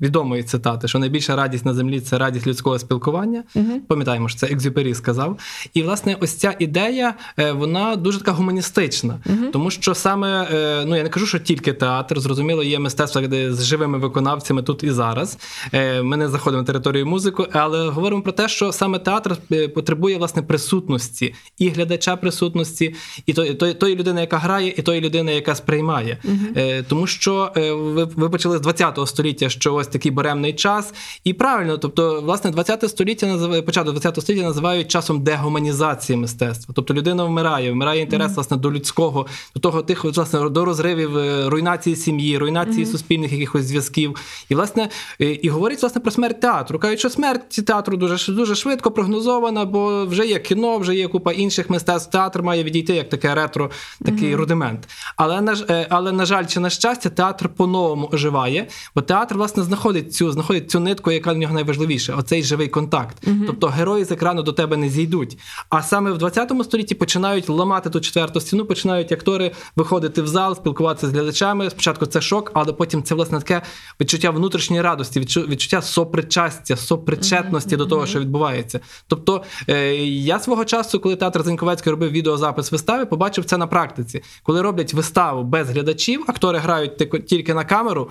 відомої 0.00 0.42
цитати, 0.42 0.88
що 0.88 0.98
найбільша 0.98 1.36
радість 1.36 1.64
на 1.64 1.74
землі 1.74 2.00
це 2.00 2.18
радість 2.18 2.46
людського 2.46 2.78
спілкування. 2.78 3.44
Mm-hmm. 3.56 3.80
Пам'ятаємо, 3.88 4.28
що 4.28 4.38
це 4.38 4.46
Екзюпері 4.46 4.94
сказав. 4.94 5.38
І 5.74 5.82
власне, 5.82 6.16
ось 6.20 6.34
ця 6.34 6.54
ідея 6.58 7.14
вона 7.54 7.96
дуже 7.96 8.18
така 8.18 8.32
гуманістична, 8.32 9.20
mm-hmm. 9.26 9.50
тому 9.50 9.70
що 9.70 9.94
саме 9.94 10.48
ну 10.86 10.96
я 10.96 11.02
не 11.02 11.08
кажу, 11.08 11.26
що 11.26 11.38
тільки 11.38 11.72
театр, 11.72 12.20
зрозуміло, 12.20 12.62
є 12.62 12.78
мистецтво 12.78 13.20
з 13.50 13.64
живими 13.64 13.98
виконавцями 13.98 14.62
тут 14.62 14.84
і 14.84 14.90
зараз. 14.90 15.38
Е, 15.72 16.02
ми 16.02 16.16
не 16.16 16.28
заходимо 16.28 16.62
на 16.62 16.66
територію 16.66 17.06
музику, 17.06 17.46
але 17.52 17.88
говоримо 17.88 18.22
про 18.22 18.32
те, 18.32 18.48
що 18.48 18.72
саме 18.72 18.98
театр 18.98 19.36
е, 19.52 19.68
потребує 19.68 20.18
власне 20.18 20.42
присутності 20.42 21.34
і 21.58 21.68
глядача 21.68 22.16
присутності, 22.16 22.94
і 23.26 23.32
тої, 23.32 23.54
тої, 23.54 23.74
тої 23.74 23.96
людини, 23.96 24.20
яка 24.20 24.38
грає, 24.38 24.74
і 24.76 24.82
тої 24.82 25.00
людини, 25.00 25.34
яка 25.34 25.54
сприймає. 25.54 26.18
uh 26.24 26.84
Тому 26.88 27.06
що 27.06 27.52
ви, 27.56 28.04
ви 28.04 28.30
почали 28.30 28.58
з 28.58 28.60
20-го 28.60 29.06
століття, 29.06 29.48
що 29.48 29.74
ось 29.74 29.86
такий 29.86 30.10
буремний 30.10 30.52
час, 30.52 30.94
і 31.24 31.32
правильно, 31.32 31.78
тобто, 31.78 32.20
власне, 32.20 32.50
20 32.50 32.90
століття 32.90 33.26
називає 33.26 33.62
початок 33.62 33.92
20 33.92 34.22
століття 34.22 34.42
називають 34.42 34.88
часом 34.88 35.22
дегуманізації 35.22 36.16
мистецтва. 36.16 36.74
Тобто 36.76 36.94
людина 36.94 37.24
вмирає, 37.24 37.72
вмирає 37.72 38.00
інтерес 38.00 38.32
uh 38.32 38.34
власне 38.34 38.56
до 38.56 38.72
людського, 38.72 39.26
до 39.54 39.60
того 39.60 39.82
тих 39.82 40.04
власне 40.04 40.48
до 40.48 40.64
розривів 40.64 41.10
руйнації 41.48 41.96
сім'ї, 41.96 42.38
руйнації 42.38 42.86
uh 42.86 42.90
суспільних 42.90 43.25
суспільних 43.26 43.32
якихось 43.32 43.64
зв'язків. 43.64 44.16
І 44.48 44.54
власне 44.54 44.88
і 45.18 45.48
говорить 45.48 45.82
власне 45.82 46.00
про 46.00 46.10
смерть 46.10 46.40
театру. 46.40 46.78
Кажуть, 46.78 46.98
що 46.98 47.10
смерть 47.10 47.66
театру 47.66 47.96
дуже 47.96 48.32
дуже 48.32 48.54
швидко 48.54 48.90
прогнозована, 48.90 49.64
бо 49.64 50.06
вже 50.06 50.26
є 50.26 50.38
кіно, 50.38 50.78
вже 50.78 50.94
є 50.94 51.08
купа 51.08 51.32
інших 51.32 51.70
мистецтв. 51.70 52.10
Театр 52.10 52.42
має 52.42 52.64
відійти 52.64 52.94
як 52.94 53.08
таке 53.08 53.34
ретро, 53.34 53.70
такий 54.04 54.32
mm-hmm. 54.32 54.36
рудимент. 54.36 54.88
Але 55.16 55.40
на 55.40 55.52
е, 55.52 55.86
але 55.90 56.12
на 56.12 56.24
жаль, 56.24 56.46
чи 56.46 56.60
на 56.60 56.70
щастя, 56.70 57.10
театр 57.10 57.48
по-новому 57.48 58.08
оживає, 58.12 58.68
бо 58.94 59.02
театр 59.02 59.34
власне 59.36 59.62
знаходить 59.62 60.14
цю 60.14 60.32
знаходить 60.32 60.70
цю 60.70 60.80
нитку, 60.80 61.10
яка 61.10 61.32
в 61.32 61.36
нього 61.36 61.54
найважливіша 61.54 62.14
оцей 62.14 62.42
живий 62.42 62.68
контакт. 62.68 63.16
Mm-hmm. 63.26 63.46
Тобто 63.46 63.66
герої 63.66 64.04
з 64.04 64.12
екрану 64.12 64.42
до 64.42 64.52
тебе 64.52 64.76
не 64.76 64.88
зійдуть. 64.88 65.38
А 65.68 65.82
саме 65.82 66.12
в 66.12 66.18
20 66.18 66.52
столітті 66.64 66.94
починають 66.94 67.48
ламати 67.48 67.90
ту 67.90 68.00
четверту 68.00 68.40
стіну, 68.40 68.64
починають 68.64 69.12
актори 69.12 69.52
виходити 69.76 70.22
в 70.22 70.26
зал, 70.26 70.56
спілкуватися 70.56 71.06
з 71.06 71.10
глядачами. 71.10 71.70
Спочатку 71.70 72.06
це 72.06 72.20
шок, 72.20 72.50
але 72.54 72.72
потім 72.72 73.02
це 73.06 73.14
власне 73.14 73.38
таке 73.38 73.62
відчуття 74.00 74.30
внутрішньої 74.30 74.82
радості, 74.82 75.20
відчуття 75.20 75.82
сопричастя, 75.82 76.76
сопричетності 76.76 77.74
mm-hmm. 77.74 77.78
до 77.78 77.86
того, 77.86 78.06
що 78.06 78.20
відбувається. 78.20 78.80
Тобто 79.06 79.42
е, 79.68 79.94
я 80.06 80.40
свого 80.40 80.64
часу, 80.64 81.00
коли 81.00 81.16
театр 81.16 81.42
Зеньковецький 81.42 81.90
робив 81.90 82.10
відеозапис 82.10 82.72
вистави, 82.72 83.06
побачив 83.06 83.44
це 83.44 83.56
на 83.56 83.66
практиці, 83.66 84.22
коли 84.42 84.62
роблять 84.62 84.94
виставу 84.94 85.42
без 85.42 85.70
глядачів, 85.70 86.24
актори 86.28 86.58
грають 86.58 87.26
тільки 87.26 87.54
на 87.54 87.64
камеру. 87.64 88.10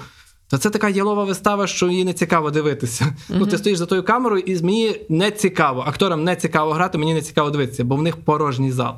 То 0.56 0.60
це 0.60 0.70
така 0.70 0.90
ялова 0.90 1.24
вистава, 1.24 1.68
що 1.68 1.90
її 1.90 2.06
не 2.06 2.14
цікаво 2.14 2.52
дивитися. 2.52 3.06
Mm-hmm. 3.06 3.36
Ну, 3.40 3.46
ти 3.46 3.58
стоїш 3.58 3.78
за 3.78 3.86
тою 3.86 4.04
камерою, 4.04 4.44
і 4.46 4.64
мені 4.64 4.96
не 5.10 5.32
цікаво. 5.32 5.84
Акторам 5.88 6.24
не 6.24 6.36
цікаво 6.36 6.74
грати, 6.74 6.98
мені 6.98 7.14
не 7.14 7.22
цікаво 7.22 7.50
дивитися, 7.50 7.84
бо 7.84 7.96
в 7.96 8.02
них 8.02 8.18
порожній 8.18 8.72
зал. 8.72 8.96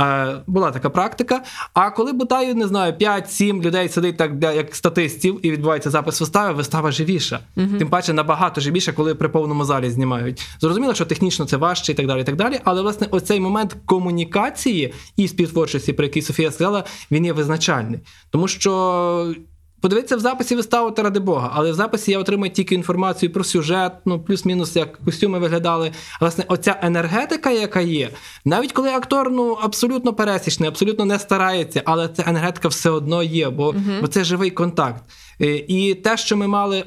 Е, 0.00 0.42
Була 0.46 0.70
така 0.70 0.90
практика. 0.90 1.42
А 1.74 1.90
коли 1.90 2.12
бодай, 2.12 2.54
не 2.54 2.66
знаю, 2.66 2.92
5-7 2.92 3.62
людей 3.62 3.88
сидить 3.88 4.16
так, 4.16 4.32
як 4.40 4.74
статистів, 4.74 5.40
і 5.42 5.50
відбувається 5.50 5.90
запис 5.90 6.20
вистави, 6.20 6.54
вистава 6.54 6.90
живіша. 6.90 7.40
Mm-hmm. 7.56 7.78
Тим 7.78 7.88
паче 7.88 8.12
набагато 8.12 8.60
живіша, 8.60 8.92
коли 8.92 9.14
при 9.14 9.28
повному 9.28 9.64
залі 9.64 9.90
знімають. 9.90 10.48
Зрозуміло, 10.60 10.94
що 10.94 11.04
технічно 11.04 11.46
це 11.46 11.56
важче 11.56 11.92
і 11.92 11.94
так 11.94 12.06
далі. 12.06 12.20
і 12.20 12.24
так 12.24 12.36
далі. 12.36 12.60
Але 12.64 12.82
власне 12.82 13.06
оцей 13.10 13.40
момент 13.40 13.76
комунікації 13.86 14.94
і 15.16 15.28
співтворчості, 15.28 15.92
про 15.92 16.04
який 16.04 16.22
Софія 16.22 16.50
сказала, 16.50 16.84
він 17.10 17.24
є 17.24 17.32
визначальний. 17.32 18.00
Тому 18.30 18.48
що 18.48 19.34
подивитися 19.80 20.16
в 20.16 20.20
записі 20.20 20.56
виставу 20.56 20.90
та 20.90 21.02
ради 21.02 21.20
Бога, 21.20 21.50
але 21.54 21.72
в 21.72 21.74
записі 21.74 22.10
я 22.10 22.18
отримую 22.18 22.50
тільки 22.50 22.74
інформацію 22.74 23.32
про 23.32 23.44
сюжет, 23.44 23.92
ну 24.04 24.20
плюс-мінус, 24.20 24.76
як 24.76 24.98
костюми 25.04 25.38
виглядали. 25.38 25.92
Власне, 26.20 26.44
оця 26.48 26.76
енергетика, 26.82 27.50
яка 27.50 27.80
є, 27.80 28.10
навіть 28.44 28.72
коли 28.72 28.88
актор 28.88 29.30
ну 29.30 29.58
абсолютно 29.62 30.12
пересічний, 30.12 30.68
абсолютно 30.68 31.04
не 31.04 31.18
старається, 31.18 31.82
але 31.84 32.08
ця 32.08 32.24
енергетика 32.26 32.68
все 32.68 32.90
одно 32.90 33.22
є, 33.22 33.50
бо, 33.50 33.74
бо 34.00 34.06
це 34.06 34.24
живий 34.24 34.50
контакт. 34.50 35.02
Е, 35.40 35.56
І 35.56 35.94
те, 35.94 36.16
що 36.16 36.36
ми 36.36 36.46
мали. 36.46 36.84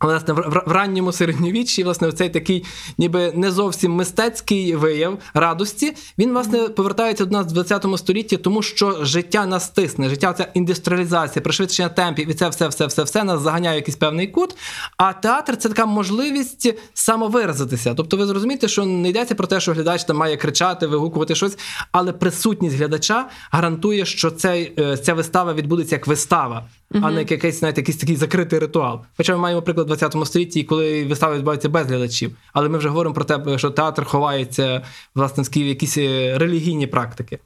Власне, 0.00 0.34
в, 0.34 0.62
ранньому 0.66 1.12
середньовіччі, 1.12 1.84
власне, 1.84 2.12
цей 2.12 2.28
такий, 2.28 2.64
ніби 2.98 3.32
не 3.34 3.50
зовсім 3.50 3.92
мистецький 3.92 4.74
вияв 4.76 5.18
радості, 5.34 5.96
він 6.18 6.30
власне 6.30 6.58
повертається 6.58 7.24
до 7.24 7.30
нас 7.30 7.46
в 7.46 7.52
20 7.52 7.86
столітті, 7.96 8.36
тому 8.36 8.62
що 8.62 9.04
життя 9.04 9.46
нас 9.46 9.64
стисне, 9.64 10.08
життя 10.08 10.32
ця 10.32 10.46
індустріалізація, 10.54 11.42
пришвидшення 11.42 11.88
темпів, 11.88 12.30
і 12.30 12.34
це 12.34 12.48
все, 12.48 12.68
все, 12.68 12.86
все, 12.86 13.02
все 13.02 13.24
нас 13.24 13.40
заганяє 13.40 13.76
в 13.76 13.80
якийсь 13.80 13.96
певний 13.96 14.26
кут. 14.26 14.56
А 14.96 15.12
театр 15.12 15.56
це 15.56 15.68
така 15.68 15.86
можливість 15.86 16.74
самовиразитися. 16.94 17.94
Тобто, 17.94 18.16
ви 18.16 18.26
зрозумієте, 18.26 18.68
що 18.68 18.84
не 18.84 19.08
йдеться 19.08 19.34
про 19.34 19.46
те, 19.46 19.60
що 19.60 19.72
глядач 19.72 20.04
там 20.04 20.16
має 20.16 20.36
кричати, 20.36 20.86
вигукувати 20.86 21.34
щось, 21.34 21.58
але 21.92 22.12
присутність 22.12 22.76
глядача 22.76 23.28
гарантує, 23.50 24.06
що 24.06 24.30
цей, 24.30 24.72
е, 24.78 24.96
ця 24.96 25.14
вистава 25.14 25.54
відбудеться 25.54 25.94
як 25.94 26.06
вистава, 26.06 26.68
а 26.94 27.10
не 27.10 27.18
як 27.18 27.30
якийсь, 27.30 27.58
знаєте, 27.58 27.80
якийсь 27.80 27.96
такий 27.96 28.16
закритий 28.16 28.58
ритуал. 28.58 29.00
Хоча 29.16 29.32
ми 29.32 29.38
маємо 29.38 29.62
приклад 29.62 29.86
в 29.86 29.88
20 29.88 30.16
столітті, 30.26 30.64
коли 30.64 31.04
вистави 31.04 31.34
відбуваються 31.34 31.68
без 31.68 31.86
глядачів. 31.86 32.36
Але 32.52 32.68
ми 32.68 32.78
вже 32.78 32.88
говоримо 32.88 33.14
про 33.14 33.24
те, 33.24 33.58
що 33.58 33.70
театр 33.70 34.04
ховається 34.04 34.82
власне 35.14 35.44
в 35.56 35.56
якісь 35.56 35.98
е, 35.98 36.38
релігійні 36.38 36.86
практики. 36.86 37.38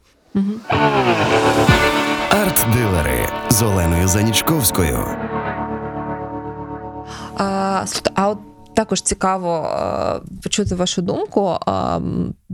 Арт-дилери 2.30 3.28
з 3.50 3.62
Оленою 3.62 4.08
Занічковською. 4.08 4.98
А, 7.38 7.84
а 8.14 8.28
от 8.28 8.38
також 8.74 9.02
цікаво 9.02 9.68
е, 9.68 10.20
почути 10.42 10.74
вашу 10.74 11.02
думку. 11.02 11.58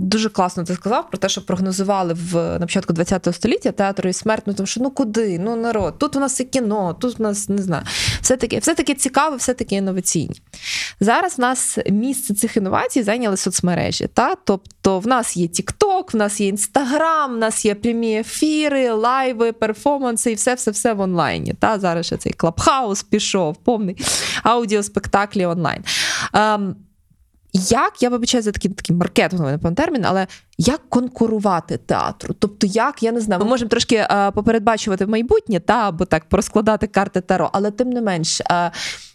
Дуже 0.02 0.28
класно 0.28 0.64
ти 0.64 0.74
сказав 0.74 1.08
про 1.08 1.18
те, 1.18 1.28
що 1.28 1.46
прогнозували 1.46 2.14
в 2.14 2.34
на 2.34 2.60
початку 2.60 2.94
ХХ 2.94 3.34
століття 3.34 3.72
театр 3.72 4.08
і 4.08 4.12
смерть, 4.12 4.42
ну 4.46 4.54
тому 4.54 4.66
що 4.66 4.80
ну 4.80 4.90
куди? 4.90 5.38
Ну 5.38 5.56
народ, 5.56 5.98
тут 5.98 6.16
у 6.16 6.20
нас 6.20 6.40
і 6.40 6.44
кіно, 6.44 6.96
тут 7.00 7.20
у 7.20 7.22
нас 7.22 7.48
не 7.48 7.62
знаю. 7.62 7.82
Все 8.20 8.36
таки, 8.36 8.58
все 8.58 8.74
таки 8.74 8.94
цікаво, 8.94 9.36
все 9.36 9.54
таки 9.54 9.74
інноваційні. 9.74 10.42
Зараз 11.00 11.38
в 11.38 11.40
нас 11.40 11.78
місце 11.90 12.34
цих 12.34 12.56
інновацій 12.56 13.02
зайняли 13.02 13.36
соцмережі. 13.36 14.06
Та? 14.14 14.34
Тобто 14.34 14.98
в 14.98 15.06
нас 15.06 15.36
є 15.36 15.46
TikTok, 15.46 16.12
в 16.12 16.16
нас 16.16 16.40
є 16.40 16.48
Інстаграм, 16.48 17.34
в 17.34 17.38
нас 17.38 17.64
є 17.64 17.74
прямі 17.74 18.18
ефіри, 18.18 18.90
лайви, 18.92 19.52
перформанси 19.52 20.32
і 20.32 20.34
все 20.34 20.54
все 20.54 20.70
все 20.70 20.92
в 20.92 21.00
онлайні. 21.00 21.54
Та? 21.54 21.78
Зараз 21.78 22.06
ще 22.06 22.16
цей 22.16 22.32
клабхаус 22.32 23.02
пішов, 23.02 23.56
повний 23.56 23.96
аудіоспектаклі 24.42 25.46
онлайн. 25.46 25.84
Ем, 26.34 26.76
як, 27.52 28.02
я 28.02 28.08
вибачаю 28.08 28.42
за 28.42 28.52
такий 28.52 28.70
такий 28.70 28.96
маркетинговий 28.96 29.52
напевно, 29.52 29.74
термін, 29.74 30.04
але 30.04 30.26
як 30.58 30.80
конкурувати 30.88 31.76
театру? 31.76 32.34
Тобто, 32.38 32.66
як, 32.66 33.02
я 33.02 33.12
не 33.12 33.20
знаю, 33.20 33.42
ми 33.42 33.48
можемо 33.48 33.68
трошки 33.68 33.96
е, 33.96 34.30
попередбачувати 34.34 35.06
майбутнє, 35.06 35.60
та, 35.60 35.88
або 35.88 36.04
так 36.04 36.24
порозкладати 36.24 36.86
карти 36.86 37.20
Таро, 37.20 37.50
але 37.52 37.70
тим 37.70 37.90
не 37.90 38.02
менш, 38.02 38.40
е, 38.40 38.70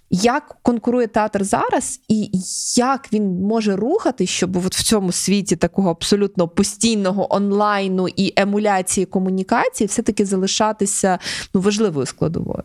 як 0.10 0.58
конкурує 0.62 1.08
театр 1.08 1.44
зараз, 1.44 2.00
і 2.08 2.30
як 2.78 3.14
він 3.14 3.42
може 3.42 3.76
рухати, 3.76 4.26
щоб 4.26 4.58
от 4.58 4.76
в 4.76 4.84
цьому 4.84 5.12
світі 5.12 5.56
такого 5.56 5.90
абсолютно 5.90 6.48
постійного 6.48 7.36
онлайну 7.36 8.08
і 8.08 8.34
емуляції 8.36 9.06
комунікації 9.06 9.88
все-таки 9.88 10.26
залишатися 10.26 11.20
ну, 11.54 11.62
важливою 11.62 12.06
складовою? 12.06 12.64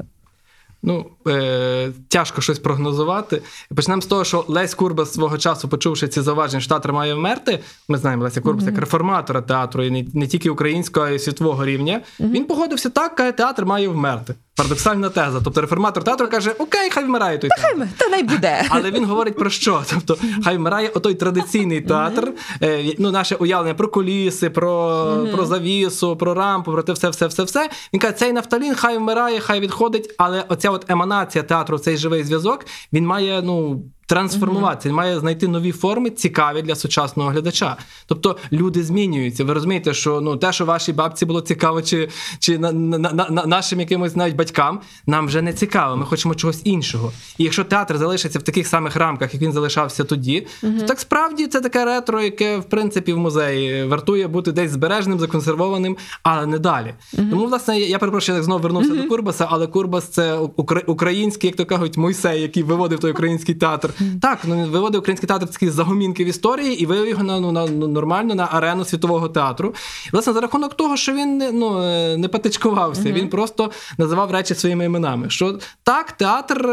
Ну, 0.83 1.07
е, 1.27 1.93
тяжко 2.09 2.41
щось 2.41 2.59
прогнозувати. 2.59 3.43
Почнемо 3.77 4.03
з 4.03 4.07
того, 4.07 4.25
що 4.25 4.45
Лесь 4.49 4.75
Курбас 4.75 5.13
свого 5.13 5.39
часу, 5.39 5.69
почувши 5.69 6.09
ці 6.09 6.21
зауваження, 6.21 6.61
що 6.61 6.69
театр 6.69 6.93
має 6.93 7.15
вмерти. 7.15 7.61
Ми 7.89 7.99
знаємо 7.99 8.25
Леся 8.25 8.41
Курбас 8.41 8.65
як 8.67 8.79
реформатора 8.79 9.41
театру, 9.41 9.83
і 9.85 9.91
не, 9.91 10.05
не 10.15 10.27
тільки 10.27 10.51
українського, 10.51 11.07
а 11.07 11.11
й 11.11 11.19
світового 11.19 11.65
рівня. 11.65 12.01
Він 12.21 12.45
погодився 12.45 12.91
так, 12.91 13.15
каже, 13.15 13.33
театр 13.33 13.65
має 13.65 13.89
вмерти. 13.89 14.35
Парадоксальна 14.61 15.09
теза. 15.09 15.41
Тобто 15.45 15.61
реформатор 15.61 16.05
театру 16.05 16.29
каже: 16.29 16.55
Окей, 16.59 16.91
хай 16.91 17.05
вмирає 17.05 17.39
той 17.39 17.51
театр. 17.51 17.77
Хай 17.79 17.89
та 17.97 18.09
най 18.09 18.23
буде. 18.23 18.65
Але 18.69 18.91
він 18.91 19.05
говорить 19.05 19.37
про 19.37 19.51
що? 19.51 19.83
Тобто, 19.91 20.17
хай 20.45 20.57
вмирає 20.57 20.89
отой 20.89 21.15
традиційний 21.15 21.81
театр, 21.81 22.33
е, 22.63 22.95
ну, 22.99 23.11
наше 23.11 23.35
уявлення 23.35 23.75
про 23.75 23.89
коліси, 23.89 24.51
про, 24.51 25.27
про 25.33 25.47
завісу, 25.47 26.17
про 26.17 26.35
рампу, 26.35 26.73
про 26.73 26.83
те 26.83 26.93
все, 26.93 27.09
все, 27.09 27.27
все, 27.27 27.43
все. 27.43 27.71
Він 27.93 28.01
каже, 28.01 28.13
цей 28.13 28.33
нафталін 28.33 28.75
хай 28.75 28.99
вмирає, 28.99 29.41
хай 29.41 29.61
відходить, 29.61 30.15
але 30.19 30.45
оця 30.49 30.71
от 30.71 30.91
еманація 31.21 31.45
театру, 31.45 31.79
цей 31.79 31.97
живий 31.97 32.25
зв'язок, 32.25 32.67
він 32.93 33.07
має, 33.07 33.43
ну. 33.43 33.83
Трансформуватися, 34.11 34.89
він 34.89 34.97
має 34.97 35.21
знайти 35.21 35.49
нові 35.49 35.73
форми, 35.73 36.11
цікаві 36.11 36.63
для 36.63 36.75
сучасного 36.75 37.31
глядача. 37.31 37.77
Тобто 38.07 38.37
люди 38.53 38.85
змінюються. 38.85 39.45
Ви 39.45 39.55
розумієте, 39.55 39.95
що 39.95 40.21
ну 40.21 40.37
те, 40.37 40.53
що 40.53 40.65
вашій 40.65 40.93
бабці 40.93 41.27
було 41.27 41.41
цікаво, 41.41 41.83
чи 41.83 42.09
чи 42.39 42.59
на, 42.59 42.73
на, 42.73 42.99
на, 43.31 43.47
нашим 43.47 43.81
якимось 43.81 44.17
навіть 44.17 44.37
батькам, 44.37 44.81
нам 45.07 45.27
вже 45.27 45.43
не 45.43 45.53
цікаво. 45.53 45.97
Ми 45.97 46.07
хочемо 46.07 46.35
чогось 46.35 46.61
іншого. 46.65 47.13
І 47.39 47.45
якщо 47.45 47.65
театр 47.65 47.99
залишиться 47.99 48.39
в 48.39 48.43
таких 48.43 48.67
самих 48.67 48.97
рамках, 48.97 49.35
як 49.35 49.43
він 49.43 49.53
залишався 49.53 50.05
тоді, 50.05 50.47
то 50.61 50.87
так 50.87 51.01
справді 51.01 51.47
це 51.47 51.61
таке 51.61 51.85
ретро, 51.85 52.23
яке 52.23 52.59
в 52.59 52.65
принципі 52.65 53.13
в 53.13 53.19
музеї 53.19 53.85
вартує 53.85 54.29
бути 54.29 54.53
десь 54.53 54.71
збережним, 54.71 55.19
законсервованим, 55.19 55.97
але 56.23 56.47
не 56.47 56.59
далі. 56.59 56.95
Тому, 57.17 57.47
власне, 57.47 57.81
я 57.81 57.99
перепрошую, 57.99 58.39
я 58.39 58.45
знову 58.45 58.63
вернувся 58.63 58.95
до 58.95 59.09
Курбаса, 59.09 59.47
але 59.51 59.67
Курбас 59.67 60.05
це 60.05 60.39
український, 60.87 61.49
як 61.49 61.57
то 61.57 61.67
кажуть, 61.67 61.97
Мойсей, 61.97 62.43
який 62.43 62.63
виводив 62.63 62.99
той 62.99 63.11
український 63.11 63.55
театр. 63.55 63.91
Так, 64.23 64.39
ну 64.45 64.57
він 64.57 64.71
виводив 64.71 65.01
український 65.01 65.27
театр 65.27 65.47
такі 65.47 65.71
загомінки 65.71 66.25
в 66.25 66.27
історії 66.27 66.83
і 66.83 66.87
вивів 66.87 67.09
його 67.09 67.23
на 67.23 67.41
ну 67.41 67.53
на 67.53 67.67
ну, 67.67 67.89
нормально 67.89 68.35
на 68.35 68.49
арену 68.53 68.85
світового 68.85 69.29
театру. 69.29 69.75
І, 70.07 70.11
власне, 70.13 70.33
за 70.33 70.41
рахунок 70.41 70.75
того, 70.75 70.97
що 70.97 71.13
він 71.13 71.39
ну 71.53 71.79
не 72.17 72.29
патичкувався, 72.29 73.03
uh-huh. 73.03 73.13
він 73.13 73.29
просто 73.29 73.71
називав 73.99 74.31
речі 74.31 74.55
своїми 74.55 74.85
іменами. 74.85 75.31
Що 75.31 75.59
так, 75.83 76.13
театр 76.13 76.69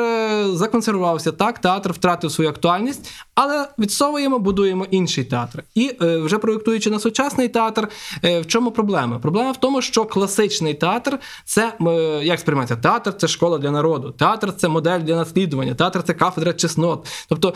законсервувався, 0.53 1.32
так, 1.32 1.59
театр 1.59 1.91
втратив 1.91 2.32
свою 2.32 2.49
актуальність, 2.49 3.11
але 3.38 3.67
відсовуємо, 3.79 4.39
будуємо 4.39 4.85
інший 4.91 5.23
театр. 5.23 5.63
І 5.75 5.91
е, 6.01 6.17
вже 6.17 6.38
проєктуючи 6.38 6.89
на 6.89 6.99
сучасний 6.99 7.47
театр, 7.47 7.88
е, 8.23 8.39
в 8.39 8.47
чому 8.47 8.71
проблема? 8.71 9.19
Проблема 9.19 9.51
в 9.51 9.57
тому, 9.57 9.81
що 9.81 10.05
класичний 10.05 10.73
театр 10.73 11.19
це 11.45 11.73
е, 11.81 11.91
як 12.23 12.39
сприймається 12.39 12.75
театр 12.75 13.17
це 13.17 13.27
школа 13.27 13.57
для 13.57 13.71
народу, 13.71 14.11
театр 14.11 14.53
це 14.57 14.67
модель 14.67 14.99
для 14.99 15.15
наслідування, 15.15 15.73
театр 15.73 16.03
це 16.03 16.13
кафедра 16.13 16.53
чеснот. 16.53 17.07
Тобто 17.29 17.53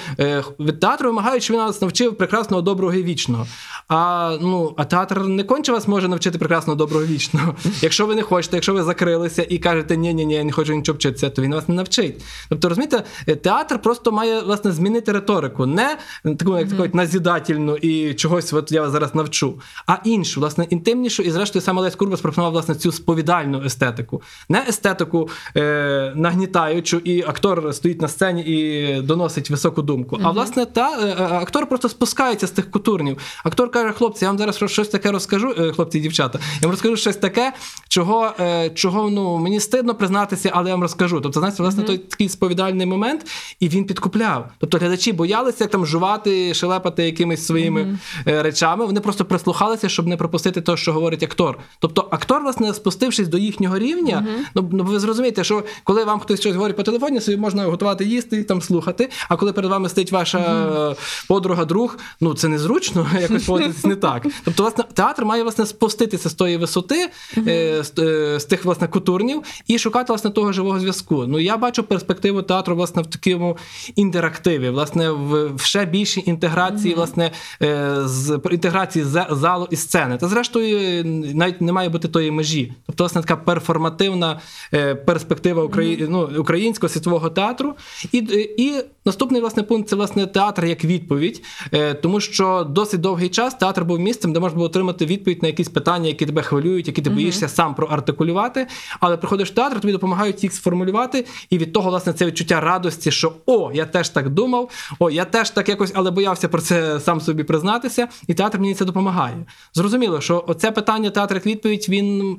від 0.60 0.80
театру 0.80 1.10
вимагають, 1.10 1.44
щоб 1.44 1.58
він 1.58 1.64
нас 1.64 1.82
навчив 1.82 2.18
прекрасного, 2.18 2.62
доброго 2.62 2.94
і 2.94 3.04
вічного. 3.04 3.48
А 3.88 4.38
ну, 4.42 4.74
а 4.78 4.86
театр 4.86 5.20
не 5.20 5.44
конче 5.44 5.72
вас 5.72 5.88
може 5.88 6.08
навчити 6.08 6.38
прекрасного, 6.38 6.78
доброго 6.78 7.06
і 7.06 7.08
вічного. 7.08 7.56
Якщо 7.82 8.06
ви 8.06 8.16
не 8.16 8.22
хочете, 8.22 8.58
якщо 8.58 8.74
ви 8.74 8.84
закрилися 8.84 9.46
і 9.50 9.58
кажете, 9.58 9.98
ні, 9.98 10.14
ні, 10.14 10.26
ні, 10.26 10.34
я 10.34 10.44
не 10.44 10.52
хочу 10.52 10.74
нічого 10.74 10.96
вчитися, 10.96 11.30
то 11.30 11.42
він 11.42 11.54
вас 11.54 11.70
не 11.70 11.76
навчить. 11.76 12.24
Тобто, 12.50 12.70
розумієте, 12.70 13.04
театр 13.42 13.82
просто 13.82 14.12
має 14.12 14.42
власне 14.42 14.72
змінити 14.72 15.12
риторику, 15.12 15.66
не 15.72 15.98
таку 16.36 16.58
як 16.58 16.68
mm-hmm. 16.68 16.96
назідательну 16.96 17.76
і 17.76 18.14
чогось, 18.14 18.54
от 18.54 18.72
я 18.72 18.82
вас 18.82 18.92
зараз 18.92 19.16
навчу, 19.16 19.60
а 19.88 19.98
іншу, 20.04 20.40
власне, 20.40 20.68
інтимнішу, 20.70 21.24
і 21.24 21.32
зрештою 21.32 21.64
саме 21.64 21.82
Лесь 21.82 21.96
Курбас 21.96 22.22
пропонував 22.22 22.54
власне 22.54 22.76
цю 22.76 22.92
сповідальну 22.92 23.64
естетику, 23.66 24.22
не 24.50 24.64
естетику 24.68 25.30
е, 25.58 26.14
нагнітаючу, 26.16 26.98
і 26.98 27.22
актор 27.22 27.76
стоїть 27.76 28.02
на 28.02 28.08
сцені 28.08 28.42
і 28.42 29.02
доносить 29.02 29.50
високу 29.50 29.82
думку. 29.82 30.16
Mm-hmm. 30.16 30.28
А 30.28 30.32
власне, 30.32 30.66
та 30.66 30.90
е, 31.02 31.16
актор 31.34 31.68
просто 31.68 31.90
спускається 31.90 32.48
з 32.48 32.52
тих 32.52 32.72
кутурнів. 32.72 33.18
Актор 33.44 33.72
каже: 33.72 33.94
хлопці, 33.94 34.26
я 34.26 34.30
вам 34.30 34.38
зараз 34.38 34.72
щось 34.72 34.88
таке 34.88 35.12
розкажу, 35.12 35.56
е, 35.58 35.72
хлопці 35.72 35.98
і 35.98 36.02
дівчата. 36.02 36.40
Я 36.40 36.62
вам 36.62 36.72
розкажу 36.72 36.96
щось 36.96 37.16
таке, 37.16 37.54
чого 37.88 38.32
е, 38.40 38.70
чого 38.70 39.10
ну 39.10 39.38
мені 39.38 39.60
стидно 39.60 39.96
признатися, 39.96 40.52
але 40.54 40.70
я 40.70 40.76
вам 40.76 40.82
розкажу. 40.82 41.22
Тобто, 41.22 41.40
знаєте, 41.40 41.64
власне, 41.64 41.84
mm-hmm. 41.84 41.88
той 41.88 41.98
такий 41.98 42.30
сповідальний 42.30 42.86
момент, 42.86 43.28
і 43.60 43.70
він 43.70 43.86
підкупляв. 43.86 44.52
Тобто 44.58 44.78
глядачі 44.78 45.14
боялися 45.14 45.61
як 45.62 45.72
там 45.72 45.86
жувати, 45.86 46.54
шелепати 46.54 47.04
якимись 47.06 47.46
своїми 47.46 47.82
mm-hmm. 47.82 48.42
речами. 48.42 48.86
Вони 48.86 49.00
просто 49.00 49.26
прислухалися, 49.26 49.90
щоб 49.90 50.08
не 50.08 50.18
пропустити 50.18 50.62
те, 50.62 50.78
що 50.78 50.94
говорить 50.94 51.24
актор. 51.24 51.60
Тобто, 51.80 52.08
актор, 52.12 52.42
власне, 52.44 52.74
спустившись 52.74 53.28
до 53.28 53.38
їхнього 53.38 53.80
рівня, 53.80 54.26
mm-hmm. 54.28 54.46
ну, 54.56 54.70
ну 54.72 54.84
ви 54.84 55.00
зрозумієте, 55.00 55.44
що 55.44 55.64
коли 55.84 56.04
вам 56.04 56.20
хтось 56.20 56.40
щось 56.40 56.56
говорить 56.56 56.76
по 56.76 56.84
телефоні, 56.84 57.22
собі 57.22 57.38
можна 57.38 57.64
готувати 57.64 58.06
їсти 58.06 58.38
і 58.38 58.44
там 58.44 58.62
слухати. 58.62 59.10
А 59.30 59.36
коли 59.36 59.54
перед 59.54 59.72
вами 59.72 59.90
стоїть 59.90 60.12
ваша 60.12 60.38
mm-hmm. 60.38 61.28
подруга, 61.28 61.66
друг, 61.66 61.98
ну 62.22 62.34
це 62.34 62.48
незручно 62.48 63.08
якось 63.22 63.44
поводитися 63.44 63.88
не 63.88 63.96
так. 63.96 64.28
Тобто, 64.46 64.64
власне, 64.64 64.84
театр 64.94 65.26
має 65.26 65.44
власне 65.44 65.66
спуститися 65.66 66.30
з 66.30 66.34
тої 66.34 66.58
висоти, 66.58 67.10
е, 67.38 67.84
з, 67.84 68.00
е, 68.00 68.40
з 68.40 68.46
тих 68.46 68.66
власне 68.66 68.88
кутурнів 68.88 69.44
і 69.68 69.78
шукати 69.78 70.14
власне 70.14 70.30
того 70.30 70.52
живого 70.52 70.80
зв'язку. 70.80 71.26
Ну 71.28 71.40
я 71.40 71.58
бачу 71.58 71.84
перспективу 71.84 72.42
театру 72.42 72.76
власне 72.76 73.02
в 73.02 73.08
такому 73.08 73.58
інтерактиві, 73.96 74.70
власне, 74.70 75.12
в 75.12 75.51
ще 75.58 75.86
більшій 75.86 76.24
інтеграції, 76.26 76.94
власне, 76.94 77.32
е, 77.62 77.96
з 78.06 78.40
інтеграції 78.52 79.06
з 79.06 79.26
залу 79.30 79.68
і 79.72 79.76
сцени. 79.76 80.18
Та 80.18 80.28
зрештою 80.28 81.06
навіть 81.36 81.62
не 81.62 81.72
має 81.72 81.90
бути 81.90 82.08
тої 82.08 82.32
межі. 82.32 82.74
Тобто, 82.86 83.04
власне, 83.04 83.22
така 83.22 83.36
перформативна 83.36 84.40
е, 84.74 84.96
перспектива 84.96 85.64
Украї... 85.64 86.06
ну, 86.10 86.30
українського 86.40 86.90
світового 86.90 87.30
театру. 87.30 87.74
І, 88.12 88.18
і 88.58 88.74
наступний 89.06 89.42
власне 89.42 89.64
пункт 89.64 89.90
це 89.90 89.96
власне 89.96 90.28
театр 90.28 90.66
як 90.66 90.86
відповідь, 90.86 91.44
е, 91.74 91.94
тому 91.94 92.20
що 92.20 92.68
досить 92.70 93.02
довгий 93.02 93.30
час 93.30 93.54
театр 93.54 93.84
був 93.84 94.00
місцем, 94.00 94.34
де 94.34 94.40
можна 94.40 94.56
було 94.56 94.66
отримати 94.68 95.06
відповідь 95.06 95.42
на 95.42 95.48
якісь 95.48 95.70
питання, 95.70 96.08
які 96.08 96.26
тебе 96.26 96.42
хвилюють, 96.42 96.88
які 96.88 97.02
ти 97.02 97.10
боїшся 97.10 97.48
сам 97.48 97.76
проартикулювати. 97.76 98.68
Але 99.00 99.18
приходиш 99.18 99.52
в 99.52 99.54
театр, 99.54 99.80
тобі 99.80 99.94
допомагають 99.94 100.44
їх 100.44 100.54
сформулювати, 100.54 101.26
і 101.50 101.58
від 101.58 101.74
того, 101.74 101.90
власне, 101.90 102.14
це 102.14 102.26
відчуття 102.26 102.60
радості, 102.60 103.12
що 103.12 103.34
о, 103.46 103.72
я 103.74 103.86
теж 103.86 104.10
так 104.10 104.30
думав, 104.30 104.70
о, 105.00 105.10
я 105.10 105.26
теж 105.26 105.41
так 105.50 105.70
якось, 105.70 105.92
але 105.96 106.12
боявся 106.12 106.50
про 106.50 106.62
це 106.62 107.00
сам 107.00 107.22
собі 107.22 107.44
признатися, 107.44 108.08
і 108.28 108.34
театр 108.34 108.60
мені 108.60 108.76
це 108.76 108.86
допомагає. 108.86 109.46
Зрозуміло, 109.74 110.22
що 110.22 110.46
оце 110.48 110.72
питання 110.72 111.10
театр 111.10 111.36
як 111.36 111.46
відповідь 111.46 111.86
він. 111.90 112.38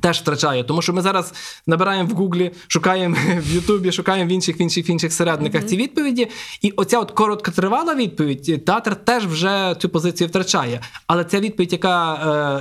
Теж 0.00 0.20
втрачає, 0.20 0.64
тому 0.64 0.82
що 0.82 0.92
ми 0.92 1.02
зараз 1.02 1.34
набираємо 1.66 2.08
в 2.08 2.12
Гуглі, 2.12 2.50
шукаємо 2.68 3.16
в 3.38 3.54
Ютубі, 3.54 3.92
шукаємо 3.92 4.30
в 4.30 4.32
інших 4.32 4.60
в 4.60 4.62
інших 4.62 4.88
в 4.88 4.90
інших 4.90 5.12
середниках 5.12 5.62
mm-hmm. 5.62 5.66
ці 5.66 5.76
відповіді. 5.76 6.28
І 6.62 6.70
оця 6.70 6.98
от 6.98 7.10
короткотривала 7.10 7.94
відповідь, 7.94 8.64
театр 8.64 8.96
теж 8.96 9.26
вже 9.26 9.76
цю 9.78 9.88
позицію 9.88 10.28
втрачає. 10.28 10.80
Але 11.06 11.24
ця 11.24 11.40
відповідь, 11.40 11.72
яка 11.72 12.14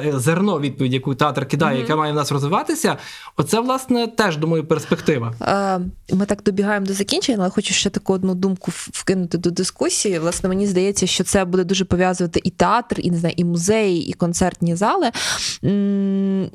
е, 0.05 0.19
зерно 0.19 0.59
відповідь, 0.59 0.93
яку 0.93 1.15
театр 1.15 1.45
кидає, 1.45 1.77
mm-hmm. 1.77 1.81
яка 1.81 1.95
має 1.95 2.11
в 2.11 2.15
нас 2.15 2.31
розвиватися, 2.31 2.97
оце 3.37 3.59
власне 3.59 4.07
теж 4.07 4.37
думаю 4.37 4.65
перспектива. 4.65 5.33
Е, 5.41 6.15
ми 6.15 6.25
так 6.25 6.43
добігаємо 6.43 6.85
до 6.85 6.93
закінчення, 6.93 7.37
але 7.41 7.49
хочу 7.49 7.73
ще 7.73 7.89
таку 7.89 8.13
одну 8.13 8.35
думку 8.35 8.71
вкинути 8.75 9.37
до 9.37 9.51
дискусії. 9.51 10.19
Власне, 10.19 10.49
мені 10.49 10.67
здається, 10.67 11.07
що 11.07 11.23
це 11.23 11.45
буде 11.45 11.63
дуже 11.63 11.85
пов'язувати 11.85 12.41
і 12.43 12.49
театр, 12.49 12.95
і 12.99 13.11
не 13.11 13.17
знаю, 13.17 13.35
і 13.37 13.43
музеї, 13.43 14.07
і 14.07 14.13
концертні 14.13 14.75
зали. 14.75 15.11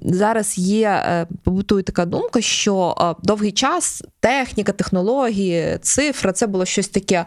Зараз 0.03 0.59
є 0.65 0.89
е, 0.89 1.27
побутує 1.45 1.83
така 1.83 2.05
думка, 2.05 2.41
що 2.41 2.97
е, 3.01 3.15
довгий 3.23 3.53
час 3.53 4.03
техніка, 4.21 4.73
технології, 4.73 5.79
цифра 5.83 6.33
це 6.33 6.47
було 6.47 6.65
щось 6.65 6.89
таке. 6.89 7.25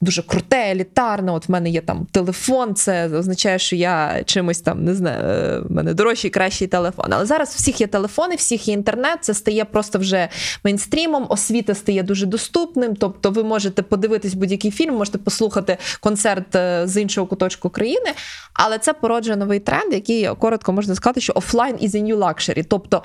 Дуже 0.00 0.22
круте, 0.22 0.70
елітарне. 0.70 1.32
От 1.32 1.48
в 1.48 1.52
мене 1.52 1.70
є 1.70 1.80
там 1.80 2.06
телефон, 2.12 2.74
це 2.74 3.08
означає, 3.08 3.58
що 3.58 3.76
я 3.76 4.22
чимось 4.24 4.60
там 4.60 4.84
не 4.84 4.94
знаю, 4.94 5.24
е, 5.24 5.60
в 5.60 5.72
мене 5.72 5.94
дорожчий, 5.94 6.30
кращий 6.30 6.68
телефон. 6.68 7.06
Але 7.12 7.26
зараз 7.26 7.54
всіх 7.54 7.80
є 7.80 7.86
телефони, 7.86 8.34
всіх 8.34 8.68
є 8.68 8.74
інтернет. 8.74 9.18
Це 9.20 9.34
стає 9.34 9.64
просто 9.64 9.98
вже 9.98 10.28
мейнстрімом. 10.64 11.26
Освіта 11.28 11.74
стає 11.74 12.02
дуже 12.02 12.26
доступним. 12.26 12.96
Тобто, 12.96 13.30
ви 13.30 13.44
можете 13.44 13.82
подивитись 13.82 14.34
будь-який 14.34 14.70
фільм, 14.70 14.94
можете 14.94 15.18
послухати 15.18 15.78
концерт 16.00 16.56
з 16.84 17.02
іншого 17.02 17.26
куточку 17.26 17.70
країни. 17.70 18.12
Але 18.52 18.78
це 18.78 18.92
породжує 18.92 19.36
новий 19.36 19.60
тренд, 19.60 19.92
який 19.92 20.28
коротко 20.34 20.72
можна 20.72 20.94
сказати, 20.94 21.20
що 21.20 21.32
офлайн 21.36 21.76
is 21.76 21.90
a 21.90 22.02
new 22.02 22.18
luxury. 22.18 22.64
Тобто 22.68 23.02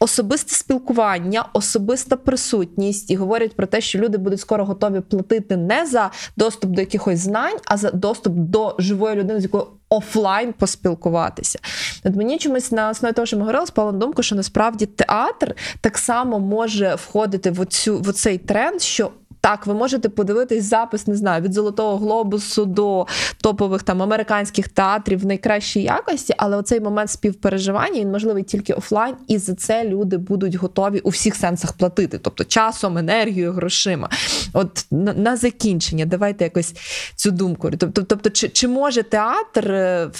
особисте 0.00 0.54
спілкування, 0.54 1.48
особиста 1.52 2.16
присутність 2.16 3.10
і 3.10 3.16
говорять 3.16 3.56
про 3.56 3.66
те, 3.66 3.80
що 3.80 3.98
люди 3.98 4.18
будуть 4.18 4.40
скоро 4.40 4.64
готові 4.64 5.00
платити 5.00 5.56
не 5.56 5.86
за 5.86 6.10
доступ 6.36 6.70
до 6.70 6.80
якихось 6.80 7.18
знань, 7.18 7.56
а 7.64 7.76
за 7.76 7.90
доступ 7.90 8.32
до 8.34 8.76
живої 8.78 9.16
людини, 9.16 9.40
з 9.40 9.42
якою 9.42 9.66
офлайн 9.88 10.52
поспілкуватися. 10.52 11.58
От 12.04 12.16
мені 12.16 12.38
чомусь 12.38 12.72
на 12.72 12.90
основі 12.90 13.12
того, 13.12 13.26
що 13.26 13.36
ми 13.36 13.40
говорили, 13.40 13.66
спала 13.66 13.92
на 13.92 13.98
думку, 13.98 14.22
що 14.22 14.36
насправді 14.36 14.86
театр 14.86 15.54
так 15.80 15.98
само 15.98 16.40
може 16.40 16.94
входити 16.94 17.50
в 17.50 17.60
оцю 17.60 17.98
в 17.98 18.08
оцей 18.08 18.38
тренд, 18.38 18.82
що 18.82 19.10
так, 19.46 19.66
ви 19.66 19.74
можете 19.74 20.08
подивитись 20.08 20.64
запис, 20.64 21.06
не 21.06 21.16
знаю, 21.16 21.42
від 21.42 21.52
Золотого 21.52 21.96
Глобусу 21.96 22.64
до 22.64 23.06
топових 23.42 23.82
там 23.82 24.02
американських 24.02 24.68
театрів 24.68 25.20
в 25.20 25.26
найкращій 25.26 25.82
якості, 25.82 26.34
але 26.36 26.56
оцей 26.56 26.80
момент 26.80 27.10
співпереживання 27.10 28.00
він 28.00 28.10
можливий 28.10 28.42
тільки 28.42 28.72
офлайн, 28.72 29.14
і 29.28 29.38
за 29.38 29.54
це 29.54 29.84
люди 29.84 30.16
будуть 30.16 30.54
готові 30.54 30.98
у 30.98 31.08
всіх 31.08 31.34
сенсах 31.34 31.72
платити, 31.72 32.18
тобто 32.18 32.44
часом, 32.44 32.98
енергією, 32.98 33.52
грошима. 33.52 34.10
От 34.52 34.86
на, 34.90 35.12
на 35.12 35.36
закінчення, 35.36 36.04
давайте 36.04 36.44
якось 36.44 36.74
цю 37.16 37.30
думку. 37.30 37.70
Тобто, 37.78 38.02
тобто, 38.02 38.30
чи, 38.30 38.48
чи 38.48 38.68
може 38.68 39.02
театр 39.02 39.72
е, 39.72 40.10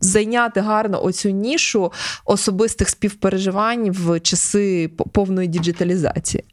зайняти 0.00 0.60
гарно 0.60 1.04
оцю 1.04 1.30
нішу 1.30 1.92
особистих 2.24 2.88
співпереживань 2.88 3.90
в 3.90 4.20
часи 4.20 4.90
повної 5.12 5.48
діджиталізації? 5.48 6.44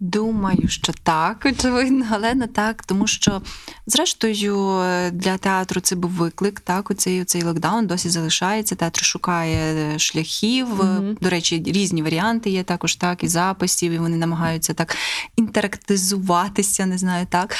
Думаю, 0.00 0.68
що 0.68 0.92
так, 1.02 1.46
очевидно, 1.46 2.06
але 2.10 2.34
не 2.34 2.46
так, 2.46 2.82
тому 2.82 3.06
що, 3.06 3.42
зрештою, 3.86 4.82
для 5.12 5.38
театру 5.38 5.80
це 5.80 5.96
був 5.96 6.10
виклик. 6.10 6.60
Так, 6.60 6.90
оцей 6.90 7.22
оцей 7.22 7.42
локдаун 7.42 7.86
досі 7.86 8.08
залишається. 8.08 8.74
Театр 8.74 9.04
шукає 9.04 9.98
шляхів. 9.98 10.80
Mm-hmm. 10.80 11.20
До 11.20 11.30
речі, 11.30 11.62
різні 11.66 12.02
варіанти 12.02 12.50
є 12.50 12.62
також 12.62 12.96
так, 12.96 13.24
і 13.24 13.28
записів, 13.28 13.92
і 13.92 13.98
вони 13.98 14.16
намагаються 14.16 14.74
так 14.74 14.96
інтерактизуватися, 15.36 16.86
не 16.86 16.98
знаю 16.98 17.26
так. 17.30 17.56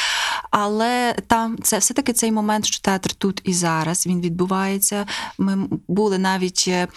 Але 0.51 1.16
там 1.26 1.57
це 1.62 1.78
все-таки 1.78 2.12
цей 2.12 2.32
момент, 2.32 2.64
що 2.64 2.80
театр 2.80 3.12
тут 3.12 3.41
і 3.45 3.55
зараз 3.55 4.07
він 4.07 4.20
відбувається. 4.20 5.07
Ми 5.39 5.68
були 5.89 6.18
навіть 6.18 6.64
е, 6.68 6.89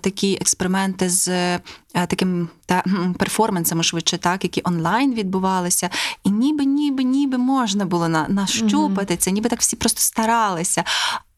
такі 0.00 0.38
експерименти 0.40 1.08
з 1.08 1.28
е, 1.28 1.60
таким 2.06 2.48
та 2.66 2.84
перформансами, 3.18 3.82
швидше, 3.82 4.18
так, 4.18 4.44
які 4.44 4.60
онлайн 4.64 5.14
відбувалися, 5.14 5.90
і 6.24 6.30
ніби, 6.30 6.64
ніби, 6.64 7.04
ніби 7.04 7.38
можна 7.38 7.84
було 7.84 8.08
на, 8.08 8.28
нащупати 8.28 9.16
це, 9.16 9.30
ніби 9.30 9.48
так 9.48 9.60
всі 9.60 9.76
просто 9.76 10.00
старалися. 10.00 10.84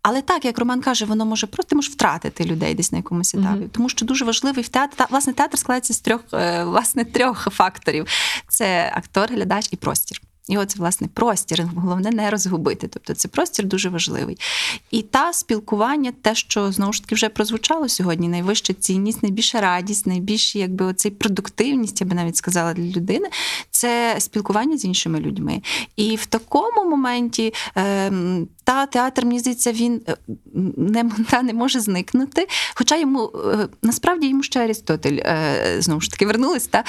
Але 0.02 0.22
так, 0.22 0.44
як 0.44 0.58
Роман 0.58 0.80
каже, 0.80 1.04
воно 1.04 1.26
може 1.26 1.46
просто 1.46 1.76
може 1.76 1.92
втратити 1.92 2.44
людей 2.44 2.74
десь 2.74 2.92
на 2.92 2.98
якомусь 2.98 3.34
етапі. 3.34 3.58
Mm-hmm. 3.58 3.68
Тому 3.68 3.88
що 3.88 4.06
дуже 4.06 4.24
важливий 4.24 4.64
в 4.64 4.68
театр. 4.68 4.96
Та, 4.96 5.06
власне, 5.10 5.32
театр 5.32 5.58
складається 5.58 5.94
з 5.94 6.00
трьох 6.00 6.20
е, 6.32 6.64
власне 6.64 7.04
трьох 7.04 7.48
факторів: 7.50 8.06
це 8.48 8.92
актор, 8.94 9.28
глядач 9.32 9.68
і 9.70 9.76
простір. 9.76 10.20
І 10.48 10.58
от, 10.58 10.76
власне, 10.76 11.08
простір. 11.14 11.64
Головне 11.76 12.10
не 12.10 12.30
розгубити. 12.30 12.88
Тобто 12.88 13.14
це 13.14 13.28
простір 13.28 13.64
дуже 13.64 13.88
важливий. 13.88 14.38
І 14.90 15.02
та 15.02 15.32
спілкування, 15.32 16.12
те, 16.22 16.34
що 16.34 16.72
знову 16.72 16.92
ж 16.92 17.02
таки 17.02 17.14
вже 17.14 17.28
прозвучало 17.28 17.88
сьогодні, 17.88 18.28
найвища 18.28 18.72
цінність, 18.72 19.22
найбільша 19.22 19.60
радість, 19.60 20.06
найбільша 20.06 20.58
якби 20.58 20.84
оцей 20.84 21.10
продуктивність, 21.10 22.00
я 22.00 22.06
би 22.06 22.14
навіть 22.14 22.36
сказала, 22.36 22.74
для 22.74 22.96
людини 22.96 23.28
це 23.70 24.16
спілкування 24.18 24.78
з 24.78 24.84
іншими 24.84 25.20
людьми. 25.20 25.62
І 25.96 26.16
в 26.16 26.26
такому 26.26 26.90
моменті 26.90 27.54
е, 27.76 28.12
та 28.68 28.86
театр, 28.86 29.24
мені 29.24 29.38
здається, 29.38 29.72
він 29.72 30.02
е, 30.08 30.16
не 30.76 31.10
та 31.30 31.42
не 31.42 31.52
може 31.52 31.80
зникнути. 31.80 32.48
Хоча 32.74 32.96
йому 32.96 33.32
е, 33.52 33.68
насправді 33.82 34.28
йому 34.28 34.42
ще 34.42 34.60
Арістотель 34.60 35.16
е, 35.16 35.76
знову 35.78 36.00
ж 36.00 36.10
таки 36.10 36.26
вернулись 36.26 36.66
та 36.66 36.84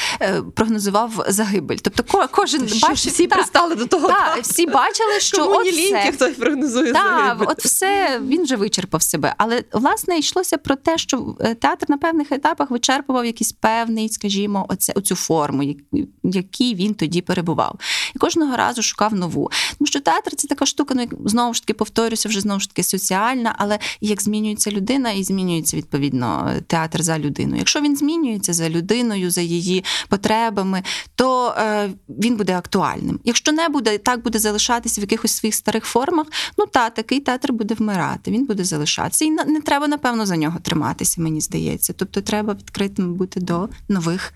прогнозував 0.55 1.25
загибель. 1.27 1.77
Тобто 1.77 2.27
кожен 2.31 2.61
бачив, 2.61 3.11
всі 3.11 3.27
та, 3.27 3.35
пристали 3.35 3.75
до 3.75 3.85
того. 3.85 4.07
Та, 4.07 4.37
всі 4.41 4.65
бачили, 4.65 5.19
що 5.19 5.37
Кому 5.37 5.55
от 5.55 5.65
не 5.65 5.71
ліньки, 5.71 6.11
хтось 6.11 6.35
прогнозує 6.35 6.93
та, 6.93 6.99
загибель. 6.99 7.45
От 7.49 7.65
все 7.65 8.21
він 8.27 8.43
вже 8.43 8.55
вичерпав 8.55 9.01
себе. 9.01 9.35
Але 9.37 9.63
власне 9.73 10.19
йшлося 10.19 10.57
про 10.57 10.75
те, 10.75 10.97
що 10.97 11.35
театр 11.59 11.85
на 11.89 11.97
певних 11.97 12.31
етапах 12.31 12.71
вичерпував 12.71 13.25
якийсь 13.25 13.51
певний, 13.51 14.09
скажімо, 14.09 14.65
оце 14.69 14.93
оцю 14.95 15.15
форму, 15.15 15.75
якій 16.23 16.75
він 16.75 16.93
тоді 16.93 17.21
перебував, 17.21 17.79
і 18.15 18.19
кожного 18.19 18.57
разу 18.57 18.81
шукав 18.81 19.13
нову. 19.13 19.51
Тому 19.77 19.87
що 19.87 19.99
театр 19.99 20.35
це 20.35 20.47
така 20.47 20.65
штука, 20.65 20.95
ну 20.95 21.07
знову 21.25 21.53
ж 21.53 21.61
таки 21.61 21.68
повторюся, 21.73 22.29
вже 22.29 22.41
знову 22.41 22.59
ж 22.59 22.69
таки 22.69 22.83
соціальна, 22.83 23.55
але 23.57 23.79
як 24.01 24.21
змінюється 24.21 24.71
людина, 24.71 25.11
і 25.11 25.23
змінюється 25.23 25.77
відповідно 25.77 26.53
театр 26.67 27.03
за 27.03 27.19
людиною. 27.19 27.57
Якщо 27.57 27.81
він 27.81 27.95
змінюється 27.95 28.53
за 28.53 28.69
людиною, 28.69 29.31
за 29.31 29.41
її 29.41 29.83
потребами, 30.09 30.83
то 31.15 31.55
е, 31.57 31.89
він 32.09 32.35
буде 32.35 32.57
актуальним. 32.57 33.19
Якщо 33.23 33.51
не 33.51 33.69
буде, 33.69 33.97
так 33.97 34.23
буде 34.23 34.39
залишатися 34.39 35.01
в 35.01 35.03
якихось 35.03 35.31
своїх 35.31 35.55
старих 35.55 35.85
формах. 35.85 36.27
Ну 36.57 36.65
та 36.65 36.89
такий 36.89 37.19
театр 37.19 37.53
буде 37.53 37.73
вмирати, 37.73 38.31
він 38.31 38.45
буде 38.45 38.63
залишатися. 38.63 39.25
І 39.25 39.29
не 39.29 39.61
треба, 39.61 39.87
напевно, 39.87 40.25
за 40.25 40.37
нього 40.37 40.59
триматися, 40.59 41.21
мені 41.21 41.41
здається. 41.41 41.93
Тобто, 41.93 42.21
треба 42.21 42.53
відкритим 42.53 43.13
бути 43.13 43.39
до 43.39 43.69
нових 43.87 44.33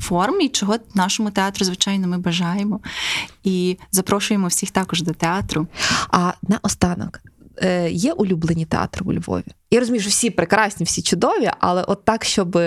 форм, 0.00 0.40
і 0.40 0.48
чого 0.48 0.76
нашому 0.94 1.30
театру, 1.30 1.64
звичайно, 1.64 2.08
ми 2.08 2.18
бажаємо. 2.18 2.80
І 3.44 3.78
запрошуємо 3.92 4.46
всіх 4.46 4.70
також 4.70 5.02
до 5.02 5.12
театру. 5.12 5.66
А 6.10 6.32
на 6.48 6.58
останок 6.76 7.20
е, 7.62 7.90
є 7.90 8.12
улюблені 8.12 8.66
театри 8.66 9.02
у 9.06 9.12
Львові? 9.12 9.44
Я 9.70 9.80
розумію, 9.80 10.00
що 10.00 10.10
всі 10.10 10.30
прекрасні, 10.30 10.84
всі 10.84 11.02
чудові, 11.02 11.50
але 11.60 11.82
от 11.82 12.04
так, 12.04 12.24
щоб 12.24 12.58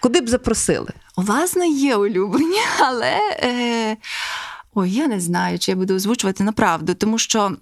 куди 0.00 0.20
б 0.20 0.28
запросили? 0.28 0.88
Власне, 1.16 1.68
є 1.68 1.96
улюблені, 1.96 2.58
але. 2.80 3.18
Е... 3.42 3.96
Ой, 4.74 4.90
я 4.90 5.06
не 5.06 5.20
знаю, 5.20 5.58
чи 5.58 5.72
я 5.72 5.76
буду 5.76 5.94
озвучувати 5.94 6.44
на 6.44 6.52
правду, 6.52 6.94
тому 6.94 7.18
що, 7.18 7.56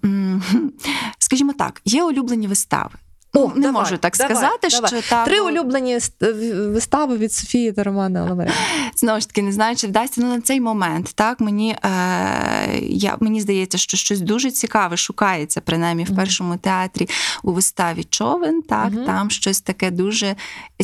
скажімо 1.19 1.53
так, 1.57 1.81
є 1.85 2.03
улюблені 2.03 2.47
вистави. 2.47 2.91
Ну, 3.33 3.51
не 3.55 3.61
давай, 3.61 3.81
можу 3.81 3.97
так 3.97 4.17
давай, 4.17 4.35
сказати, 4.35 4.67
давай. 4.71 4.89
що 4.89 5.09
так 5.09 5.25
Три 5.25 5.39
улюблені 5.41 5.99
вистави 6.53 7.17
від 7.17 7.33
Софії 7.33 7.71
та 7.71 7.83
Романа 7.83 8.23
Лавря. 8.23 8.51
знову 8.95 9.19
ж 9.19 9.27
таки 9.27 9.41
не 9.41 9.51
знаю, 9.51 9.75
чи 9.75 9.87
вдасться 9.87 10.21
ну, 10.21 10.27
на 10.27 10.41
цей 10.41 10.61
момент. 10.61 11.11
Так 11.15 11.39
мені 11.39 11.75
е, 11.83 12.79
я 12.81 13.17
мені 13.19 13.41
здається, 13.41 13.77
що 13.77 13.97
щось 13.97 14.21
дуже 14.21 14.51
цікаве 14.51 14.97
шукається, 14.97 15.61
принаймні 15.61 16.03
в 16.03 16.15
першому 16.15 16.57
театрі 16.57 17.09
у 17.43 17.51
виставі 17.51 18.03
Човен. 18.03 18.61
Так 18.61 18.91
Мгм. 18.91 19.05
там 19.05 19.29
щось 19.29 19.61
таке 19.61 19.91
дуже 19.91 20.35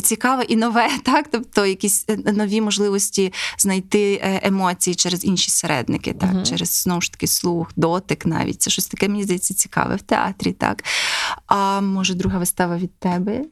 цікаве 0.02 0.42
і 0.42 0.56
нове. 0.56 0.88
Так, 1.02 1.26
тобто 1.30 1.66
якісь 1.66 2.04
е, 2.08 2.32
нові 2.32 2.60
можливості 2.60 3.32
знайти 3.58 4.20
е, 4.22 4.40
емоції 4.42 4.94
через 4.94 5.24
інші 5.24 5.50
середники, 5.50 6.12
так 6.12 6.32
Мгм. 6.32 6.44
через 6.44 6.82
знову 6.82 7.00
ж 7.00 7.12
таки 7.12 7.26
слух, 7.26 7.70
дотик, 7.76 8.26
навіть 8.26 8.62
це 8.62 8.70
щось 8.70 8.86
таке 8.86 9.08
мені 9.08 9.22
здається 9.22 9.54
цікаве 9.54 9.96
в 9.96 10.02
театрі. 10.02 10.52
Так 10.52 10.84
а 11.48 11.80
може 11.80 12.14
друга 12.14 12.38
вистава 12.38 12.76
від 12.76 12.98
тебе? 12.98 13.44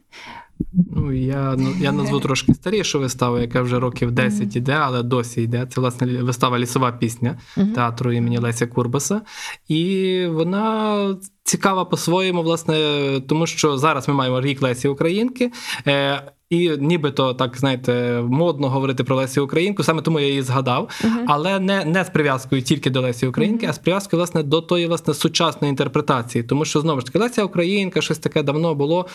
Ну, 0.95 1.13
я, 1.13 1.55
ну, 1.57 1.73
я 1.79 1.91
назву 1.91 2.19
трошки 2.19 2.53
старішу 2.53 2.99
виставу, 2.99 3.37
яка 3.37 3.61
вже 3.61 3.79
років 3.79 4.11
10 4.11 4.55
іде, 4.55 4.73
але 4.73 5.03
досі 5.03 5.41
йде. 5.41 5.67
Це 5.73 5.81
власне 5.81 6.23
вистава 6.23 6.59
Лісова 6.59 6.91
пісня 6.91 7.37
театру 7.75 8.11
імені 8.11 8.37
Леся 8.37 8.67
Курбаса. 8.67 9.21
І 9.67 10.25
вона 10.29 11.15
цікава 11.43 11.85
по-своєму, 11.85 12.43
власне, 12.43 12.75
тому 13.27 13.47
що 13.47 13.77
зараз 13.77 14.07
ми 14.07 14.13
маємо 14.13 14.41
рік 14.41 14.61
Лесі 14.61 14.87
Українки. 14.87 15.51
І 16.49 16.69
нібито 16.79 17.33
так 17.33 17.57
знаєте, 17.57 18.21
модно 18.29 18.69
говорити 18.69 19.03
про 19.03 19.15
Лесі 19.15 19.39
Українку, 19.39 19.83
саме 19.83 20.01
тому 20.01 20.19
я 20.19 20.27
її 20.27 20.41
згадав, 20.41 20.89
Мгм. 21.03 21.25
але 21.27 21.59
не, 21.59 21.85
не 21.85 22.03
з 22.03 22.09
прив'язкою 22.09 22.61
тільки 22.61 22.89
до 22.89 23.01
Лесі 23.01 23.27
Українки, 23.27 23.67
а 23.69 23.73
з 23.73 23.77
прив'язкою 23.77 24.19
власне 24.19 24.43
до 24.43 24.61
тої 24.61 24.87
власне 24.87 25.13
сучасної 25.13 25.69
інтерпретації. 25.69 26.43
Тому 26.43 26.65
що 26.65 26.81
знову 26.81 26.99
ж 26.99 27.05
таки 27.05 27.19
Леся 27.19 27.43
Українка, 27.43 28.01
щось 28.01 28.19
таке 28.19 28.43
давно 28.43 28.75
було. 28.75 29.05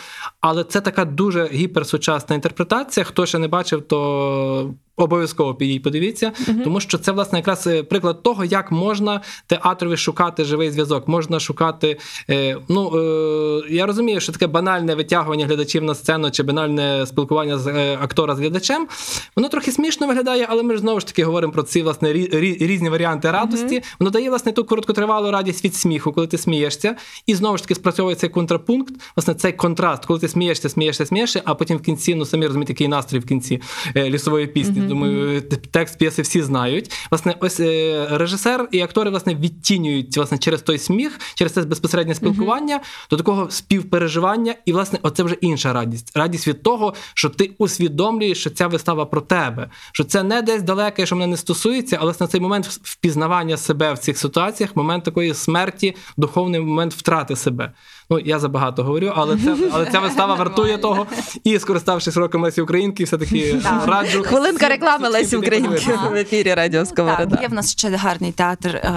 Але 0.41 0.63
це 0.63 0.81
така 0.81 1.05
дуже 1.05 1.49
гіперсучасна 1.53 2.35
інтерпретація. 2.35 3.03
Хто 3.03 3.25
ще 3.25 3.39
не 3.39 3.47
бачив, 3.47 3.81
то 3.81 4.73
обов'язково 4.97 5.57
подивіться, 5.83 6.31
тому 6.63 6.79
що 6.79 6.97
це 6.97 7.11
власне 7.11 7.39
якраз 7.39 7.67
е, 7.67 7.83
приклад 7.83 8.23
того, 8.23 8.45
як 8.45 8.71
можна 8.71 9.21
театрові 9.47 9.97
шукати 9.97 10.43
живий 10.45 10.71
зв'язок. 10.71 11.07
Можна 11.07 11.39
шукати. 11.39 11.99
Е, 12.29 12.57
ну 12.69 12.91
е, 12.97 13.73
я 13.73 13.85
розумію, 13.85 14.19
що 14.19 14.31
таке 14.31 14.47
банальне 14.47 14.95
витягування 14.95 15.45
глядачів 15.45 15.83
на 15.83 15.95
сцену 15.95 16.31
чи 16.31 16.43
банальне 16.43 17.05
спілкування 17.07 17.57
з 17.57 17.67
е, 17.67 17.97
актора 18.01 18.35
з 18.35 18.39
глядачем. 18.39 18.87
Воно 19.35 19.49
трохи 19.49 19.71
смішно 19.71 20.07
виглядає, 20.07 20.47
але 20.49 20.63
ми 20.63 20.73
ж 20.73 20.79
знову 20.79 20.99
ж 20.99 21.07
таки 21.07 21.23
говоримо 21.23 21.53
про 21.53 21.63
ці 21.63 21.81
власне 21.81 22.13
рі, 22.13 22.29
рі- 22.33 22.67
різні 22.67 22.89
варіанти 22.89 23.31
радості. 23.31 23.81
Воно 23.99 24.09
дає 24.11 24.29
власне 24.29 24.51
ту 24.51 24.63
короткотривалу 24.63 25.31
радість 25.31 25.65
від 25.65 25.75
сміху, 25.75 26.11
коли 26.11 26.27
ти 26.27 26.37
смієшся, 26.37 26.95
і 27.25 27.35
знову 27.35 27.57
ж 27.57 27.63
таки 27.63 27.75
спрацьовує 27.75 28.15
цей 28.15 28.29
контрапункт, 28.29 28.93
власне, 29.15 29.35
цей 29.35 29.51
контраст, 29.53 30.05
коли 30.05 30.19
ти 30.19 30.27
смієшся, 30.27 30.69
смієшся, 30.69 31.05
смієшся, 31.05 31.41
а 31.45 31.55
потім 31.55 31.77
в 31.77 31.81
кінці, 31.81 32.15
ну 32.15 32.25
самі 32.25 32.45
розумієте, 32.47 32.73
який 32.73 32.87
настрій 32.87 33.19
в 33.19 33.25
кінці 33.25 33.61
е, 33.95 34.09
лісової 34.09 34.47
пісні. 34.47 34.82
Думаю, 34.87 35.41
текст 35.71 35.97
п'єси 35.97 36.21
всі 36.21 36.41
знають. 36.41 36.91
Власне, 37.11 37.35
ось 37.39 37.59
е, 37.59 38.07
режисер 38.11 38.67
і 38.71 38.81
актори 38.81 39.09
власне 39.09 39.35
відтінюють 39.35 40.17
власне 40.17 40.37
через 40.37 40.61
той 40.61 40.77
сміх, 40.77 41.19
через 41.35 41.53
це 41.53 41.61
безпосереднє 41.61 42.15
спілкування 42.15 42.79
до 43.09 43.17
такого 43.17 43.49
співпереживання, 43.49 44.55
і 44.65 44.73
власне, 44.73 44.99
оце 45.01 45.23
вже 45.23 45.35
інша 45.41 45.73
радість. 45.73 46.17
Радість 46.17 46.47
від 46.47 46.63
того, 46.63 46.93
що 47.13 47.29
ти 47.29 47.51
усвідомлюєш, 47.57 48.37
що 48.39 48.49
ця 48.49 48.67
вистава 48.67 49.05
про 49.05 49.21
тебе, 49.21 49.69
що 49.91 50.03
це 50.03 50.23
не 50.23 50.41
десь 50.41 50.61
далеке, 50.61 51.05
що 51.05 51.15
мене 51.15 51.27
не 51.27 51.37
стосується, 51.37 51.95
але 51.99 52.05
власне 52.05 52.27
цей 52.27 52.41
момент 52.41 52.65
впізнавання 52.65 53.57
себе 53.57 53.93
в 53.93 53.97
цих 53.97 54.17
ситуаціях, 54.17 54.75
момент 54.75 55.03
такої 55.03 55.33
смерті, 55.33 55.95
духовний 56.17 56.59
момент 56.59 56.93
втрати 56.93 57.35
себе. 57.35 57.71
Ну 58.09 58.19
я 58.19 58.39
забагато 58.39 58.83
говорю, 58.83 59.11
але 59.15 59.37
це 59.37 59.55
але 59.71 59.85
ця 59.85 59.99
вистава 59.99 60.35
вартує 60.43 60.77
того. 60.77 61.07
І 61.43 61.59
скориставшись 61.59 62.17
роком 62.17 62.43
Лесі 62.43 62.61
Українки, 62.61 63.03
все 63.03 63.17
таки 63.17 63.53
Так. 63.63 63.87
раджу 63.87 64.23
Хвилинка 64.23 64.69
реклами 64.73 65.09
Лесі 65.09 65.35
Українки 65.35 65.93
в 66.11 66.15
ефірі 66.15 66.53
Радіо 66.53 66.85
Сковорода. 66.85 67.25
Так, 67.25 67.41
є 67.41 67.47
в 67.47 67.53
нас 67.53 67.71
ще 67.71 67.89
гарний 67.89 68.31
театр 68.31 68.75
е, 68.75 68.91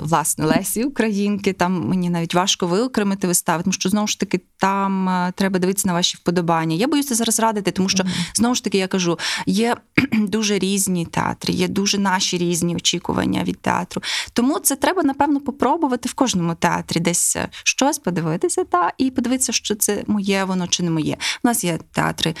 власне 0.00 0.46
Лесі 0.46 0.84
Українки. 0.84 1.52
Там 1.52 1.88
мені 1.88 2.10
навіть 2.10 2.34
важко 2.34 2.66
виокремити 2.66 3.26
вистави, 3.26 3.62
тому 3.62 3.72
що 3.72 3.88
знову 3.88 4.06
ж 4.06 4.20
таки 4.20 4.40
там 4.58 5.08
е, 5.08 5.32
треба 5.36 5.58
дивитися 5.58 5.88
на 5.88 5.94
ваші 5.94 6.16
вподобання. 6.16 6.76
Я 6.76 6.88
боюся 6.88 7.14
зараз 7.14 7.40
радити, 7.40 7.70
тому 7.70 7.88
що 7.88 8.04
знову 8.34 8.54
ж 8.54 8.64
таки 8.64 8.78
я 8.78 8.86
кажу, 8.86 9.18
є 9.46 9.76
дуже 10.12 10.58
різні 10.58 11.06
театри, 11.06 11.54
є 11.54 11.68
дуже 11.68 11.98
наші 11.98 12.38
різні 12.38 12.76
очікування 12.76 13.44
від 13.44 13.60
театру. 13.60 14.02
Тому 14.32 14.58
це 14.58 14.76
треба 14.76 15.02
напевно 15.02 15.40
попробувати 15.40 16.08
в 16.08 16.14
кожному 16.14 16.54
театрі, 16.54 17.00
десь 17.00 17.36
е, 17.36 17.48
щось 17.64 17.98
подивитися 17.98 18.64
та 18.64 18.92
і 18.98 19.10
подивитися, 19.10 19.52
що 19.52 19.74
це 19.74 20.04
моє 20.06 20.44
воно 20.44 20.68
чи 20.68 20.82
не 20.82 20.90
моє. 20.90 21.16
У 21.44 21.48
нас 21.48 21.64
є 21.64 21.78
театри 21.92 22.34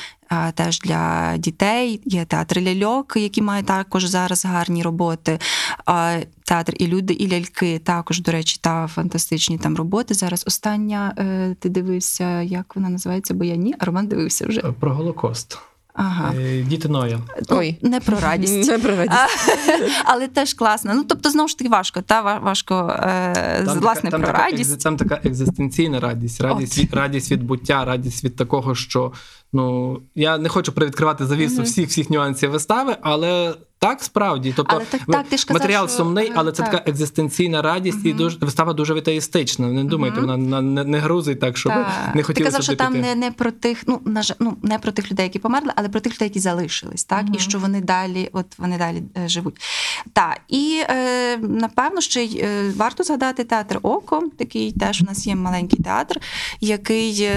теж 0.54 0.80
для 0.80 1.34
дітей. 1.36 2.00
Є 2.04 2.24
театр 2.24 2.60
ляльок, 2.60 3.16
які 3.16 3.42
мають 3.42 3.66
також 3.66 4.04
зараз 4.04 4.44
гарні 4.44 4.82
роботи. 4.82 5.38
Театр 6.44 6.74
і 6.76 6.86
люди, 6.86 7.14
і 7.14 7.28
ляльки 7.32 7.78
також, 7.78 8.20
до 8.20 8.32
речі, 8.32 8.58
та 8.60 8.86
фантастичні 8.86 9.58
там 9.58 9.76
роботи. 9.76 10.14
Зараз 10.14 10.44
остання 10.46 11.14
е, 11.18 11.56
ти 11.58 11.68
дивився, 11.68 12.42
як 12.42 12.76
вона 12.76 12.88
називається, 12.88 13.34
бо 13.34 13.44
я 13.44 13.56
ні, 13.56 13.74
а 13.78 13.84
Роман 13.84 14.06
дивився 14.06 14.46
вже. 14.46 14.60
Про 14.60 14.94
Голокост. 14.94 15.58
Ага. 15.96 16.32
Е, 16.38 16.62
Діти 16.62 16.88
Ноя. 16.88 17.18
Ну, 17.50 17.56
Ой. 17.58 17.76
Не 17.82 18.00
про 18.00 18.20
радість. 18.20 18.68
Не 18.70 18.78
про 18.78 18.96
радість. 18.96 19.16
А, 19.16 19.26
але 20.04 20.28
теж 20.28 20.54
класно. 20.54 20.94
Ну 20.94 21.04
тобто, 21.08 21.30
знову 21.30 21.48
ж 21.48 21.58
таки, 21.58 21.70
важко. 21.70 22.02
Та 22.02 22.38
важко 22.38 22.96
там 23.66 23.78
власне 23.80 24.10
там 24.10 24.22
про 24.22 24.32
така, 24.32 24.44
радість. 24.44 24.70
екзи- 24.72 24.82
Там 24.82 24.96
така 24.96 25.20
екзистенційна 25.24 26.00
радість, 26.00 26.40
радість 26.40 26.78
від, 26.78 26.94
радість 26.94 27.30
від 27.32 27.42
буття, 27.44 27.84
радість 27.84 28.24
від 28.24 28.36
такого, 28.36 28.74
що 28.74 29.12
ну 29.52 29.98
я 30.14 30.38
не 30.38 30.48
хочу 30.48 30.72
привідкривати 30.72 31.26
завісу 31.26 31.54
Мгм. 31.54 31.64
всіх 31.64 31.88
всіх 31.88 32.10
нюансів 32.10 32.50
вистави, 32.50 32.96
але 33.02 33.54
так 33.88 34.02
справді. 34.02 34.52
Тобто 34.56 34.76
Але 34.76 34.84
так- 34.84 35.00
так, 35.12 35.28
ти 35.28 35.36
ж 35.36 35.46
казав, 35.46 35.62
матеріал 35.62 35.88
що- 35.88 35.96
сумний, 35.96 36.32
але 36.34 36.52
це 36.52 36.62
так. 36.62 36.72
така 36.72 36.90
екзистенційна 36.90 37.62
радість, 37.62 38.04
і 38.04 38.12
дуже 38.12 38.38
вистава 38.40 38.72
дуже 38.72 38.94
вітаїстична. 38.94 39.66
Не 39.66 39.84
думайте, 39.84 40.20
Мгм. 40.20 40.30
вона 40.30 40.60
не, 40.62 40.84
не 40.84 40.98
грузить 40.98 41.40
так, 41.40 41.56
щоб 41.56 41.72
Так. 41.72 41.86
не 42.14 42.20
Ти 42.20 42.22
хотілося 42.22 42.50
казав, 42.50 42.62
що 42.62 42.76
там 42.76 42.92
піти. 42.92 43.04
не, 43.06 43.14
не 43.14 43.30
про 43.30 43.50
тих, 43.50 43.82
ну 43.86 44.00
на 44.04 44.22
жаль, 44.22 44.34
ну 44.40 44.56
не 44.62 44.78
про 44.78 44.92
тих 44.92 45.10
людей, 45.12 45.24
які 45.24 45.38
померли, 45.38 45.72
але 45.76 45.88
про 45.88 46.00
тих 46.00 46.14
людей, 46.14 46.28
які 46.28 46.40
залишились, 46.40 47.04
так 47.04 47.22
Мгм. 47.24 47.34
і 47.34 47.38
що 47.38 47.58
вони 47.58 47.80
далі, 47.80 48.30
от 48.32 48.46
вони 48.58 48.78
далі 48.78 49.02
е, 49.24 49.28
живуть. 49.28 49.54
Так, 50.12 50.40
і 50.48 50.82
е, 50.90 51.36
напевно 51.36 52.00
ще 52.00 52.24
й 52.24 52.38
е, 52.38 52.72
варто 52.76 53.04
згадати 53.04 53.44
театр 53.44 53.78
Око. 53.82 54.22
Такий 54.38 54.72
теж 54.72 55.02
у 55.02 55.04
нас 55.04 55.26
є 55.26 55.34
маленький 55.36 55.78
театр, 55.82 56.20
який. 56.60 57.28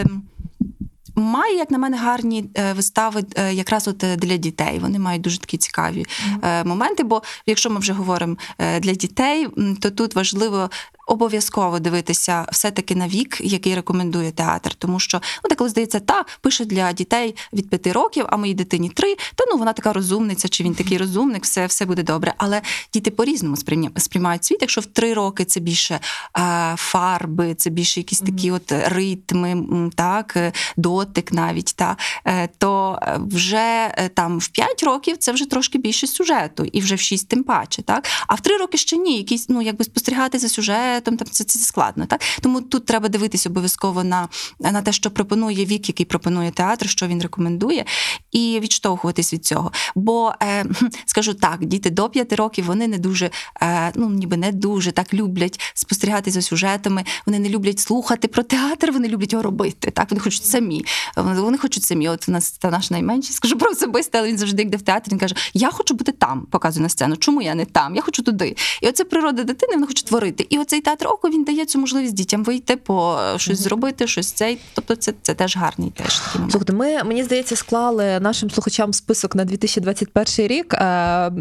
Має, 1.20 1.56
як 1.56 1.72
на 1.72 1.78
мене, 1.78 1.98
гарні 1.98 2.50
е, 2.58 2.74
вистави 2.74 3.24
е, 3.36 3.54
якраз 3.54 3.88
от 3.88 4.04
е, 4.04 4.16
для 4.16 4.38
дітей. 4.38 4.80
Вони 4.80 5.00
мають 5.00 5.22
дуже 5.22 5.40
такі 5.40 5.58
цікаві 5.58 6.06
е, 6.44 6.64
моменти. 6.64 7.04
Бо 7.04 7.22
якщо 7.46 7.70
ми 7.70 7.80
вже 7.80 7.94
говоримо 7.94 8.38
для 8.80 8.94
дітей, 8.94 9.48
то 9.82 9.92
тут 9.92 10.16
важливо 10.16 10.70
обов'язково 11.08 11.80
дивитися 11.80 12.46
все-таки 12.52 12.96
на 12.96 13.08
вік, 13.08 13.38
який 13.42 13.76
рекомендує 13.76 14.32
театр. 14.32 14.74
Тому 14.74 15.00
що 15.00 15.22
ну, 15.44 15.50
деколи 15.50 15.70
здається, 15.70 16.00
та 16.00 16.26
пише 16.42 16.66
для 16.66 16.94
дітей 16.94 17.36
від 17.54 17.70
п'яти 17.70 17.92
років, 17.92 18.26
а 18.30 18.38
моїй 18.38 18.54
дитині 18.54 18.90
три. 18.90 19.16
Та 19.16 19.44
ну 19.52 19.58
вона 19.58 19.74
така 19.74 19.94
розумниця, 19.94 20.48
чи 20.50 20.64
він 20.64 20.76
такий 20.76 20.98
розумник, 20.98 21.44
все, 21.44 21.66
все 21.66 21.86
буде 21.86 22.04
добре. 22.04 22.34
Але 22.38 22.62
діти 22.94 23.12
по-різному 23.12 23.56
сприймають 23.98 24.44
світ. 24.44 24.58
Якщо 24.62 24.82
в 24.82 24.86
три 24.86 25.14
роки 25.14 25.46
це 25.46 25.60
більше 25.60 26.00
е, 26.38 26.74
фарби, 26.78 27.56
це 27.56 27.70
більше 27.70 28.00
якісь 28.00 28.20
такі 28.20 28.52
от 28.52 28.72
ритми, 28.72 29.64
так, 29.96 30.34
е, 30.38 30.52
дотик 30.78 31.32
навіть, 31.32 31.74
та, 31.76 31.98
е, 32.26 32.50
то 32.58 33.00
е, 33.02 33.20
вже 33.32 33.94
е, 33.98 34.10
там 34.14 34.40
в 34.40 34.48
5 34.48 34.84
років 34.84 35.18
це 35.18 35.32
вже 35.32 35.46
трошки 35.46 35.78
більше 35.78 36.08
сюжету, 36.08 36.66
і 36.66 36.82
вже 36.82 36.96
в 36.96 37.00
6 37.00 37.30
тим 37.30 37.44
паче. 37.44 37.82
Так? 37.82 38.06
А 38.28 38.36
в 38.36 38.42
3 38.42 38.58
роки 38.58 38.78
ще 38.78 38.98
ні, 38.98 39.18
якісь, 39.18 39.50
ну, 39.50 39.62
якби 39.62 39.86
спостерігати 39.86 40.40
за 40.40 40.50
сюжетом, 40.98 41.18
там 41.18 41.28
це, 41.32 41.44
це 41.44 41.60
складно. 41.60 42.06
Так? 42.06 42.22
Тому 42.42 42.62
тут 42.62 42.86
треба 42.86 43.10
дивитися 43.10 43.50
обов'язково 43.50 44.04
на, 44.04 44.28
на 44.60 44.82
те, 44.82 44.92
що 44.92 45.12
пропонує 45.12 45.66
вік, 45.66 45.88
який 45.88 46.06
пропонує 46.06 46.52
театр, 46.52 46.90
що 46.90 47.08
він 47.08 47.22
рекомендує, 47.22 47.86
і 48.32 48.60
відштовхуватись 48.60 49.34
від 49.34 49.46
цього. 49.46 49.72
Бо 49.96 50.34
е, 50.44 50.66
скажу 51.06 51.34
так, 51.34 51.66
діти 51.66 51.90
до 51.90 52.10
5 52.10 52.34
років 52.34 52.66
вони 52.66 52.88
не 52.88 52.98
дуже, 52.98 53.30
е, 53.62 53.92
ну 53.96 54.10
ніби 54.10 54.38
не 54.38 54.52
дуже 54.52 54.92
так 54.92 55.14
люблять 55.14 55.60
спостерігати 55.74 56.32
за 56.32 56.42
сюжетами, 56.42 57.04
вони 57.26 57.40
не 57.40 57.50
люблять 57.50 57.80
слухати 57.80 58.28
про 58.28 58.44
театр, 58.44 58.92
вони 58.92 59.08
люблять 59.08 59.34
його 59.34 59.44
робити. 59.44 59.92
Так, 59.92 60.12
вони 60.12 60.22
хочуть 60.22 60.46
самі. 60.46 60.86
Вони 61.16 61.58
хочуть 61.58 61.84
самі. 61.84 62.10
От 62.10 62.30
у 62.30 62.32
нас 62.32 62.52
та 62.52 62.72
наш 62.72 62.92
найменший, 62.92 63.34
скажу 63.34 63.58
про 63.58 63.72
особисте, 63.72 64.20
але 64.20 64.28
він 64.28 64.38
завжди 64.38 64.62
йде 64.62 64.78
в 64.78 64.82
театр. 64.82 65.12
Він 65.12 65.20
каже: 65.20 65.36
Я 65.54 65.72
хочу 65.72 65.94
бути 65.94 66.12
там, 66.12 66.42
показує 66.52 66.84
на 66.84 66.90
сцену. 66.90 67.16
Чому 67.16 67.42
я 67.42 67.56
не 67.56 67.66
там? 67.66 67.96
Я 67.96 68.02
хочу 68.02 68.24
туди. 68.24 68.56
І 68.82 68.88
оце 68.88 69.04
природа 69.04 69.44
дитини, 69.44 69.74
вона 69.74 69.88
хоче 69.88 70.06
творити. 70.06 70.48
І 70.50 70.60
оцей 70.60 70.82
театр 70.88 71.08
око 71.08 71.30
він 71.30 71.44
дає 71.44 71.66
цю 71.66 71.80
можливість 71.80 72.14
дітям 72.14 72.44
вийти, 72.44 72.76
по 72.76 73.20
щось 73.38 73.60
зробити, 73.60 74.08
щось 74.08 74.32
цей. 74.32 74.58
Тобто, 74.74 74.96
це, 74.96 75.14
це 75.22 75.34
теж 75.34 75.58
гарний 75.58 75.92
теж 75.92 76.20
такий. 76.20 76.42
Слухайте, 76.50 76.74
ми 76.74 77.04
мені 77.04 77.24
здається 77.24 77.56
склали 77.56 78.20
нашим 78.20 78.52
слухачам 78.52 78.94
список 78.94 79.36
на 79.36 79.46
2021 79.46 80.48
рік. 80.48 80.74
Е, 80.74 80.80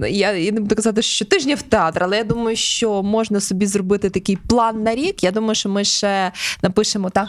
Я, 0.09 0.33
я 0.33 0.53
не 0.53 0.61
буду 0.61 0.75
казати, 0.75 1.03
що 1.03 1.25
тижня 1.25 1.55
в 1.55 1.63
театр, 1.63 2.05
але 2.05 2.17
я 2.17 2.25
думаю, 2.25 2.57
що 2.57 3.03
можна 3.03 3.41
собі 3.41 3.67
зробити 3.67 4.11
такий 4.11 4.39
план 4.49 4.83
на 4.83 4.95
рік. 4.95 5.25
Я 5.25 5.31
думаю, 5.31 5.55
що 5.55 5.69
ми 5.69 5.85
ще 5.85 6.33
напишемо 6.63 7.11
так. 7.11 7.29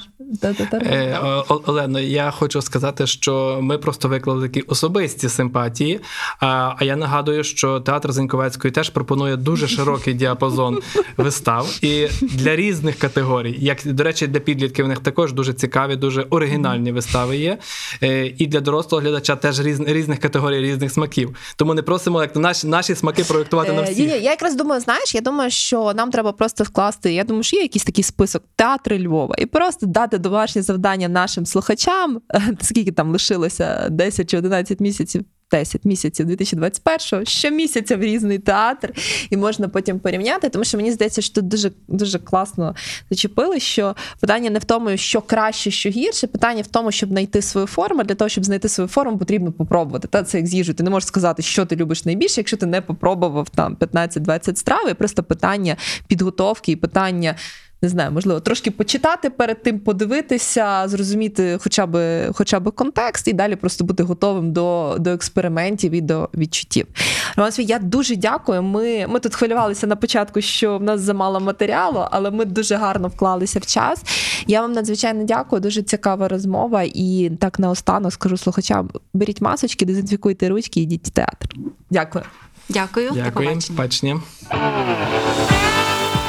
Е, 0.74 1.20
Олено, 1.48 2.00
я 2.00 2.32
хочу 2.32 2.62
сказати, 2.62 3.08
що 3.08 3.60
ми 3.62 3.78
просто 3.78 4.08
виклали 4.08 4.48
такі 4.48 4.62
особисті 4.62 5.30
симпатії. 5.30 6.00
А 6.40 6.76
я 6.82 6.96
нагадую, 6.96 7.44
що 7.44 7.80
театр 7.80 8.12
Зеньковецької 8.12 8.72
теж 8.72 8.90
пропонує 8.90 9.36
дуже 9.36 9.68
широкий 9.68 10.14
діапазон 10.14 10.80
вистав 11.18 11.80
і 11.82 12.07
для 12.22 12.56
різних 12.56 12.96
категорій. 13.00 13.56
Як 13.60 13.78
до 13.86 14.04
речі, 14.04 14.28
для 14.28 14.40
підлітків 14.40 14.86
у 14.86 14.88
них 14.88 15.00
також 15.00 15.34
дуже 15.34 15.54
цікаві, 15.54 15.96
дуже 15.96 16.22
оригінальні 16.30 16.92
вистави 16.92 17.38
є. 17.38 17.58
Е, 18.04 18.34
І 18.38 18.46
для 18.48 18.60
дорослого 18.60 19.02
глядача 19.04 19.36
теж 19.36 19.60
різ, 19.60 19.80
різних 19.80 20.20
категорій, 20.20 20.62
різних 20.62 20.92
смаків. 20.92 21.36
Тому 21.56 21.74
не 21.74 21.82
просимо 21.82 22.22
як 22.22 22.36
наші, 22.36 22.68
наші 22.68 22.96
смаки 22.96 23.24
проєктувати 23.24 23.74
на 23.74 23.82
Е, 23.82 23.84
всіх. 23.84 23.98
я 24.10 24.16
якраз 24.18 24.56
думаю, 24.56 24.82
знаєш, 24.82 25.16
я 25.16 25.22
думаю, 25.22 25.52
що 25.52 25.94
нам 25.96 26.12
треба 26.12 26.32
просто 26.32 26.64
вкласти. 26.64 27.14
Я 27.14 27.24
думаю, 27.24 27.44
що 27.44 27.56
є 27.56 27.62
якийсь 27.62 27.84
такий 27.86 28.04
список 28.04 28.44
театри 28.56 29.00
Львова, 29.00 29.36
і 29.38 29.46
просто 29.46 29.86
дати 29.86 30.18
домашнє 30.18 30.62
завдання 30.62 31.08
нашим 31.08 31.46
слухачам. 31.46 32.22
Скільки 32.62 32.92
там 32.92 33.12
лишилося 33.12 33.88
10 33.92 34.30
чи 34.30 34.38
11 34.38 34.80
місяців. 34.80 35.24
10 35.52 35.86
місяців 35.86 36.30
2021-го, 36.30 37.26
щомісяця 37.26 37.98
в 37.98 38.02
різний 38.02 38.40
театр, 38.40 38.94
і 39.30 39.38
можна 39.38 39.68
потім 39.68 40.00
порівняти. 40.00 40.50
Тому 40.50 40.66
що 40.66 40.78
мені 40.78 40.92
здається, 40.92 41.22
що 41.22 41.36
тут 41.36 41.48
дуже 41.48 41.72
дуже 41.88 42.20
класно 42.20 42.76
зачепили, 43.10 43.60
що 43.60 43.96
питання 44.20 44.50
не 44.50 44.60
в 44.60 44.64
тому, 44.64 44.98
що 44.98 45.22
краще, 45.22 45.72
що 45.72 45.90
гірше. 45.90 46.28
Питання 46.28 46.62
в 46.62 46.68
тому, 46.68 46.92
щоб 46.92 47.10
знайти 47.10 47.42
свою 47.42 47.68
форму. 47.68 48.04
Для 48.04 48.16
того, 48.16 48.30
щоб 48.30 48.46
знайти 48.46 48.70
свою 48.70 48.88
форму, 48.88 49.18
потрібно 49.18 49.52
попробувати. 49.52 50.08
Та 50.08 50.24
це 50.24 50.38
як 50.38 50.48
з 50.48 50.54
їжею. 50.54 50.76
Ти 50.76 50.84
не 50.84 50.90
можеш 50.90 51.08
сказати, 51.08 51.42
що 51.42 51.66
ти 51.66 51.76
любиш 51.76 52.06
найбільше, 52.06 52.42
якщо 52.42 52.58
ти 52.58 52.66
не 52.66 52.82
попробував 52.82 53.50
там 53.50 53.76
15-20 53.76 54.56
страв. 54.56 54.90
І 54.90 54.94
просто 54.94 55.24
питання 55.24 55.76
підготовки 56.08 56.72
і 56.72 56.76
питання. 56.76 57.36
Не 57.82 57.90
знаю, 57.90 58.12
можливо, 58.12 58.40
трошки 58.40 58.72
почитати 58.72 59.30
перед 59.30 59.64
тим, 59.64 59.80
подивитися, 59.80 60.84
зрозуміти 60.88 61.58
хоча 61.62 61.86
б 61.86 61.98
хоча 62.34 62.60
б 62.60 62.72
контекст, 62.72 63.28
і 63.28 63.34
далі 63.34 63.56
просто 63.56 63.84
бути 63.84 64.04
готовим 64.04 64.52
до, 64.54 64.96
до 65.00 65.10
експериментів 65.10 65.92
і 65.92 66.02
до 66.02 66.30
відчуттів. 66.34 66.88
Роман 67.36 67.52
Свій, 67.52 67.64
я 67.64 67.80
дуже 67.80 68.16
дякую. 68.16 68.64
Ми, 68.64 69.08
ми 69.08 69.20
тут 69.20 69.36
хвилювалися 69.36 69.88
на 69.88 69.96
початку, 69.96 70.42
що 70.42 70.78
в 70.78 70.84
нас 70.84 71.02
замало 71.02 71.40
матеріалу, 71.40 72.06
але 72.12 72.32
ми 72.32 72.46
дуже 72.46 72.76
гарно 72.76 73.08
вклалися 73.08 73.60
в 73.60 73.66
час. 73.66 74.04
Я 74.48 74.62
вам 74.62 74.72
надзвичайно 74.72 75.24
дякую. 75.24 75.62
Дуже 75.62 75.84
цікава 75.84 76.28
розмова. 76.28 76.84
І 76.84 77.32
так 77.40 77.60
наостанок 77.60 78.14
скажу 78.14 78.38
слухачам: 78.38 78.90
беріть 79.14 79.42
масочки, 79.42 79.86
дезінфікуйте 79.86 80.50
ручки, 80.50 80.80
і 80.80 80.84
йдіть 80.84 81.08
в 81.08 81.10
театр. 81.10 81.50
Дякую. 81.90 82.26
Дякую. 82.70 83.10
До 83.10 83.16
Дякую, 83.16 83.48
побачення. 83.50 83.78
бачення. 83.78 84.22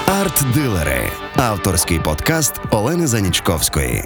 Арт-дилери. 0.06 1.27
Авторський 1.38 1.98
подкаст 1.98 2.60
Олени 2.70 3.06
Занічковської. 3.06 4.04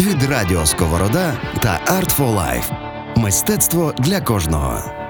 Від 0.00 0.22
Радіо 0.22 0.66
Сковорода 0.66 1.32
та 1.62 1.80
Art 1.86 2.16
for 2.16 2.34
Life. 2.34 2.72
Мистецтво 3.16 3.94
для 3.98 4.20
кожного. 4.20 5.03